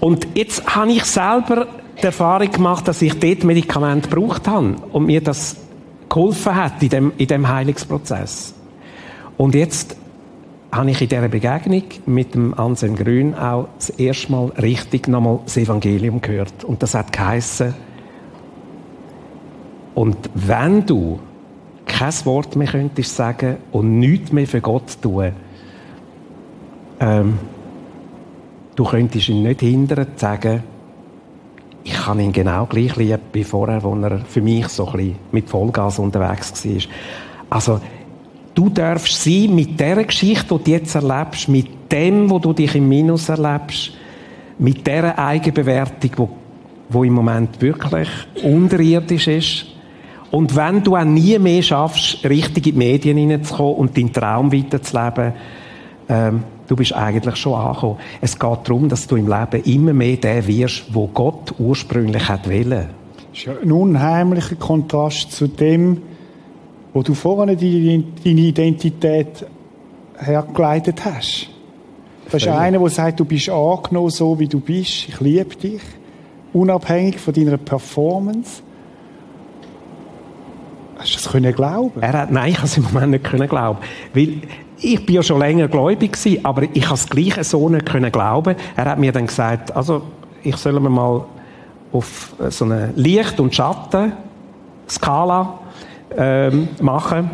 Und 0.00 0.26
jetzt 0.34 0.74
habe 0.74 0.92
ich 0.92 1.04
selber 1.04 1.66
die 2.00 2.06
Erfahrung 2.06 2.50
gemacht, 2.50 2.86
dass 2.86 3.02
ich 3.02 3.18
dort 3.18 3.44
Medikamente 3.44 4.08
gebraucht 4.08 4.46
habe 4.46 4.76
und 4.92 5.06
mir 5.06 5.20
das 5.20 5.56
geholfen 6.08 6.54
hat 6.54 6.82
in 6.82 6.88
dem, 6.88 7.12
in 7.18 7.26
dem 7.26 7.48
Heilungsprozess. 7.48 8.54
Und 9.36 9.54
jetzt 9.54 9.96
habe 10.70 10.90
ich 10.90 11.00
in 11.00 11.08
dieser 11.08 11.28
Begegnung 11.28 11.84
mit 12.06 12.34
dem 12.34 12.54
Anselm 12.54 12.94
Grün 12.96 13.34
auch 13.34 13.68
das 13.78 13.90
erste 13.90 14.30
Mal 14.32 14.46
richtig 14.60 15.08
nochmal 15.08 15.40
das 15.44 15.56
Evangelium 15.56 16.20
gehört. 16.20 16.64
Und 16.64 16.82
das 16.82 16.94
hat 16.94 17.12
geheissen, 17.12 17.74
und 19.98 20.30
wenn 20.32 20.86
du 20.86 21.18
kein 21.84 22.14
Wort 22.24 22.54
mehr 22.54 22.68
könntest 22.68 23.16
sagen 23.16 23.56
und 23.72 23.98
nichts 23.98 24.30
mehr 24.30 24.46
für 24.46 24.60
Gott 24.60 25.02
tun, 25.02 25.32
ähm, 27.00 27.36
du 28.78 28.84
könntest 28.84 29.28
ihn 29.28 29.42
nicht 29.42 29.60
hindern 29.60 30.06
zu 30.14 30.20
sagen, 30.20 30.62
ich 31.84 31.94
kann 31.94 32.20
ihn 32.20 32.32
genau 32.32 32.66
gleich 32.66 32.96
lieben 32.96 33.20
wie 33.32 33.44
vorher, 33.44 33.82
wo 33.82 33.94
er 33.96 34.18
für 34.20 34.42
mich 34.42 34.68
so 34.68 34.86
ein 34.88 34.92
bisschen 34.92 35.16
mit 35.32 35.48
Vollgas 35.48 35.98
unterwegs 35.98 36.64
war. 36.64 36.82
Also, 37.50 37.80
Du 38.58 38.68
darfst 38.70 39.22
sein 39.22 39.54
mit 39.54 39.78
der 39.78 40.02
Geschichte, 40.02 40.58
die 40.58 40.64
du 40.64 40.70
jetzt 40.72 40.92
erlebst, 40.96 41.48
mit 41.48 41.92
dem, 41.92 42.28
wo 42.28 42.40
du 42.40 42.52
dich 42.52 42.74
im 42.74 42.88
Minus 42.88 43.28
erlebst, 43.28 43.92
mit 44.58 44.84
der 44.84 45.16
Eigenbewertung, 45.16 46.10
wo, 46.16 46.28
wo 46.88 47.04
im 47.04 47.12
Moment 47.12 47.62
wirklich 47.62 48.08
unterirdisch 48.42 49.28
ist. 49.28 49.66
Und 50.32 50.56
wenn 50.56 50.82
du 50.82 50.96
auch 50.96 51.04
nie 51.04 51.38
mehr 51.38 51.62
schaffst, 51.62 52.24
richtig 52.24 52.66
in 52.66 52.72
die 52.72 52.78
Medien 52.78 53.16
hineinzukommen 53.16 53.76
und 53.76 53.96
deinen 53.96 54.12
Traum 54.12 54.52
weiterzuleben, 54.52 55.34
ähm, 56.08 56.42
du 56.68 56.76
bist 56.76 56.94
eigentlich 56.94 57.36
schon 57.36 57.54
angekommen. 57.54 57.96
Es 58.20 58.38
geht 58.38 58.58
darum, 58.64 58.88
dass 58.88 59.06
du 59.06 59.16
im 59.16 59.26
Leben 59.26 59.62
immer 59.64 59.92
mehr 59.92 60.16
der 60.16 60.46
wirst, 60.46 60.84
wo 60.94 61.08
Gott 61.08 61.54
ursprünglich 61.58 62.28
hat 62.28 62.48
wollen. 62.48 62.90
Das 63.30 63.38
ist 63.38 63.44
ja 63.46 63.54
ein 63.60 63.72
unheimlicher 63.72 64.56
Kontrast 64.56 65.32
zu 65.32 65.48
dem, 65.48 66.02
wo 66.92 67.02
du 67.02 67.14
vorne 67.14 67.56
deine 67.56 68.04
Identität 68.24 69.46
hergeleitet 70.16 71.04
hast. 71.04 71.48
Das 72.30 72.42
ist 72.42 72.48
einer, 72.48 72.78
der 72.78 72.88
sagt, 72.90 73.20
du 73.20 73.24
bist 73.24 73.48
angenommen, 73.48 74.10
so 74.10 74.38
wie 74.38 74.48
du 74.48 74.60
bist. 74.60 75.08
Ich 75.08 75.20
liebe 75.20 75.56
dich. 75.56 75.80
Unabhängig 76.52 77.18
von 77.18 77.32
deiner 77.32 77.56
Performance. 77.56 78.62
Hast 80.98 81.12
du 81.12 81.16
das 81.16 81.30
können 81.30 81.54
glauben? 81.54 82.02
Er 82.02 82.12
hat, 82.12 82.30
nein, 82.30 82.50
ich 82.50 82.56
habe 82.56 82.66
es 82.66 82.76
im 82.76 82.82
Moment 82.82 83.12
nicht 83.12 83.24
können 83.24 83.48
glauben. 83.48 83.78
Weil 84.12 84.40
ich 84.80 85.04
bin 85.04 85.16
ja 85.16 85.22
schon 85.22 85.38
länger 85.38 85.68
gläubig 85.68 86.12
gewesen, 86.12 86.44
aber 86.44 86.62
ich 86.72 86.84
habe 86.84 86.94
es 86.94 87.08
gleich 87.08 87.44
so 87.44 87.68
nicht 87.68 87.86
können 87.86 88.12
glauben. 88.12 88.56
Er 88.76 88.84
hat 88.84 88.98
mir 88.98 89.12
dann 89.12 89.26
gesagt, 89.26 89.74
also, 89.76 90.02
ich 90.42 90.56
soll 90.56 90.78
mir 90.78 90.88
mal 90.88 91.24
auf 91.92 92.34
so 92.48 92.64
eine 92.64 92.92
Licht- 92.96 93.40
und 93.40 93.54
Schatten-Skala 93.54 95.58
ähm, 96.16 96.68
machen. 96.80 97.30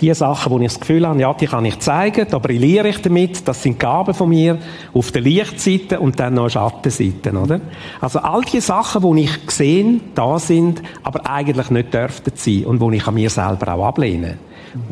Die 0.00 0.12
Sachen, 0.12 0.52
wo 0.52 0.58
ich 0.58 0.72
das 0.72 0.80
Gefühl 0.80 1.06
habe, 1.06 1.20
ja, 1.20 1.32
die 1.32 1.46
kann 1.46 1.64
ich 1.64 1.78
zeigen, 1.78 2.26
da 2.28 2.38
brilliere 2.38 2.88
ich 2.88 3.00
damit, 3.00 3.46
das 3.46 3.62
sind 3.62 3.78
Gaben 3.78 4.12
von 4.12 4.28
mir 4.28 4.58
auf 4.92 5.12
der 5.12 5.22
Lichtseite 5.22 6.00
und 6.00 6.18
dann 6.18 6.34
noch 6.34 6.50
Schattenseite, 6.50 7.32
oder? 7.32 7.60
Also 8.00 8.18
all 8.18 8.42
die 8.42 8.60
Sachen, 8.60 9.16
die 9.16 9.22
ich 9.22 9.46
gesehen, 9.46 10.00
da 10.14 10.38
sind, 10.38 10.82
aber 11.04 11.30
eigentlich 11.30 11.70
nicht 11.70 11.94
dürften 11.94 12.32
sein 12.34 12.64
und 12.64 12.80
wo 12.80 12.90
ich 12.90 13.06
an 13.06 13.14
mir 13.14 13.30
selber 13.30 13.74
auch 13.74 13.86
ablehne. 13.86 14.36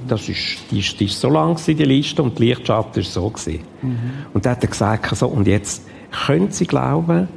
Das 0.07 0.29
ist, 0.29 0.59
die, 0.71 0.79
ist, 0.79 0.99
die 1.01 1.07
ist 1.07 1.21
so 1.21 1.29
lang 1.29 1.55
gewesen, 1.55 1.77
die 1.77 1.85
Liste, 1.85 2.23
und 2.23 2.39
die 2.39 2.49
Lichtschatten 2.49 3.03
ist 3.03 3.13
so 3.13 3.29
gewesen. 3.29 3.61
Mhm. 3.83 3.99
Und 4.33 4.47
dann 4.47 4.53
hat 4.53 4.63
er 4.63 4.71
gesagt, 4.71 5.17
so, 5.17 5.27
und 5.27 5.47
jetzt 5.47 5.83
können 6.27 6.51
Sie 6.51 6.67
glauben, 6.67 7.29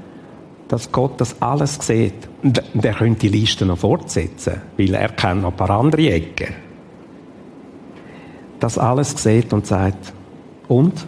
dass 0.67 0.91
Gott 0.91 1.19
das 1.21 1.41
alles 1.41 1.79
sieht. 1.81 2.27
Und 2.43 2.61
er 2.83 2.93
könnte 2.93 3.19
die 3.21 3.29
Liste 3.29 3.65
noch 3.65 3.79
fortsetzen, 3.79 4.61
weil 4.77 4.93
er 4.93 5.09
kennt 5.09 5.41
noch 5.41 5.51
ein 5.51 5.57
paar 5.57 5.69
andere 5.71 6.09
Ecken. 6.09 6.53
Das 8.59 8.77
alles 8.77 9.11
sieht 9.21 9.53
und 9.53 9.65
sagt, 9.65 10.13
und? 10.67 11.05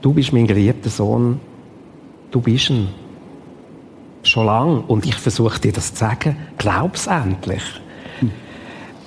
Du 0.00 0.12
bist 0.12 0.32
mein 0.32 0.46
geliebter 0.46 0.90
Sohn, 0.90 1.40
du 2.30 2.40
bist 2.40 2.70
ein. 2.70 2.88
Schon 4.24 4.46
lang. 4.46 4.84
Und 4.86 5.04
ich 5.06 5.16
versuche 5.16 5.60
dir 5.60 5.72
das 5.72 5.94
zu 5.94 6.00
sagen, 6.00 6.36
glaub's 6.58 7.06
endlich. 7.06 7.62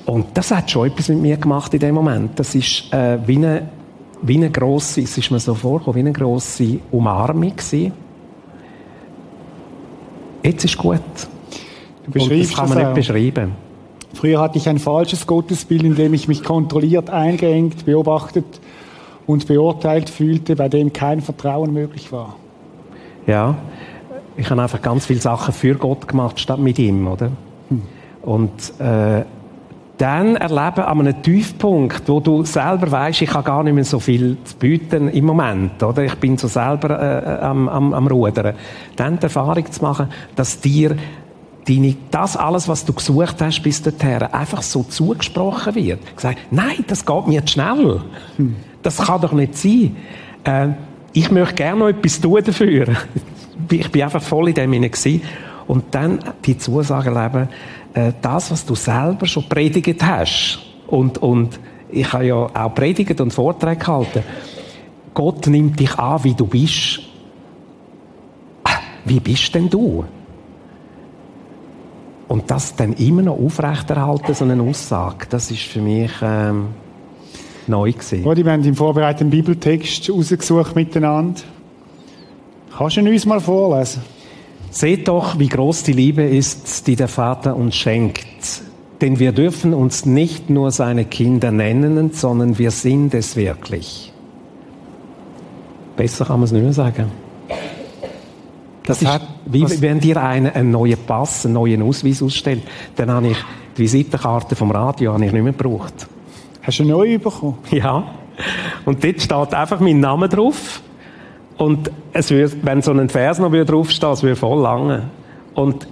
Und 0.05 0.27
das 0.35 0.51
hat 0.51 0.69
schon 0.69 0.87
etwas 0.87 1.09
mit 1.09 1.19
mir 1.19 1.37
gemacht 1.37 1.73
in 1.73 1.79
dem 1.79 1.95
Moment. 1.95 2.39
Das 2.39 2.53
ist 2.53 2.93
äh, 2.93 3.17
wie 3.25 3.37
eine, 3.37 3.69
wie 4.21 4.37
eine 4.37 4.51
grosse, 4.51 5.01
es 5.01 5.17
ist 5.17 5.31
mir 5.31 5.39
so 5.39 5.55
vorgekommen, 5.55 5.95
wie 5.95 5.99
eine 6.01 6.13
grosse 6.13 6.79
Umarmung 6.91 7.55
gewesen 7.55 7.91
Jetzt 10.45 10.63
ist 10.63 10.77
gut. 10.77 11.01
Du 12.05 12.11
beschreibst 12.11 12.51
das 12.51 12.57
kann 12.57 12.69
man 12.69 12.77
das 12.77 12.87
nicht 12.95 13.07
beschreiben. 13.07 13.53
Früher 14.13 14.39
hatte 14.39 14.59
ich 14.59 14.69
ein 14.69 14.77
falsches 14.77 15.25
Gottesbild, 15.25 15.83
in 15.83 15.95
dem 15.95 16.13
ich 16.13 16.27
mich 16.27 16.43
kontrolliert, 16.43 17.09
eingeengt, 17.09 17.85
beobachtet 17.85 18.45
und 19.25 19.47
beurteilt 19.47 20.09
fühlte, 20.09 20.55
bei 20.55 20.69
dem 20.69 20.93
kein 20.93 21.21
Vertrauen 21.21 21.73
möglich 21.73 22.11
war. 22.11 22.35
Ja, 23.25 23.55
ich 24.37 24.47
habe 24.51 24.61
einfach 24.61 24.83
ganz 24.83 25.07
viele 25.07 25.19
Sachen 25.19 25.51
für 25.51 25.73
Gott 25.75 26.07
gemacht, 26.07 26.39
statt 26.39 26.59
mit 26.59 26.77
ihm, 26.77 27.07
oder? 27.07 27.31
Hm. 27.69 27.81
Und 28.21 28.79
äh, 28.79 29.23
dann 29.97 30.35
erleben 30.35 30.85
an 30.85 30.99
einem 30.99 31.21
Tiefpunkt, 31.21 32.07
wo 32.07 32.19
du 32.19 32.43
selber 32.43 32.91
weißt, 32.91 33.21
ich 33.21 33.33
habe 33.33 33.43
gar 33.43 33.63
nicht 33.63 33.73
mehr 33.73 33.85
so 33.85 33.99
viel 33.99 34.37
zu 34.43 34.55
bieten 34.57 35.07
im 35.09 35.25
Moment, 35.25 35.81
oder? 35.81 36.03
Ich 36.03 36.15
bin 36.15 36.37
so 36.37 36.47
selber 36.47 36.99
äh, 36.99 37.45
am, 37.45 37.69
am, 37.69 37.93
am 37.93 38.07
Rudern. 38.07 38.55
Dann 38.95 39.17
die 39.17 39.23
Erfahrung 39.23 39.71
zu 39.71 39.81
machen, 39.81 40.09
dass 40.35 40.59
dir 40.59 40.97
deine, 41.67 41.95
das 42.11 42.35
alles, 42.35 42.67
was 42.67 42.85
du 42.85 42.93
gesucht 42.93 43.41
hast 43.41 43.61
bis 43.61 43.81
dorthin, 43.81 44.23
einfach 44.23 44.61
so 44.61 44.83
zugesprochen 44.83 45.75
wird. 45.75 46.15
Gesagt, 46.15 46.39
nein, 46.51 46.83
das 46.87 47.05
geht 47.05 47.27
mir 47.27 47.45
zu 47.45 47.53
schnell. 47.53 48.01
Das 48.81 48.97
kann 48.97 49.21
doch 49.21 49.31
nicht 49.31 49.57
sein. 49.57 49.95
Äh, 50.43 50.67
ich 51.13 51.31
möchte 51.31 51.55
gerne 51.55 51.79
noch 51.79 51.87
etwas 51.87 52.19
tun 52.19 52.41
dafür. 52.43 52.87
Ich 53.71 53.89
bin 53.89 54.03
einfach 54.03 54.21
voll 54.21 54.49
in 54.49 54.53
dem 54.53 54.73
hinein 54.73 54.91
Und 55.67 55.85
dann 55.91 56.19
die 56.45 56.57
Zusage 56.57 57.09
erleben, 57.09 57.49
äh, 57.93 58.13
das, 58.21 58.51
was 58.51 58.65
du 58.65 58.75
selber 58.75 59.25
schon 59.25 59.49
predigt 59.49 60.03
hast, 60.03 60.59
und, 60.87 61.17
und 61.17 61.59
ich 61.89 62.11
habe 62.13 62.25
ja 62.25 62.35
auch 62.35 62.75
predigt 62.75 63.19
und 63.19 63.33
Vorträge 63.33 63.77
gehalten, 63.77 64.23
Gott 65.13 65.47
nimmt 65.47 65.79
dich 65.79 65.97
an, 65.97 66.23
wie 66.23 66.33
du 66.33 66.45
bist. 66.45 66.99
Wie 69.05 69.19
bist 69.19 69.53
denn 69.55 69.69
du? 69.69 70.03
Und 72.27 72.49
das 72.49 72.75
dann 72.75 72.93
immer 72.93 73.21
noch 73.21 73.37
aufrechterhalten, 73.37 74.33
so 74.33 74.45
eine 74.45 74.61
Aussage, 74.61 75.27
das 75.29 75.51
ist 75.51 75.61
für 75.61 75.79
mich 75.79 76.11
ähm, 76.21 76.69
neu 77.67 77.91
gewesen. 77.91 78.23
Rodi, 78.23 78.43
wir 78.43 78.51
haben 78.51 78.63
im 78.63 78.75
vorbereiteten 78.75 79.29
Bibeltext 79.29 80.09
rausgesucht 80.09 80.75
miteinander. 80.75 81.41
Kannst 82.75 82.97
du 82.97 83.01
ihn 83.01 83.07
uns 83.07 83.25
mal 83.25 83.39
vorlesen? 83.39 84.01
Seht 84.75 85.07
doch, 85.07 85.39
wie 85.39 85.47
groß 85.47 85.83
die 85.83 85.93
Liebe 85.93 86.23
ist, 86.23 86.85
die 86.87 86.97
der 86.97 87.07
Vater 87.07 87.55
uns 87.55 87.77
schenkt. 87.77 88.61
Denn 88.99 89.19
wir 89.19 89.31
dürfen 89.31 89.73
uns 89.73 90.05
nicht 90.05 90.49
nur 90.49 90.69
seine 90.69 91.05
Kinder 91.05 91.49
nennen, 91.49 92.11
sondern 92.11 92.57
wir 92.57 92.71
sind 92.71 93.13
es 93.13 93.37
wirklich. 93.37 94.11
Besser 95.95 96.25
kann 96.25 96.41
man 96.41 96.43
es 96.43 96.51
nicht 96.51 96.63
mehr 96.63 96.73
sagen. 96.73 97.09
Das, 98.83 98.99
das 98.99 99.15
ist, 99.15 99.21
wie 99.45 99.81
wenn 99.81 100.01
dir 100.01 100.21
einer 100.21 100.53
einen 100.53 100.71
neuen 100.71 100.97
Pass, 101.07 101.45
einen 101.45 101.53
neuen 101.53 101.81
Ausweis 101.81 102.21
ausstellt, 102.21 102.63
dann 102.97 103.09
habe 103.09 103.29
ich 103.29 103.37
die 103.77 103.83
Visitenkarte 103.83 104.57
vom 104.57 104.71
Radio 104.71 105.13
habe 105.13 105.25
ich 105.25 105.31
nicht 105.31 105.41
mehr 105.41 105.53
gebraucht. 105.53 106.05
Hast 106.61 106.79
du 106.79 106.83
eine 106.83 106.91
neue 106.91 107.17
bekommen? 107.17 107.59
Ja. 107.71 108.03
Und 108.83 109.01
dort 109.01 109.21
steht 109.21 109.53
einfach 109.53 109.79
mein 109.79 110.01
Name 110.01 110.27
drauf. 110.27 110.81
Und 111.57 111.91
es 112.13 112.31
wird, 112.31 112.57
wenn 112.63 112.81
so 112.81 112.91
ein 112.91 113.09
Vers 113.09 113.39
noch 113.39 113.51
wieder 113.51 113.65
draufsteht, 113.65 114.09
es 114.11 114.23
wird 114.23 114.37
voll 114.37 114.61
lange. 114.61 115.03
Und 115.53 115.87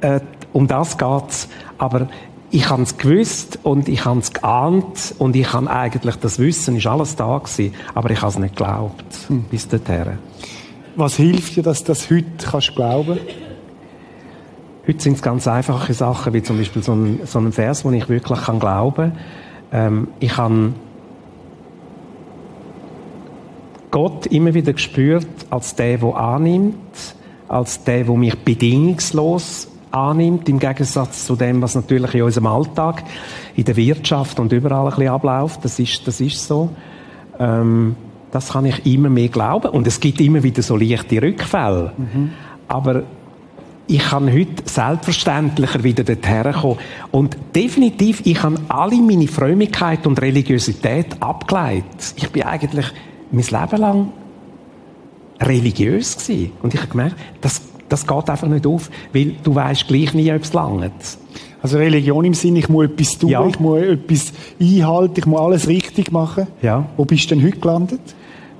äh, 0.00 0.20
um 0.52 0.66
das 0.66 0.96
geht's. 0.98 1.48
Aber 1.78 2.08
ich 2.50 2.68
habe 2.68 2.82
es 2.82 2.98
gewusst 2.98 3.58
und 3.62 3.88
ich 3.88 4.04
habe 4.04 4.20
es 4.20 4.32
geahnt 4.32 5.14
und 5.18 5.34
ich 5.36 5.52
habe 5.52 5.70
eigentlich 5.70 6.16
das 6.16 6.38
Wissen, 6.38 6.76
ist 6.76 6.86
alles 6.86 7.16
da 7.16 7.38
gewesen, 7.38 7.74
aber 7.94 8.10
ich 8.10 8.20
habe 8.20 8.30
es 8.30 8.38
nicht 8.38 8.56
geglaubt 8.56 9.04
hm. 9.28 9.44
bis 9.44 9.66
dorthin. 9.68 10.18
Was 10.96 11.16
hilft 11.16 11.56
dir, 11.56 11.62
dass 11.62 11.82
du 11.82 11.88
das 11.88 12.10
heute 12.10 12.26
kannst 12.50 12.76
glauben? 12.76 13.18
Heute 14.86 15.00
sind 15.00 15.14
es 15.14 15.22
ganz 15.22 15.48
einfache 15.48 15.94
Sachen, 15.94 16.34
wie 16.34 16.42
zum 16.42 16.58
Beispiel 16.58 16.82
so 16.82 16.92
ein, 16.92 17.20
so 17.24 17.38
ein 17.38 17.52
Vers, 17.52 17.84
wo 17.86 17.90
ich 17.92 18.08
wirklich 18.10 18.42
kann 18.42 18.60
glauben. 18.60 19.12
Ähm, 19.72 20.08
ich 20.20 20.36
habe 20.36 20.74
Gott 23.92 24.26
immer 24.26 24.54
wieder 24.54 24.72
gespürt 24.72 25.26
als 25.50 25.76
der, 25.76 25.98
der 25.98 26.16
annimmt, 26.16 27.14
als 27.46 27.84
der, 27.84 28.04
der 28.04 28.16
mich 28.16 28.36
bedingungslos 28.38 29.68
annimmt, 29.92 30.48
im 30.48 30.58
Gegensatz 30.58 31.26
zu 31.26 31.36
dem, 31.36 31.60
was 31.62 31.74
natürlich 31.74 32.14
in 32.14 32.22
unserem 32.22 32.46
Alltag, 32.46 33.04
in 33.54 33.64
der 33.64 33.76
Wirtschaft 33.76 34.40
und 34.40 34.50
überall 34.50 34.86
ein 34.86 34.90
bisschen 34.96 35.08
abläuft. 35.08 35.64
Das 35.64 35.78
ist, 35.78 36.08
das 36.08 36.20
ist 36.20 36.48
so. 36.48 36.70
Ähm, 37.38 37.94
das 38.30 38.52
kann 38.52 38.64
ich 38.64 38.86
immer 38.86 39.10
mehr 39.10 39.28
glauben. 39.28 39.68
Und 39.68 39.86
es 39.86 40.00
gibt 40.00 40.20
immer 40.20 40.42
wieder 40.42 40.62
so 40.62 40.76
leichte 40.76 41.20
Rückfälle. 41.20 41.92
Mhm. 41.98 42.30
Aber 42.68 43.02
ich 43.86 43.98
kann 43.98 44.32
heute 44.32 44.62
selbstverständlicher 44.64 45.84
wieder 45.84 46.02
dorthin 46.02 46.52
kommen. 46.52 46.78
Und 47.10 47.36
definitiv, 47.54 48.22
ich 48.24 48.42
habe 48.42 48.56
alle 48.68 48.96
meine 48.96 49.28
Frömmigkeit 49.28 50.06
und 50.06 50.22
Religiosität 50.22 51.20
abgeleitet. 51.20 52.14
Ich 52.16 52.30
bin 52.30 52.44
eigentlich 52.44 52.86
mein 53.32 53.44
Leben 53.44 53.80
lang 53.80 54.12
religiös 55.40 56.16
gewesen. 56.16 56.52
Und 56.62 56.74
ich 56.74 56.80
habe 56.80 56.90
gemerkt, 56.90 57.16
das, 57.40 57.62
das 57.88 58.06
geht 58.06 58.30
einfach 58.30 58.48
nicht 58.48 58.66
auf, 58.66 58.90
weil 59.12 59.34
du 59.42 59.54
weißt 59.54 59.88
gleich 59.88 60.14
nie, 60.14 60.32
ob 60.32 60.42
es 60.42 60.52
langt. 60.52 60.92
Also 61.62 61.78
Religion 61.78 62.24
im 62.24 62.34
Sinne, 62.34 62.58
ich 62.58 62.68
muss 62.68 62.86
etwas 62.86 63.18
tun, 63.18 63.30
ja. 63.30 63.46
ich 63.46 63.60
muss 63.60 63.80
etwas 63.80 64.32
einhalten, 64.60 65.14
ich 65.16 65.26
muss 65.26 65.40
alles 65.40 65.68
richtig 65.68 66.10
machen. 66.10 66.48
Ja. 66.60 66.86
Wo 66.96 67.04
bist 67.04 67.30
du 67.30 67.36
denn 67.36 67.44
heute 67.44 67.58
gelandet? 67.58 68.00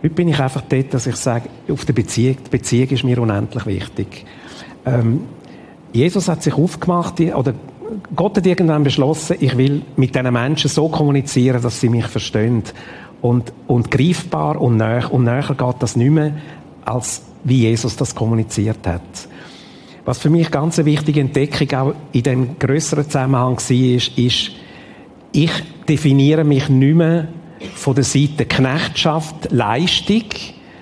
Heute 0.02 0.14
bin 0.14 0.28
ich 0.28 0.38
einfach 0.38 0.62
dort, 0.68 0.94
dass 0.94 1.06
ich 1.06 1.16
sage, 1.16 1.48
auf 1.68 1.84
der 1.84 1.92
Beziehung, 1.92 2.36
die 2.44 2.50
Beziehung 2.50 2.88
ist 2.88 3.04
mir 3.04 3.20
unendlich 3.20 3.66
wichtig. 3.66 4.24
Ähm, 4.86 5.22
Jesus 5.92 6.28
hat 6.28 6.42
sich 6.42 6.54
aufgemacht, 6.54 7.20
oder 7.20 7.54
Gott 8.14 8.36
hat 8.36 8.46
irgendwann 8.46 8.84
beschlossen, 8.84 9.36
ich 9.40 9.56
will 9.56 9.82
mit 9.96 10.14
diesen 10.14 10.32
Menschen 10.32 10.70
so 10.70 10.88
kommunizieren, 10.88 11.60
dass 11.60 11.80
sie 11.80 11.88
mich 11.88 12.06
verstehen. 12.06 12.62
Und, 13.22 13.52
und 13.66 13.90
greifbar 13.90 14.60
und 14.60 14.76
näher, 14.76 15.12
und 15.12 15.24
näher 15.24 15.54
geht 15.56 15.76
das 15.78 15.96
nicht 15.96 16.10
mehr, 16.10 16.34
als 16.84 17.22
wie 17.44 17.60
Jesus 17.60 17.96
das 17.96 18.14
kommuniziert 18.14 18.86
hat. 18.86 19.00
Was 20.04 20.18
für 20.18 20.30
mich 20.30 20.50
ganz 20.50 20.78
eine 20.78 20.86
wichtige 20.86 21.20
Entdeckung 21.20 21.78
auch 21.78 21.94
in 22.12 22.22
dem 22.24 22.58
größeren 22.58 23.04
Zusammenhang 23.04 23.56
war, 23.56 23.70
ist, 23.70 24.18
ist, 24.18 24.50
ich 25.30 25.52
definiere 25.88 26.44
mich 26.44 26.68
nicht 26.68 26.96
mehr 26.96 27.28
von 27.74 27.94
der 27.94 28.04
Seite 28.04 28.44
Knechtschaft, 28.44 29.52
Leistung, 29.52 30.24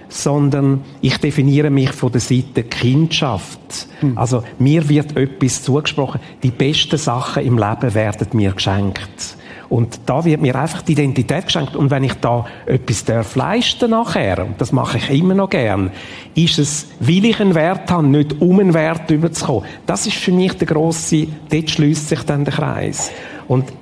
sondern 0.08 0.82
ich 1.00 1.18
definiere 1.18 1.70
mich 1.70 1.92
von 1.92 2.10
der 2.10 2.20
Seite 2.20 2.64
Kindschaft. 2.64 3.60
Hm. 4.00 4.16
Also 4.16 4.42
mir 4.58 4.88
wird 4.88 5.16
etwas 5.16 5.62
zugesprochen. 5.62 6.20
Die 6.42 6.50
besten 6.50 6.96
Sachen 6.96 7.44
im 7.44 7.58
Leben 7.58 7.94
werden 7.94 8.28
mir 8.32 8.52
geschenkt. 8.52 9.36
Und 9.70 10.00
da 10.06 10.24
wird 10.24 10.42
mir 10.42 10.56
einfach 10.56 10.82
die 10.82 10.92
Identität 10.92 11.46
geschenkt. 11.46 11.76
Und 11.76 11.92
wenn 11.92 12.02
ich 12.02 12.14
da 12.14 12.44
etwas 12.66 13.04
darf 13.04 13.36
leisten 13.36 13.92
nachher, 13.92 14.44
und 14.44 14.60
das 14.60 14.72
mache 14.72 14.98
ich 14.98 15.10
immer 15.10 15.34
noch 15.34 15.48
gern, 15.48 15.92
ist 16.34 16.58
es, 16.58 16.88
will 16.98 17.24
ich 17.24 17.40
einen 17.40 17.54
Wert 17.54 17.88
haben, 17.88 18.10
nicht 18.10 18.42
um 18.42 18.58
einen 18.58 18.74
Wert 18.74 19.08
überzukommen. 19.12 19.64
Das 19.86 20.08
ist 20.08 20.16
für 20.16 20.32
mich 20.32 20.54
der 20.54 20.66
grosse, 20.66 21.28
dort 21.50 21.70
schließt 21.70 22.08
sich 22.08 22.22
dann 22.24 22.44
der 22.44 22.52
Kreis. 22.52 23.12
Und 23.46 23.72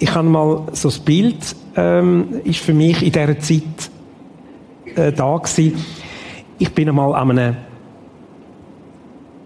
ich 0.00 0.12
habe 0.12 0.28
mal 0.28 0.62
so 0.72 0.88
das 0.88 0.98
Bild, 0.98 1.36
ähm, 1.76 2.40
ist 2.42 2.58
für 2.58 2.74
mich 2.74 3.00
in 3.04 3.12
dieser 3.12 3.38
Zeit 3.38 3.62
äh, 4.96 5.12
da 5.12 5.36
gewesen. 5.36 5.84
Ich 6.58 6.74
bin 6.74 6.88
einmal 6.88 7.14
an 7.14 7.30
einer, 7.30 7.56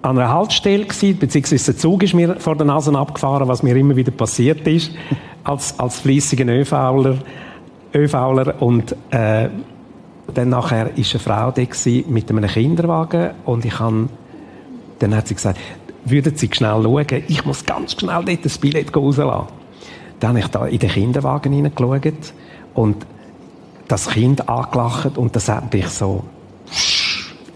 an 0.01 0.19
einer 0.19 0.33
Haltestelle 0.33 0.87
gewesen, 0.87 1.19
beziehungsweise 1.19 1.73
der 1.73 1.81
Zug 1.81 2.03
ist 2.03 2.15
mir 2.15 2.37
vor 2.37 2.57
der 2.57 2.65
Nase 2.65 2.97
abgefahren, 2.99 3.47
was 3.47 3.63
mir 3.63 3.77
immer 3.77 3.95
wieder 3.95 4.11
passiert 4.11 4.67
ist, 4.67 4.93
als, 5.45 5.79
als 5.79 6.01
fleissiger 6.01 6.47
ÖVler, 6.47 7.19
ÖVler 7.95 8.61
und 8.61 8.97
äh, 9.11 9.49
dann 10.35 10.49
nachher 10.49 10.97
ist 10.97 11.15
eine 11.15 11.21
Frau 11.21 11.51
da 11.51 11.63
mit 12.09 12.31
einem 12.31 12.47
Kinderwagen 12.47 13.31
und 13.45 13.65
ich 13.65 13.79
habe, 13.79 14.09
dann 14.99 15.15
hat 15.15 15.29
sie 15.29 15.35
gesagt, 15.35 15.59
würden 16.05 16.37
Sie 16.37 16.49
schnell 16.53 16.83
schauen, 16.83 17.23
ich 17.29 17.45
muss 17.45 17.65
ganz 17.65 17.93
schnell 17.93 18.25
dort 18.25 18.45
das 18.45 18.59
Billett 18.59 18.95
rauslassen. 18.97 19.49
Dann 20.21 20.31
habe 20.31 20.41
ich 20.41 20.47
da 20.49 20.67
in 20.67 20.79
den 20.79 20.91
Kinderwagen 20.91 21.53
hineingeschaut 21.53 22.33
und 22.75 23.07
das 23.89 24.09
Kind 24.09 24.49
angelacht 24.49 25.19
und 25.19 25.35
das 25.37 25.49
hat 25.49 25.73
mich 25.73 25.89
so 25.89 26.25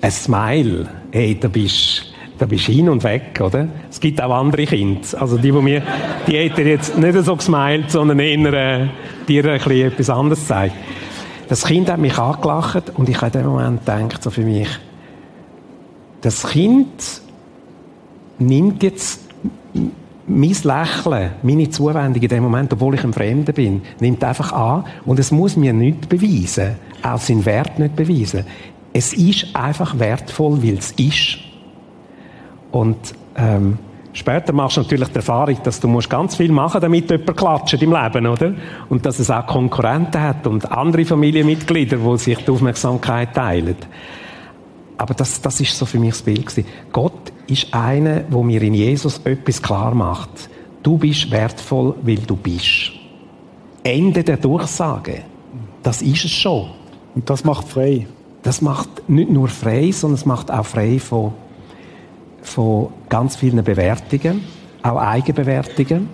ein 0.01 0.11
Smile. 0.11 0.89
Hey, 1.13 1.39
da 1.39 1.49
bist 1.49 1.96
da 2.39 2.47
bist 2.47 2.67
hin 2.67 2.89
und 2.89 3.03
weg, 3.05 3.41
oder? 3.41 3.69
Es 3.91 4.01
gibt 4.01 4.21
auch 4.21 4.33
andere 4.33 4.67
Kinder. 4.67 5.01
Also 5.19 5.37
die, 5.37 5.53
die 5.53 5.61
mir, 5.61 5.83
die 6.27 6.37
hätten 6.37 6.67
jetzt 6.67 6.99
nicht 6.99 7.19
so 7.25 7.37
gesmiled, 7.37 7.91
sondern 7.91 8.19
eher 8.19 8.53
äh, 8.53 8.89
dir 9.27 9.45
etwas 9.45 10.11
anderes 10.11 10.41
gezeigt. 10.41 10.75
Das 11.49 11.65
Kind 11.65 11.91
hat 11.91 11.99
mich 11.99 12.19
angelacht 12.19 12.91
und 12.95 13.09
ich 13.09 13.21
habe 13.21 13.39
in 13.39 13.45
dem 13.45 13.53
Moment 13.53 13.87
gedacht, 13.87 14.23
so 14.23 14.31
für 14.31 14.43
mich, 14.43 14.69
das 16.21 16.49
Kind 16.49 17.23
nimmt 18.39 18.83
jetzt 18.83 19.21
mein 20.27 20.57
Lächeln, 20.65 21.31
meine 21.43 21.71
Zuwendung 21.71 22.21
in 22.21 22.29
dem 22.29 22.43
Moment, 22.43 22.73
obwohl 22.73 22.95
ich 22.97 23.05
ein 23.05 23.13
Fremder 23.13 23.53
bin, 23.53 23.83
nimmt 24.01 24.25
einfach 24.25 24.53
an 24.53 24.85
und 25.05 25.21
es 25.21 25.31
muss 25.31 25.57
mir 25.57 25.73
nichts 25.73 26.09
beweisen, 26.09 26.77
auch 27.03 27.21
seinen 27.21 27.47
Wert 27.47 27.79
nicht 27.79 27.95
beweisen. 27.95 28.45
Es 28.93 29.13
ist 29.13 29.55
einfach 29.55 29.99
wertvoll, 29.99 30.63
weil 30.63 30.79
es 30.79 30.93
ist. 30.93 31.39
Und 32.73 32.97
ähm, 33.37 33.79
später 34.13 34.53
machst 34.53 34.77
du 34.77 34.83
natürlich 34.83 35.09
die 35.09 35.17
Erfahrung, 35.17 35.57
dass 35.63 35.81
du 35.81 35.89
musst 35.89 36.11
ganz 36.11 36.37
viel 36.37 36.53
machen, 36.53 36.81
damit 36.81 37.11
jemand 37.11 37.37
klatscht 37.37 37.83
im 37.83 37.93
Leben, 37.93 38.27
oder? 38.27 38.55
Und 38.89 39.07
dass 39.07 39.19
es 39.19 39.31
auch 39.31 39.47
Konkurrenten 39.47 40.21
hat 40.21 40.47
und 40.47 40.71
andere 40.71 41.05
Familienmitglieder, 41.05 41.99
die 41.99 42.19
sich 42.19 42.39
die 42.39 42.51
Aufmerksamkeit 42.51 43.35
teilen. 43.35 43.77
Aber 44.99 45.15
das, 45.15 45.41
das 45.41 45.61
ist 45.61 45.77
so 45.77 45.85
für 45.85 45.99
mich 45.99 46.11
das 46.11 46.23
Bild 46.23 46.47
gewesen. 46.47 46.67
Gott 46.93 47.33
ist 47.47 47.73
einer, 47.75 48.25
wo 48.31 48.43
mir 48.43 48.63
in 48.63 48.75
Jesus 48.75 49.21
etwas 49.25 49.63
klar 49.63 49.95
macht. 49.95 50.49
Du 50.83 50.97
bist 50.97 51.31
wertvoll, 51.31 51.95
weil 52.03 52.17
du 52.17 52.37
bist. 52.37 52.93
Ende 53.83 54.25
der 54.25 54.37
Durchsage. 54.37 55.23
Das 55.83 56.03
ist 56.03 56.25
es 56.25 56.31
schon. 56.31 56.71
Und 57.15 57.29
das 57.29 57.45
macht 57.45 57.69
frei. 57.69 58.07
Das 58.43 58.63
macht 58.63 59.09
nicht 59.09 59.31
nur 59.31 59.49
frei, 59.49 59.91
sondern 59.93 60.15
es 60.15 60.27
macht 60.27 60.51
auch 60.51 60.65
frei 60.65 60.99
von, 60.99 61.33
von 62.47 62.89
ganz 63.09 63.37
vielen 63.37 63.63
Bewertungen, 63.65 64.45
auch 64.83 64.97
Eigenbewertungen. 64.97 66.09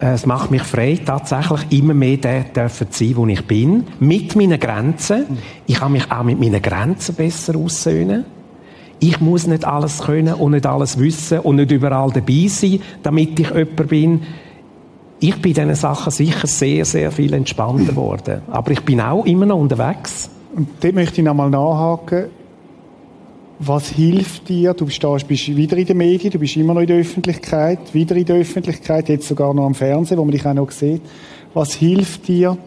Äh, 0.00 0.12
es 0.12 0.26
macht 0.26 0.50
mich 0.50 0.62
frei, 0.62 0.98
tatsächlich 1.04 1.78
immer 1.78 1.94
mehr 1.94 2.16
der 2.16 2.44
dürfen 2.44 2.88
sein, 2.90 3.16
wo 3.16 3.26
ich 3.26 3.46
bin, 3.46 3.84
mit 4.00 4.36
meinen 4.36 4.60
Grenzen. 4.60 5.26
Ich 5.66 5.76
kann 5.76 5.92
mich 5.92 6.10
auch 6.10 6.22
mit 6.22 6.38
meinen 6.40 6.60
Grenzen 6.60 7.14
besser 7.14 7.56
aussöhnen. 7.56 8.24
Ich 8.98 9.20
muss 9.20 9.46
nicht 9.46 9.64
alles 9.64 10.02
können 10.02 10.34
und 10.34 10.52
nicht 10.52 10.66
alles 10.66 10.98
wissen 10.98 11.40
und 11.40 11.56
nicht 11.56 11.70
überall 11.70 12.10
dabei 12.10 12.46
sein, 12.48 12.80
damit 13.02 13.38
ich 13.38 13.50
jemand 13.50 13.88
bin. 13.88 14.22
Ich 15.18 15.40
bin 15.40 15.52
in 15.52 15.68
diesen 15.68 15.74
Sachen 15.74 16.10
sicher 16.10 16.46
sehr, 16.46 16.84
sehr 16.84 17.10
viel 17.10 17.32
entspannter 17.32 17.92
geworden. 17.92 18.42
Aber 18.50 18.70
ich 18.70 18.80
bin 18.82 19.00
auch 19.00 19.24
immer 19.24 19.46
noch 19.46 19.58
unterwegs. 19.58 20.30
Und 20.54 20.68
dort 20.80 20.94
möchte 20.94 21.20
ich 21.20 21.24
nochmal 21.24 21.50
nachhaken. 21.50 22.26
Was 23.58 23.88
hilft 23.88 24.50
dir? 24.50 24.74
Du 24.74 24.84
bist, 24.84 25.00
bist 25.28 25.56
wieder 25.56 25.78
in 25.78 25.86
den 25.86 25.96
Medien, 25.96 26.30
du 26.30 26.38
bist 26.38 26.56
immer 26.56 26.74
noch 26.74 26.82
in 26.82 26.88
der 26.88 26.98
Öffentlichkeit, 26.98 27.94
wieder 27.94 28.14
in 28.14 28.26
der 28.26 28.36
Öffentlichkeit, 28.36 29.08
jetzt 29.08 29.28
sogar 29.28 29.54
noch 29.54 29.64
am 29.64 29.74
Fernsehen, 29.74 30.18
wo 30.18 30.24
man 30.24 30.32
dich 30.32 30.44
auch 30.44 30.52
noch 30.52 30.70
sieht. 30.70 31.00
Was 31.54 31.72
hilft 31.72 32.28
dir, 32.28 32.58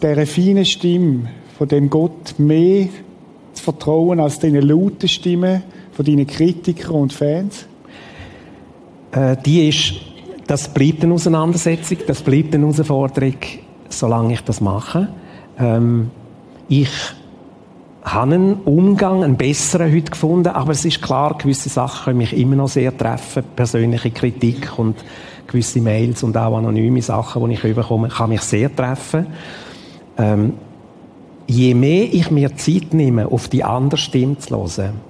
dieser 0.00 0.26
feinen 0.26 0.64
Stimme 0.64 1.30
von 1.58 1.66
dem 1.66 1.90
Gott 1.90 2.38
mehr 2.38 2.86
zu 3.54 3.62
vertrauen 3.64 4.20
als 4.20 4.38
diesen 4.38 4.62
lauten 4.62 5.08
Stimmen 5.08 5.64
von 5.90 6.04
deinen 6.04 6.28
Kritikern 6.28 6.94
und 6.94 7.12
Fans? 7.12 7.66
Äh, 9.10 9.36
die 9.44 9.68
ist, 9.68 9.94
das 10.46 10.72
bleibt 10.72 11.02
eine 11.02 11.14
Auseinandersetzung, 11.14 11.98
das 12.06 12.22
bleibt 12.22 12.54
eine 12.54 12.66
Herausforderung, 12.66 13.34
solange 13.88 14.34
ich 14.34 14.42
das 14.42 14.60
mache. 14.60 15.08
Ähm, 15.58 16.10
ich 16.68 16.88
habe 18.02 18.34
einen 18.34 18.54
Umgang, 18.64 19.22
einen 19.22 19.36
besseren 19.36 19.92
heute 19.92 20.10
gefunden, 20.10 20.48
aber 20.48 20.72
es 20.72 20.84
ist 20.84 21.02
klar, 21.02 21.36
gewisse 21.36 21.68
Sachen 21.68 22.04
können 22.04 22.18
mich 22.18 22.36
immer 22.36 22.56
noch 22.56 22.68
sehr 22.68 22.96
treffen, 22.96 23.44
persönliche 23.54 24.10
Kritik 24.10 24.78
und 24.78 24.96
gewisse 25.46 25.80
Mails 25.80 26.22
und 26.22 26.36
auch 26.36 26.56
anonyme 26.56 27.02
Sachen, 27.02 27.48
die 27.48 27.54
ich 27.54 27.74
bekomme, 27.74 28.08
kann 28.08 28.30
mich 28.30 28.40
sehr 28.42 28.74
treffen. 28.74 29.26
Ähm, 30.16 30.54
je 31.46 31.74
mehr 31.74 32.04
ich 32.12 32.30
mir 32.30 32.56
Zeit 32.56 32.94
nehme, 32.94 33.30
auf 33.30 33.48
die 33.48 33.64
andere 33.64 33.98
Stimme 33.98 34.38
zu 34.38 34.56
hören, 34.56 35.00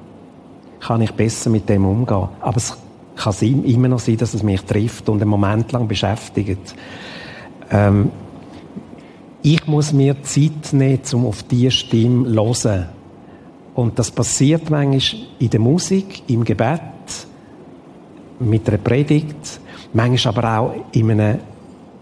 kann 0.80 1.02
ich 1.02 1.12
besser 1.12 1.50
mit 1.50 1.68
dem 1.68 1.84
umgehen. 1.84 2.28
Aber 2.40 2.56
es 2.56 2.76
kann 3.16 3.34
immer 3.64 3.88
noch 3.88 3.98
sein, 3.98 4.16
dass 4.16 4.34
es 4.34 4.42
mich 4.42 4.62
trifft 4.62 5.08
und 5.08 5.20
einen 5.20 5.30
Moment 5.30 5.70
lang 5.72 5.86
beschäftigt. 5.86 6.74
Ähm, 7.70 8.10
ich 9.42 9.66
muss 9.66 9.92
mir 9.92 10.22
Zeit 10.22 10.72
nehmen, 10.72 11.00
um 11.12 11.26
auf 11.26 11.42
diese 11.44 11.70
Stimme 11.70 12.24
zu 12.52 12.68
hören. 12.68 12.88
Und 13.74 13.98
das 13.98 14.10
passiert 14.10 14.68
manchmal 14.68 15.22
in 15.38 15.50
der 15.50 15.60
Musik, 15.60 16.22
im 16.26 16.44
Gebet, 16.44 16.80
mit 18.38 18.68
einer 18.68 18.78
Predigt, 18.78 19.60
manchmal 19.92 20.34
aber 20.36 20.58
auch 20.58 20.74
in 20.92 21.10
einem 21.10 21.38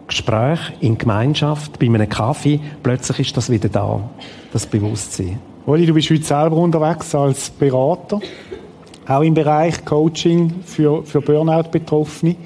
Gespräch, 0.07 0.59
in 0.81 0.97
Gemeinschaft, 0.97 1.79
bei 1.79 1.87
einem 1.87 2.09
Kaffee. 2.09 2.59
Plötzlich 2.83 3.21
ist 3.21 3.37
das 3.37 3.51
wieder 3.51 3.69
da, 3.69 4.09
das 4.53 4.67
Bewusstsein. 4.67 5.39
Oli, 5.67 5.85
du 5.85 5.93
bist 5.93 6.11
heute 6.11 6.23
selber 6.23 6.57
unterwegs 6.57 7.15
als 7.15 7.51
Berater, 7.51 8.21
auch 9.07 9.21
im 9.21 9.35
Bereich 9.35 9.85
Coaching 9.85 10.63
für, 10.65 11.05
für 11.05 11.21
Burnout-Betroffene. 11.21 12.37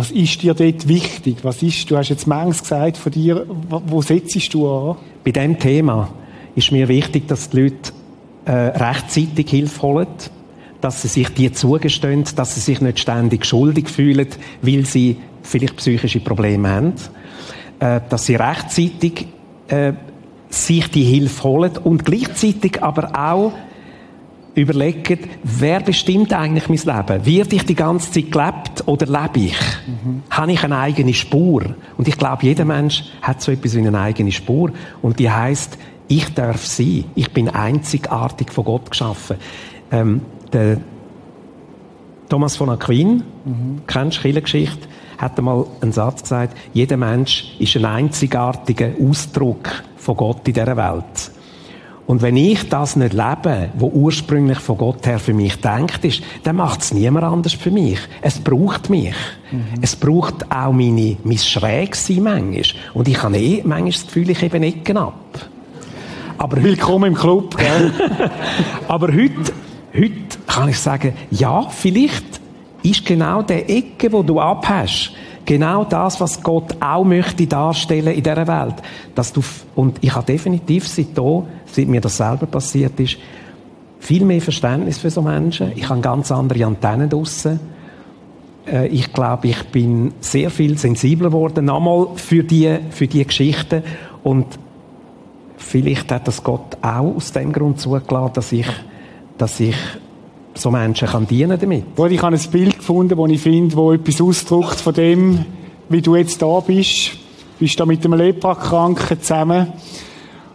Was 0.00 0.12
ist 0.12 0.40
dir 0.40 0.54
dort 0.54 0.88
wichtig? 0.88 1.40
Was 1.42 1.62
ist, 1.62 1.90
du 1.90 1.98
hast 1.98 2.08
jetzt 2.08 2.26
manches 2.26 2.62
gesagt 2.62 2.96
von 2.96 3.12
dir, 3.12 3.44
wo 3.68 4.00
setzt 4.00 4.54
du 4.54 4.66
an? 4.66 4.96
Bei 5.22 5.30
diesem 5.30 5.58
Thema 5.58 6.08
ist 6.56 6.72
mir 6.72 6.88
wichtig, 6.88 7.28
dass 7.28 7.50
die 7.50 7.60
Leute 7.60 7.92
äh, 8.46 8.50
rechtzeitig 8.50 9.50
Hilfe 9.50 9.82
holen, 9.82 10.06
dass 10.80 11.02
sie 11.02 11.08
sich 11.08 11.28
die 11.34 11.52
zugestehen, 11.52 12.24
dass 12.34 12.54
sie 12.54 12.60
sich 12.60 12.80
nicht 12.80 12.98
ständig 12.98 13.44
schuldig 13.44 13.90
fühlen, 13.90 14.28
weil 14.62 14.86
sie 14.86 15.18
vielleicht 15.42 15.76
psychische 15.76 16.20
Probleme 16.20 16.70
haben, 16.70 16.94
äh, 17.80 18.00
dass 18.08 18.24
sie 18.24 18.36
rechtzeitig 18.36 19.26
äh, 19.68 19.92
sich 20.48 20.90
die 20.90 21.04
Hilfe 21.04 21.44
holen 21.44 21.72
und 21.76 22.06
gleichzeitig 22.06 22.82
aber 22.82 23.10
auch 23.14 23.52
überlegen, 24.54 25.18
wer 25.42 25.80
bestimmt 25.80 26.32
eigentlich 26.32 26.68
mein 26.68 26.96
Leben? 26.96 27.26
Wird 27.26 27.52
ich 27.52 27.64
die 27.64 27.74
ganze 27.74 28.10
Zeit 28.10 28.32
gelebt 28.32 28.86
oder 28.86 29.06
lebe 29.06 29.46
ich? 29.46 29.58
Mhm. 29.86 30.22
Habe 30.30 30.52
ich 30.52 30.64
eine 30.64 30.78
eigene 30.78 31.14
Spur? 31.14 31.74
Und 31.96 32.08
ich 32.08 32.18
glaube, 32.18 32.44
jeder 32.44 32.64
Mensch 32.64 33.04
hat 33.22 33.40
so 33.40 33.52
etwas 33.52 33.74
wie 33.74 33.86
eine 33.86 33.98
eigene 33.98 34.32
Spur. 34.32 34.72
Und 35.02 35.18
die 35.18 35.30
heißt, 35.30 35.78
ich 36.08 36.34
darf 36.34 36.66
sein. 36.66 37.04
Ich 37.14 37.32
bin 37.32 37.48
einzigartig 37.48 38.52
von 38.52 38.64
Gott 38.64 38.90
geschaffen. 38.90 39.36
Ähm, 39.92 40.22
der 40.52 40.78
Thomas 42.28 42.56
von 42.56 42.70
Aquin, 42.70 43.22
mhm. 43.44 43.82
kennst 43.86 44.24
du 44.24 44.40
Geschichte, 44.40 44.88
hat 45.18 45.38
einmal 45.38 45.66
einen 45.80 45.92
Satz 45.92 46.22
gesagt, 46.22 46.56
jeder 46.72 46.96
Mensch 46.96 47.56
ist 47.58 47.76
ein 47.76 47.84
einzigartiger 47.84 48.90
Ausdruck 49.00 49.82
von 49.96 50.16
Gott 50.16 50.46
in 50.48 50.54
dieser 50.54 50.76
Welt. 50.76 51.30
Und 52.06 52.22
wenn 52.22 52.36
ich 52.36 52.68
das 52.68 52.96
nicht 52.96 53.12
lebe, 53.12 53.68
wo 53.78 53.86
ursprünglich 53.86 54.58
von 54.58 54.78
Gott 54.78 55.06
her 55.06 55.18
für 55.18 55.32
mich 55.32 55.60
denkt 55.60 56.04
ist, 56.04 56.22
dann 56.42 56.56
macht 56.56 56.80
es 56.80 56.92
niemand 56.92 57.24
anders 57.24 57.52
für 57.52 57.70
mich. 57.70 57.98
Es 58.20 58.38
braucht 58.38 58.90
mich. 58.90 59.14
Mhm. 59.52 59.64
Es 59.80 59.94
braucht 59.94 60.50
auch 60.50 60.72
meine, 60.72 61.16
mein 61.22 61.38
Schrägsein 61.38 62.22
manchmal. 62.22 62.62
Und 62.94 63.06
ich 63.06 63.22
habe 63.22 63.38
eh 63.38 63.62
manchmal 63.64 63.92
das 63.92 64.06
Gefühl, 64.06 64.30
ich 64.30 64.42
eben 64.42 64.62
Ecken 64.62 64.96
ab. 64.96 65.14
Aber 66.36 66.62
Willkommen 66.62 67.12
im 67.12 67.14
Club, 67.14 67.56
gell? 67.56 67.92
Aber 68.88 69.08
heute, 69.08 69.52
heute 69.94 70.38
kann 70.46 70.68
ich 70.70 70.78
sagen, 70.78 71.12
ja, 71.30 71.68
vielleicht 71.68 72.40
ist 72.82 73.04
genau 73.04 73.42
der 73.42 73.68
Ecke, 73.68 74.10
wo 74.10 74.22
du 74.22 74.40
abhast, 74.40 75.12
genau 75.44 75.84
das, 75.84 76.20
was 76.20 76.42
Gott 76.42 76.76
auch 76.80 77.04
möchte 77.04 77.46
darstellen 77.46 78.14
in 78.14 78.22
dieser 78.22 78.46
Welt. 78.46 78.76
Dass 79.14 79.32
du, 79.32 79.42
und 79.74 79.98
ich 80.00 80.14
habe 80.14 80.26
definitiv 80.26 80.86
seitdem, 80.86 81.44
seit 81.66 81.88
mir 81.88 82.00
das 82.00 82.16
selber 82.16 82.46
passiert 82.46 82.98
ist, 83.00 83.16
viel 83.98 84.24
mehr 84.24 84.40
Verständnis 84.40 84.98
für 84.98 85.10
so 85.10 85.22
Menschen. 85.22 85.72
Ich 85.76 85.88
habe 85.88 86.00
ganz 86.00 86.32
andere 86.32 86.64
Antennen 86.64 87.08
draussen. 87.08 87.60
Äh, 88.66 88.88
ich 88.88 89.12
glaube, 89.12 89.48
ich 89.48 89.62
bin 89.64 90.12
sehr 90.20 90.50
viel 90.50 90.78
sensibler 90.78 91.28
geworden, 91.28 91.66
nochmal 91.66 92.08
für 92.16 92.42
die, 92.42 92.78
für 92.90 93.06
die 93.06 93.24
Geschichten. 93.24 93.82
Und 94.22 94.46
vielleicht 95.56 96.10
hat 96.10 96.26
das 96.26 96.42
Gott 96.42 96.78
auch 96.80 97.16
aus 97.16 97.32
dem 97.32 97.52
Grund 97.52 97.80
zugelassen, 97.80 98.32
dass 98.34 98.52
ich, 98.52 98.68
dass 99.36 99.60
ich 99.60 99.76
so 100.54 100.70
Menschen 100.70 101.08
kann 101.08 101.26
dienen 101.26 101.58
damit. 101.58 101.84
Ich 102.10 102.22
habe 102.22 102.36
ein 102.36 102.50
Bild 102.50 102.78
gefunden, 102.78 103.16
das 103.16 103.30
ich 103.30 103.40
finde, 103.40 103.76
wo 103.76 103.92
etwas 103.92 104.20
ausdrückt 104.20 104.80
von 104.80 104.94
dem, 104.94 105.44
wie 105.88 106.02
du 106.02 106.16
jetzt 106.16 106.42
da 106.42 106.60
bist. 106.60 107.12
Du 107.12 107.64
bist 107.64 107.78
da 107.78 107.86
mit 107.86 108.04
einem 108.04 108.18
Leprakranken 108.18 109.20
zusammen. 109.20 109.72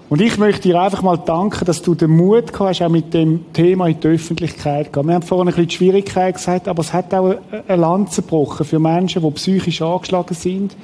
Und 0.07 0.21
ich 0.21 0.37
möchte 0.37 0.63
dir 0.63 0.79
einfach 0.79 1.01
mal 1.01 1.17
danken, 1.17 1.65
dass 1.65 1.81
du 1.81 1.95
den 1.95 2.11
Mut 2.11 2.53
gehabt 2.53 2.69
hast, 2.69 2.81
auch 2.83 2.89
mit 2.89 3.13
dem 3.13 3.51
Thema 3.53 3.87
in 3.87 3.99
die 3.99 4.07
Öffentlichkeit 4.07 4.87
zu 4.87 4.91
gehen. 4.91 5.07
Wir 5.07 5.15
haben 5.15 5.23
vorhin 5.23 5.47
ein 5.47 5.53
bisschen 5.53 5.67
die 5.67 5.75
Schwierigkeit 5.75 6.35
gesagt, 6.35 6.67
aber 6.67 6.81
es 6.81 6.93
hat 6.93 7.13
auch 7.13 7.35
eine 7.67 7.81
Lanze 7.81 8.21
gebrochen 8.21 8.65
für 8.65 8.77
Menschen, 8.77 9.23
die 9.23 9.31
psychisch 9.31 9.81
angeschlagen 9.81 10.35
sind, 10.35 10.75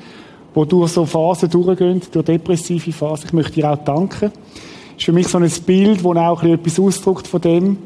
die 0.56 0.66
durch 0.68 0.92
so 0.92 1.06
Phasen 1.06 1.52
durchgehen, 1.52 2.02
durch 2.12 2.26
depressive 2.26 2.92
Phasen. 2.92 3.28
Ich 3.28 3.34
möchte 3.34 3.54
dir 3.54 3.72
auch 3.72 3.78
danken. 3.78 4.32
Das 4.32 4.98
ist 4.98 5.06
für 5.06 5.14
mich 5.14 5.28
so 5.28 5.38
ein 5.38 5.52
Bild, 5.68 6.00
das 6.00 6.18
auch 6.18 6.44
etwas 6.44 6.80
ausdrückt 6.80 7.28
von 7.28 7.42
dem, 7.42 7.78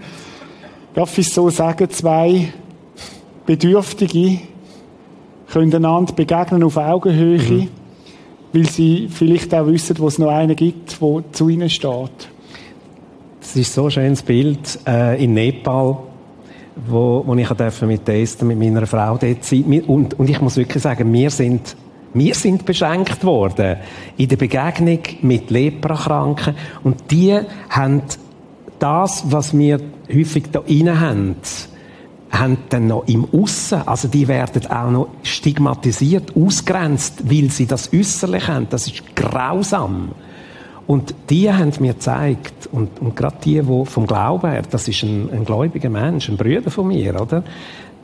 darf 0.96 1.18
ich 1.18 1.30
so 1.30 1.50
sagen, 1.50 1.90
zwei 1.90 2.54
Bedürftige 3.46 4.40
können 5.52 5.76
einander 5.76 6.14
begegnen 6.14 6.64
auf 6.64 6.78
Augenhöhe, 6.78 7.38
mhm. 7.38 7.68
weil 8.54 8.66
sie 8.66 9.10
vielleicht 9.10 9.54
auch 9.54 9.68
wissen, 9.68 10.00
wo 10.00 10.08
es 10.08 10.18
noch 10.18 10.30
einen 10.30 10.56
gibt, 10.56 11.00
der 11.02 11.24
zu 11.32 11.50
ihnen 11.50 11.70
steht. 11.70 12.30
Das 13.40 13.56
ist 13.56 13.74
so 13.74 13.86
ein 13.86 13.92
schönes 13.92 14.24
Bild 14.24 14.80
äh, 14.88 15.24
in 15.24 15.34
Nepal, 15.34 15.98
wo, 16.88 17.24
wo 17.26 17.36
ich 17.36 17.48
durfte 17.48 17.86
mit 17.86 18.10
Esther, 18.10 18.46
mit 18.46 18.58
meiner 18.58 18.88
Frau 18.88 19.18
dort 19.18 19.44
sein. 19.44 19.84
Und, 19.86 20.18
und 20.18 20.30
ich 20.30 20.42
muss 20.42 20.58
wirklich 20.58 20.82
sagen, 20.82 21.12
wir 21.14 21.30
sind 21.30 21.76
wir 22.18 22.34
sind 22.34 22.66
beschenkt 22.66 23.26
worden 23.26 23.76
in 24.16 24.30
der 24.30 24.38
Begegnung 24.38 25.00
mit 25.22 25.50
Leprakranken 25.50 26.56
und 26.82 27.12
die 27.12 27.38
haben 27.70 28.04
das, 28.80 29.24
was 29.32 29.58
wir 29.58 29.80
häufig 30.14 30.52
da 30.52 30.62
innen 30.66 31.00
haben, 31.00 31.36
haben 32.32 32.58
dann 32.70 32.88
noch 32.88 33.08
im 33.08 33.28
Aussen, 33.32 33.82
also 33.86 34.08
die 34.08 34.28
werden 34.28 34.68
auch 34.68 34.92
noch 34.92 35.08
stigmatisiert, 35.24 36.36
ausgrenzt, 36.36 37.30
weil 37.30 37.50
sie 37.50 37.66
das 37.66 37.94
äußerlich 37.94 38.48
haben. 38.48 38.68
Das 38.70 38.88
ist 38.88 39.16
grausam. 39.16 40.12
Und 40.88 41.16
die 41.30 41.52
haben 41.52 41.72
mir 41.80 41.94
gezeigt, 41.94 42.70
und, 42.72 43.02
und 43.02 43.16
gerade 43.16 43.38
die, 43.44 43.62
die 43.62 43.86
vom 43.86 44.06
Glauben 44.06 44.50
her, 44.50 44.62
das 44.70 44.88
ist 44.88 45.02
ein, 45.04 45.30
ein 45.32 45.46
gläubiger 45.46 45.90
Mensch, 45.90 46.30
ein 46.30 46.38
Bruder 46.38 46.70
von 46.70 46.88
mir, 46.88 47.20
oder? 47.20 47.44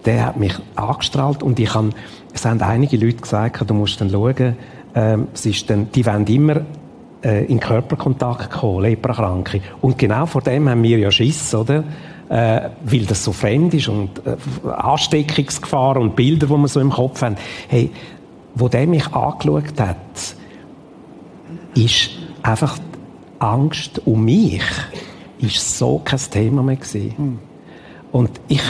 Der 0.05 0.26
hat 0.26 0.38
mich 0.38 0.55
angestrahlt 0.76 1.43
und 1.43 1.59
ich 1.59 1.69
kann, 1.69 1.93
es 2.34 2.43
haben 2.43 2.59
einige 2.61 2.97
Leute 2.97 3.17
gesagt, 3.17 3.69
du 3.69 3.74
musst 3.76 4.01
dann 4.01 4.09
schauen, 4.09 4.55
ähm, 4.95 5.28
es 5.32 5.45
ist 5.45 5.69
dann, 5.69 5.91
die 5.91 6.05
wollen 6.05 6.26
immer 6.26 6.61
äh, 7.24 7.45
in 7.45 7.59
Körperkontakt 7.59 8.51
kommen, 8.51 8.84
Leprakranke. 8.84 9.61
Und 9.82 9.97
genau 9.97 10.26
vor 10.26 10.41
dem 10.41 10.69
haben 10.69 10.84
wir 10.84 10.97
ja 10.97 11.11
Schiss, 11.11 11.53
oder? 11.53 11.84
Äh, 12.30 12.69
weil 12.84 13.05
das 13.05 13.24
so 13.24 13.32
fremd 13.32 13.74
ist 13.74 13.89
und 13.89 14.22
äh, 14.26 14.69
Ansteckungsgefahr 14.69 15.97
und 15.97 16.15
Bilder, 16.15 16.47
die 16.47 16.53
wir 16.53 16.67
so 16.67 16.80
im 16.80 16.91
Kopf 16.91 17.22
haben. 17.22 17.36
Hey, 17.67 17.91
wo 18.55 18.67
der 18.67 18.88
mich 18.88 19.07
angeschaut 19.07 19.80
hat, 19.80 19.97
ist 21.76 22.11
einfach 22.41 22.78
Angst 23.39 24.01
um 24.05 24.26
mich 24.26 24.63
ist 25.41 25.78
so 25.78 25.99
kein 26.03 26.19
Thema 26.19 26.61
mehr 26.61 26.76
gewesen. 26.76 27.13
Hm. 27.17 27.39
Und 28.11 28.30
ich, 28.47 28.61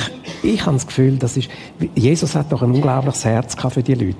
ich 0.43 0.65
habe 0.65 0.75
das 0.75 0.87
Gefühl, 0.87 1.17
das 1.17 1.35
ist, 1.35 1.49
Jesus 1.95 2.35
hat 2.35 2.51
doch 2.51 2.61
ein 2.61 2.71
unglaubliches 2.71 3.25
Herz 3.25 3.55
für 3.55 3.83
die 3.83 3.95
Leute 3.95 4.17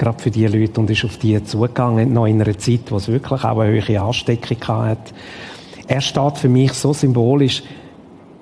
gerade 0.00 0.18
für 0.20 0.30
die 0.30 0.46
Leute 0.46 0.80
und 0.80 0.90
ist 0.90 1.04
auf 1.04 1.18
die 1.18 1.42
zugegangen, 1.44 2.12
noch 2.12 2.26
in 2.26 2.40
einer 2.40 2.58
Zeit, 2.58 2.90
wo 2.90 2.96
es 2.96 3.08
wirklich 3.08 3.44
auch 3.44 3.58
eine 3.58 3.86
hohe 3.86 4.00
Ansteckung 4.00 4.58
hat. 4.66 5.12
Er 5.86 6.00
steht 6.00 6.38
für 6.38 6.48
mich 6.48 6.72
so 6.72 6.92
symbolisch, 6.92 7.62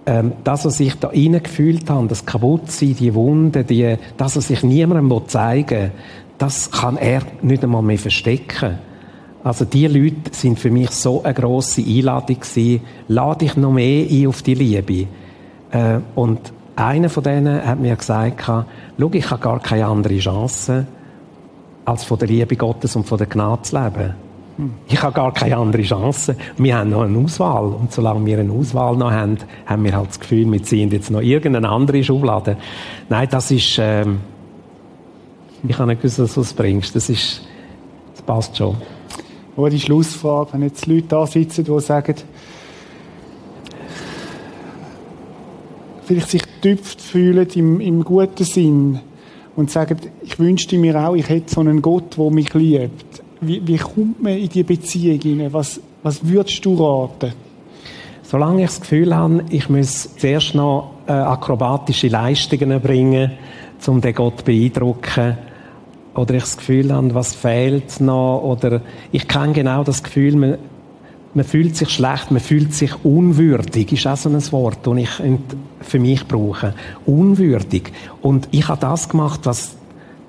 ähm, 0.06 0.32
das, 0.44 0.64
was 0.64 0.78
ich 0.80 0.94
da 0.94 1.10
gefühlt 1.10 1.90
habe, 1.90 2.06
das 2.06 2.24
Kaputtsein, 2.24 2.94
die 2.94 3.12
Wunden, 3.14 3.66
die, 3.66 3.96
das, 4.16 4.36
was 4.36 4.50
ich 4.50 4.62
niemandem 4.62 5.26
zeigen 5.26 5.70
will, 5.70 5.90
das 6.38 6.70
kann 6.70 6.96
er 6.96 7.22
nicht 7.42 7.64
einmal 7.64 7.82
mehr 7.82 7.98
verstecken. 7.98 8.78
Also 9.42 9.64
die 9.64 9.88
Leute 9.88 10.30
sind 10.32 10.58
für 10.58 10.70
mich 10.70 10.90
so 10.90 11.24
eine 11.24 11.34
grosse 11.34 11.82
Einladung 11.82 12.38
gewesen. 12.38 12.82
Lade 13.08 13.44
ich 13.44 13.56
noch 13.56 13.72
mehr 13.72 14.06
ein 14.08 14.26
auf 14.28 14.42
die 14.42 14.54
Liebe. 14.54 15.08
Äh, 15.72 15.98
und 16.14 16.52
einer 16.76 17.08
von 17.08 17.24
denen 17.24 17.66
hat 17.66 17.80
mir 17.80 17.96
gesagt, 17.96 18.44
schau, 18.44 19.10
ich 19.12 19.30
habe 19.30 19.42
gar 19.42 19.60
keine 19.60 19.86
andere 19.86 20.18
Chance, 20.18 20.86
als 21.88 22.04
von 22.04 22.18
der 22.18 22.28
Liebe 22.28 22.56
Gottes 22.56 22.94
und 22.96 23.06
von 23.06 23.18
der 23.18 23.26
Gnade 23.26 23.62
zu 23.62 23.76
leben. 23.76 24.14
Ich 24.88 25.00
habe 25.00 25.14
gar 25.14 25.32
keine 25.32 25.56
andere 25.56 25.82
Chance. 25.82 26.36
Wir 26.56 26.76
haben 26.76 26.90
noch 26.90 27.02
eine 27.02 27.16
Auswahl. 27.16 27.66
Und 27.66 27.92
solange 27.92 28.26
wir 28.26 28.40
eine 28.40 28.52
Auswahl 28.52 28.96
noch 28.96 29.10
haben, 29.10 29.38
haben 29.66 29.84
wir 29.84 29.96
halt 29.96 30.08
das 30.08 30.20
Gefühl, 30.20 30.50
wir 30.50 30.62
ziehen 30.62 30.90
jetzt 30.90 31.10
noch 31.10 31.20
irgendeine 31.20 31.68
andere 31.68 32.02
Schublade. 32.02 32.56
Nein, 33.08 33.28
das 33.30 33.52
ist, 33.52 33.78
ähm, 33.80 34.18
ich 35.66 35.78
habe 35.78 35.88
nicht 35.88 36.02
gewusst, 36.02 36.18
dass 36.18 36.34
du 36.34 36.56
bringst. 36.56 36.94
Das 36.96 37.08
ist, 37.08 37.42
das 38.14 38.22
passt 38.22 38.56
schon. 38.56 38.76
Oder 39.54 39.70
die 39.70 39.80
Schlussfrage, 39.80 40.52
wenn 40.52 40.62
jetzt 40.62 40.86
Leute 40.86 41.06
da 41.08 41.24
sitzen, 41.26 41.64
die 41.64 41.80
sagen, 41.80 42.14
vielleicht 46.04 46.30
sich 46.30 46.42
getüpft 46.42 47.00
fühlen 47.00 47.46
im, 47.54 47.80
im 47.80 48.02
guten 48.02 48.44
Sinn 48.44 49.00
und 49.58 49.72
sagen, 49.72 49.98
ich 50.22 50.38
wünschte 50.38 50.78
mir 50.78 50.94
auch, 51.04 51.16
ich 51.16 51.28
hätte 51.28 51.52
so 51.52 51.60
einen 51.60 51.82
Gott, 51.82 52.16
der 52.16 52.30
mich 52.30 52.54
liebt. 52.54 53.22
Wie, 53.40 53.60
wie 53.66 53.76
kommt 53.76 54.22
man 54.22 54.38
in 54.38 54.48
die 54.48 54.62
Beziehung 54.62 55.20
hinein? 55.20 55.52
Was, 55.52 55.80
was 56.04 56.24
würdest 56.24 56.64
du 56.64 56.74
raten? 56.76 57.32
Solange 58.22 58.62
ich 58.62 58.68
das 58.68 58.80
Gefühl 58.80 59.12
habe, 59.12 59.42
ich 59.50 59.68
muss 59.68 60.14
zuerst 60.16 60.54
noch 60.54 60.92
äh, 61.08 61.12
akrobatische 61.12 62.06
Leistungen 62.06 62.70
erbringen, 62.70 63.32
um 63.84 64.00
den 64.00 64.14
Gott 64.14 64.38
zu 64.38 64.44
beeindrucken, 64.44 65.36
oder 66.14 66.34
ich 66.34 66.42
das 66.42 66.56
Gefühl 66.56 66.92
habe, 66.92 67.12
was 67.14 67.34
fehlt 67.34 68.00
noch, 68.00 68.40
oder 68.44 68.80
ich 69.10 69.26
kenne 69.26 69.54
genau 69.54 69.82
das 69.82 70.04
Gefühl, 70.04 70.56
man, 71.34 71.44
fühlt 71.44 71.76
sich 71.76 71.90
schlecht, 71.90 72.30
man 72.30 72.40
fühlt 72.40 72.74
sich 72.74 72.92
unwürdig, 73.04 73.92
ist 73.92 74.06
auch 74.06 74.16
so 74.16 74.28
ein 74.28 74.52
Wort, 74.52 74.86
das 74.86 74.96
ich 74.96 75.10
für 75.80 75.98
mich 75.98 76.26
brauche. 76.26 76.74
Unwürdig. 77.06 77.92
Und 78.22 78.48
ich 78.50 78.68
habe 78.68 78.80
das 78.80 79.08
gemacht, 79.08 79.40
was 79.44 79.76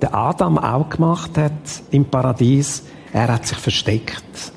der 0.00 0.14
Adam 0.14 0.58
auch 0.58 0.88
gemacht 0.88 1.36
hat 1.36 1.52
im 1.90 2.04
Paradies. 2.04 2.84
Er 3.12 3.28
hat 3.28 3.46
sich 3.46 3.58
versteckt. 3.58 4.52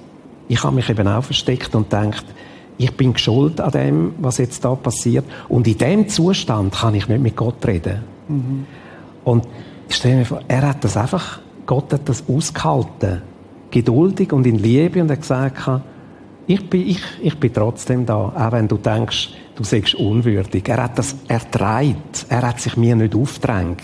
Ich 0.48 0.64
habe 0.64 0.76
mich 0.76 0.90
eben 0.90 1.08
auch 1.08 1.24
versteckt 1.24 1.74
und 1.76 1.92
denkt, 1.92 2.26
ich 2.78 2.92
bin 2.96 3.16
schuld 3.18 3.62
an 3.62 3.72
dem, 3.72 4.16
was 4.20 4.38
jetzt 4.38 4.66
da 4.66 4.76
passiert. 4.76 5.26
Und 5.48 5.68
in 5.68 5.78
dem 5.78 6.10
Zustand 6.10 6.74
kann 6.74 6.96
ich 6.96 7.08
nicht 7.08 7.22
mit 7.22 7.36
Gott 7.36 7.66
reden. 7.66 8.04
Mhm. 8.28 8.66
Und 9.24 9.48
ich 9.90 9.96
stelle 9.96 10.18
mir 10.18 10.26
vor, 10.26 10.42
er 10.48 10.70
hat 10.70 10.84
das 10.84 10.98
einfach, 10.98 11.40
Gott 11.66 11.94
hat 11.94 12.10
das 12.10 12.24
ausgehalten. 12.28 13.22
Geduldig 13.72 14.34
und 14.34 14.46
in 14.46 14.60
Liebe 14.60 15.02
und 15.02 15.10
er 15.10 15.14
hat 15.14 15.22
gesagt, 15.22 15.68
ich 16.46 16.70
bin, 16.70 16.88
ich, 16.88 17.02
ich 17.22 17.38
bin 17.38 17.54
trotzdem 17.54 18.06
da, 18.06 18.16
auch 18.16 18.52
wenn 18.52 18.68
du 18.68 18.78
denkst, 18.78 19.30
du 19.56 19.64
seist 19.64 19.96
unwürdig. 19.96 20.68
Er 20.68 20.84
hat 20.84 20.98
das 20.98 21.16
ertreibt. 21.28 22.26
Er 22.30 22.42
hat 22.42 22.60
sich 22.60 22.76
mir 22.76 22.96
nicht 22.96 23.16
aufgedrängt. 23.16 23.80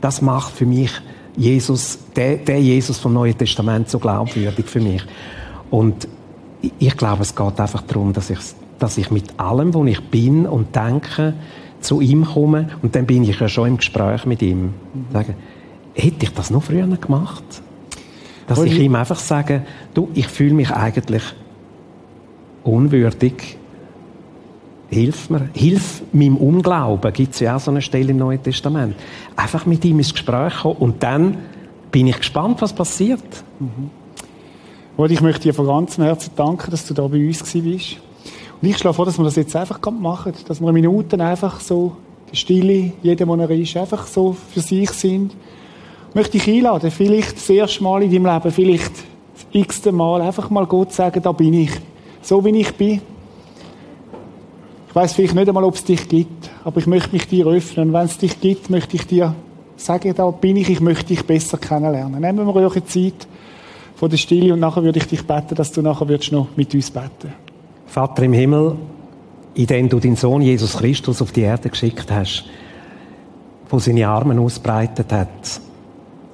Das 0.00 0.22
macht 0.22 0.54
für 0.54 0.66
mich 0.66 0.90
Jesus, 1.36 1.98
der, 2.16 2.36
der 2.38 2.60
Jesus 2.60 2.98
vom 2.98 3.12
Neuen 3.12 3.36
Testament 3.36 3.88
so 3.88 3.98
glaubwürdig 3.98 4.66
für 4.66 4.80
mich. 4.80 5.04
Und 5.70 6.08
ich 6.78 6.96
glaube, 6.96 7.22
es 7.22 7.34
geht 7.34 7.60
einfach 7.60 7.82
darum, 7.82 8.12
dass 8.12 8.30
ich, 8.30 8.38
dass 8.78 8.98
ich 8.98 9.10
mit 9.10 9.38
allem, 9.38 9.72
wo 9.74 9.84
ich 9.84 10.00
bin 10.10 10.46
und 10.46 10.74
denke, 10.74 11.34
zu 11.80 12.00
ihm 12.00 12.24
komme. 12.24 12.70
Und 12.82 12.96
dann 12.96 13.06
bin 13.06 13.22
ich 13.22 13.38
ja 13.38 13.48
schon 13.48 13.68
im 13.68 13.76
Gespräch 13.76 14.26
mit 14.26 14.42
ihm. 14.42 14.74
Sage, 15.12 15.34
hätte 15.94 16.24
ich 16.24 16.30
das 16.30 16.50
noch 16.50 16.64
früher 16.64 16.88
gemacht? 16.88 17.44
Dass 18.48 18.62
ich 18.62 18.78
ihm 18.78 18.96
einfach 18.96 19.18
sage, 19.18 19.62
du, 19.94 20.08
ich 20.14 20.26
fühle 20.26 20.54
mich 20.54 20.70
eigentlich 20.70 21.22
unwürdig. 22.64 23.58
Hilf 24.90 25.28
mir. 25.28 25.48
Hilf 25.54 26.02
meinem 26.12 26.36
Unglauben. 26.36 27.12
Gibt 27.12 27.34
es 27.34 27.40
ja 27.40 27.56
auch 27.56 27.60
so 27.60 27.70
eine 27.70 27.82
Stelle 27.82 28.10
im 28.10 28.16
Neuen 28.16 28.42
Testament. 28.42 28.94
Einfach 29.36 29.66
mit 29.66 29.84
ihm 29.84 29.98
ins 29.98 30.12
Gespräch 30.12 30.60
kommen 30.62 30.76
und 30.76 31.02
dann 31.02 31.36
bin 31.90 32.06
ich 32.06 32.18
gespannt, 32.18 32.62
was 32.62 32.72
passiert. 32.72 33.22
Mhm. 33.58 33.90
Und 34.96 35.12
ich 35.12 35.20
möchte 35.20 35.42
dir 35.42 35.54
von 35.54 35.66
ganzem 35.66 36.04
Herzen 36.04 36.32
danken, 36.34 36.70
dass 36.70 36.86
du 36.86 36.94
da 36.94 37.06
bei 37.06 37.24
uns 37.24 37.42
bist. 37.42 37.98
Und 38.60 38.68
ich 38.68 38.78
schlage 38.78 38.94
vor, 38.94 39.04
dass 39.04 39.16
wir 39.18 39.24
das 39.24 39.36
jetzt 39.36 39.54
einfach 39.54 39.78
machen. 39.92 40.32
Dass 40.48 40.60
wir 40.60 40.72
Minuten 40.72 41.20
einfach 41.20 41.60
so, 41.60 41.96
die 42.32 42.36
Stille, 42.36 42.92
jeder, 43.02 43.26
der 43.26 43.38
er 43.38 43.50
ist, 43.50 43.76
einfach 43.76 44.06
so 44.06 44.32
für 44.52 44.60
sich 44.60 44.90
sind. 44.90 45.34
Ich 46.08 46.14
möchte 46.14 46.38
dich 46.38 46.48
einladen, 46.48 46.90
vielleicht 46.90 47.36
das 47.36 47.48
erste 47.48 47.82
Mal 47.84 48.02
in 48.02 48.10
deinem 48.10 48.26
Leben, 48.26 48.50
vielleicht 48.50 48.92
das 49.34 49.46
x-te 49.52 49.92
Mal, 49.92 50.22
einfach 50.22 50.50
mal 50.50 50.66
Gott 50.66 50.92
sagen, 50.92 51.22
da 51.22 51.32
bin 51.32 51.54
ich. 51.54 51.70
So 52.28 52.44
wie 52.44 52.60
ich 52.60 52.74
bin. 52.74 53.00
Ich 54.86 54.94
weiß 54.94 55.14
vielleicht 55.14 55.34
nicht 55.34 55.48
einmal, 55.48 55.64
ob 55.64 55.76
es 55.76 55.82
dich 55.82 56.06
gibt, 56.10 56.50
aber 56.62 56.78
ich 56.78 56.86
möchte 56.86 57.12
mich 57.12 57.26
dir 57.26 57.46
öffnen. 57.46 57.88
Und 57.88 57.94
wenn 57.94 58.04
es 58.04 58.18
dich 58.18 58.38
gibt, 58.38 58.68
möchte 58.68 58.96
ich 58.96 59.06
dir 59.06 59.34
sagen, 59.78 60.12
da 60.14 60.30
bin 60.30 60.58
ich, 60.58 60.68
ich 60.68 60.82
möchte 60.82 61.06
dich 61.06 61.24
besser 61.24 61.56
kennenlernen. 61.56 62.20
Nehmen 62.20 62.46
wir 62.46 62.54
eure 62.54 62.84
Zeit 62.84 63.26
von 63.94 64.10
der 64.10 64.18
Stille 64.18 64.52
und 64.52 64.60
nachher 64.60 64.82
würde 64.82 64.98
ich 64.98 65.06
dich 65.06 65.26
beten, 65.26 65.54
dass 65.54 65.72
du 65.72 65.80
nachher 65.80 66.06
noch 66.32 66.48
mit 66.54 66.74
uns 66.74 66.90
beten. 66.90 67.32
Vater 67.86 68.24
im 68.24 68.34
Himmel, 68.34 68.76
in 69.54 69.66
dem 69.66 69.88
du 69.88 69.98
deinen 69.98 70.16
Sohn 70.16 70.42
Jesus 70.42 70.76
Christus 70.76 71.22
auf 71.22 71.32
die 71.32 71.40
Erde 71.40 71.70
geschickt 71.70 72.10
hast, 72.10 72.44
wo 73.70 73.78
seine 73.78 74.06
Arme 74.06 74.38
ausbreitet 74.38 75.10
hat, 75.12 75.62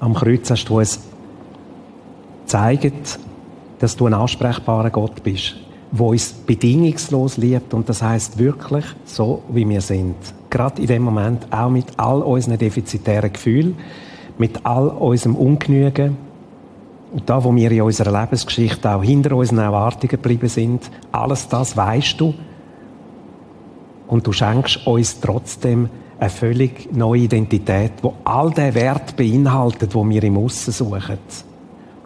am 0.01 0.13
Kreuz 0.15 0.51
hast 0.51 0.65
du 0.65 0.81
uns 0.81 0.99
gezeigt, 2.43 3.21
dass 3.79 3.95
du 3.95 4.07
ein 4.07 4.15
ansprechbarer 4.15 4.91
Gott 4.91 5.23
bist, 5.23 5.55
wo 5.97 6.11
uns 6.11 6.33
bedingungslos 6.33 7.37
liebt 7.37 7.73
und 7.73 7.89
das 7.89 8.03
heißt 8.03 8.37
wirklich 8.39 8.85
so, 9.05 9.43
wie 9.49 9.69
wir 9.69 9.81
sind. 9.81 10.17
Gerade 10.51 10.83
in 10.83 10.89
dem 10.89 11.03
Moment 11.03 11.47
auch 11.53 11.71
mit 11.71 11.87
all 11.97 12.21
unseren 12.21 12.59
defizitären 12.59 13.33
Gefühlen, 13.33 13.77
mit 14.37 14.67
all 14.67 14.89
unserem 14.89 15.37
Ungenügen, 15.37 16.17
und 17.13 17.31
da, 17.31 17.45
wo 17.45 17.55
wir 17.55 17.71
in 17.71 17.83
unserer 17.83 18.21
Lebensgeschichte 18.21 18.93
auch 18.93 19.05
hinter 19.05 19.37
unseren 19.37 19.59
Erwartungen 19.59 20.09
geblieben 20.09 20.49
sind, 20.49 20.91
alles 21.13 21.47
das 21.47 21.77
weißt 21.77 22.21
du. 22.21 22.35
Und 24.09 24.27
du 24.27 24.33
schenkst 24.33 24.85
uns 24.85 25.21
trotzdem 25.21 25.89
eine 26.19 26.29
völlig 26.29 26.93
neue 26.93 27.21
Identität, 27.21 27.93
wo 28.03 28.15
all 28.25 28.51
den 28.51 28.75
Wert 28.75 29.15
beinhaltet, 29.17 29.95
wo 29.95 30.09
wir 30.09 30.25
im 30.25 30.39
Aussen 30.39 30.73
suchen. 30.73 31.19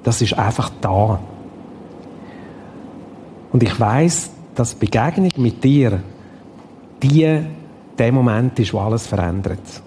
Das 0.03 0.21
ist 0.21 0.39
einfach 0.39 0.71
da. 0.83 1.19
Und 3.59 3.65
ich 3.65 3.81
weiß, 3.81 4.31
dass 4.55 4.77
Begegnung 4.77 5.33
mit 5.39 5.65
dir 5.65 6.01
die 7.03 7.41
der 7.99 8.13
Moment 8.13 8.57
ist, 8.61 8.73
wo 8.73 8.79
alles 8.79 9.09
verändert. 9.09 9.83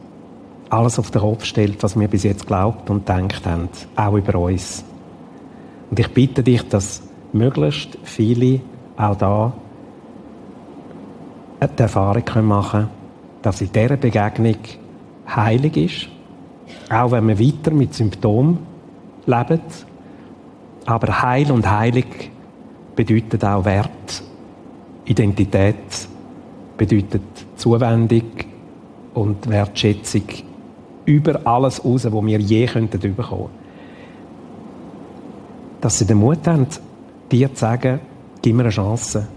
Alles 0.70 1.00
auf 1.00 1.10
den 1.10 1.22
Kopf 1.22 1.46
stellt, 1.46 1.82
was 1.82 1.98
wir 1.98 2.10
bis 2.10 2.24
jetzt 2.24 2.46
glaubt 2.46 2.90
und 2.90 3.08
denkt 3.08 3.46
haben, 3.46 3.70
auch 3.96 4.16
über 4.16 4.38
uns. 4.40 4.84
Und 5.90 5.98
ich 6.02 6.10
bitte 6.10 6.44
dich, 6.44 6.68
dass 6.68 7.02
möglichst 7.32 7.98
viele 8.04 8.60
auch 8.98 9.16
da 9.16 9.54
die 11.62 11.82
Erfahrung 11.82 12.46
machen 12.46 12.72
können, 12.72 12.90
dass 13.42 13.62
in 13.62 13.72
dieser 13.72 13.96
Begegnung 13.96 14.58
heilig 15.34 15.78
ist, 15.78 16.10
auch 16.94 17.12
wenn 17.12 17.26
man 17.26 17.40
weiter 17.40 17.72
mit 17.72 17.94
Symptomen 17.94 18.58
lebt. 19.26 19.86
Aber 20.86 21.22
Heil 21.22 21.50
und 21.54 21.72
Heilig 21.72 22.32
bedeutet 22.96 23.44
auch 23.44 23.66
Wert, 23.66 24.24
Identität, 25.06 26.08
bedeutet 26.78 27.22
Zuwendung 27.56 28.32
und 29.14 29.50
Wertschätzung 29.50 30.24
über 31.06 31.42
alles 31.46 31.84
raus, 31.84 32.06
was 32.06 32.26
wir 32.26 32.40
je 32.40 32.66
könnten 32.66 33.16
bekommen 33.16 33.62
dass 35.82 35.98
sie 35.98 36.06
den 36.06 36.18
Mut 36.18 36.48
haben, 36.48 36.68
dir 37.32 37.54
zu 37.54 37.60
sagen, 37.60 38.00
gib 38.42 38.56
mir 38.56 38.64
eine 38.64 38.70
Chance. 38.70 39.28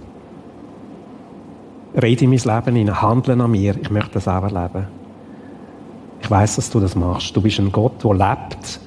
Rede 2.00 2.24
in 2.24 2.30
mein 2.30 2.38
Leben 2.38 2.76
hinein, 2.76 3.02
handle 3.02 3.42
an 3.42 3.50
mir, 3.50 3.76
ich 3.80 3.90
möchte 3.90 4.14
das 4.14 4.28
auch 4.28 4.42
erleben. 4.42 4.86
Ich 6.20 6.30
weiß, 6.30 6.56
dass 6.56 6.70
du 6.70 6.80
das 6.80 6.94
machst. 6.94 7.34
Du 7.34 7.40
bist 7.40 7.58
ein 7.58 7.72
Gott, 7.72 8.02
der 8.04 8.14
lebt, 8.14 8.80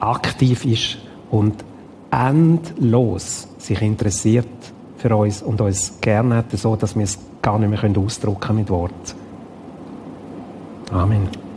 aktiv 0.00 0.64
ist 0.64 0.98
und 1.30 1.64
endlos 2.10 3.47
sich 3.58 3.82
interessiert 3.82 4.48
für 4.96 5.14
uns 5.14 5.42
und 5.42 5.60
uns 5.60 6.00
gerne 6.00 6.36
hat, 6.36 6.52
so 6.52 6.76
dass 6.76 6.96
wir 6.96 7.04
es 7.04 7.18
gar 7.42 7.58
nicht 7.58 7.70
mehr 7.70 7.98
ausdrücken 7.98 8.56
mit 8.56 8.70
Worten. 8.70 9.14
Amen. 10.90 11.47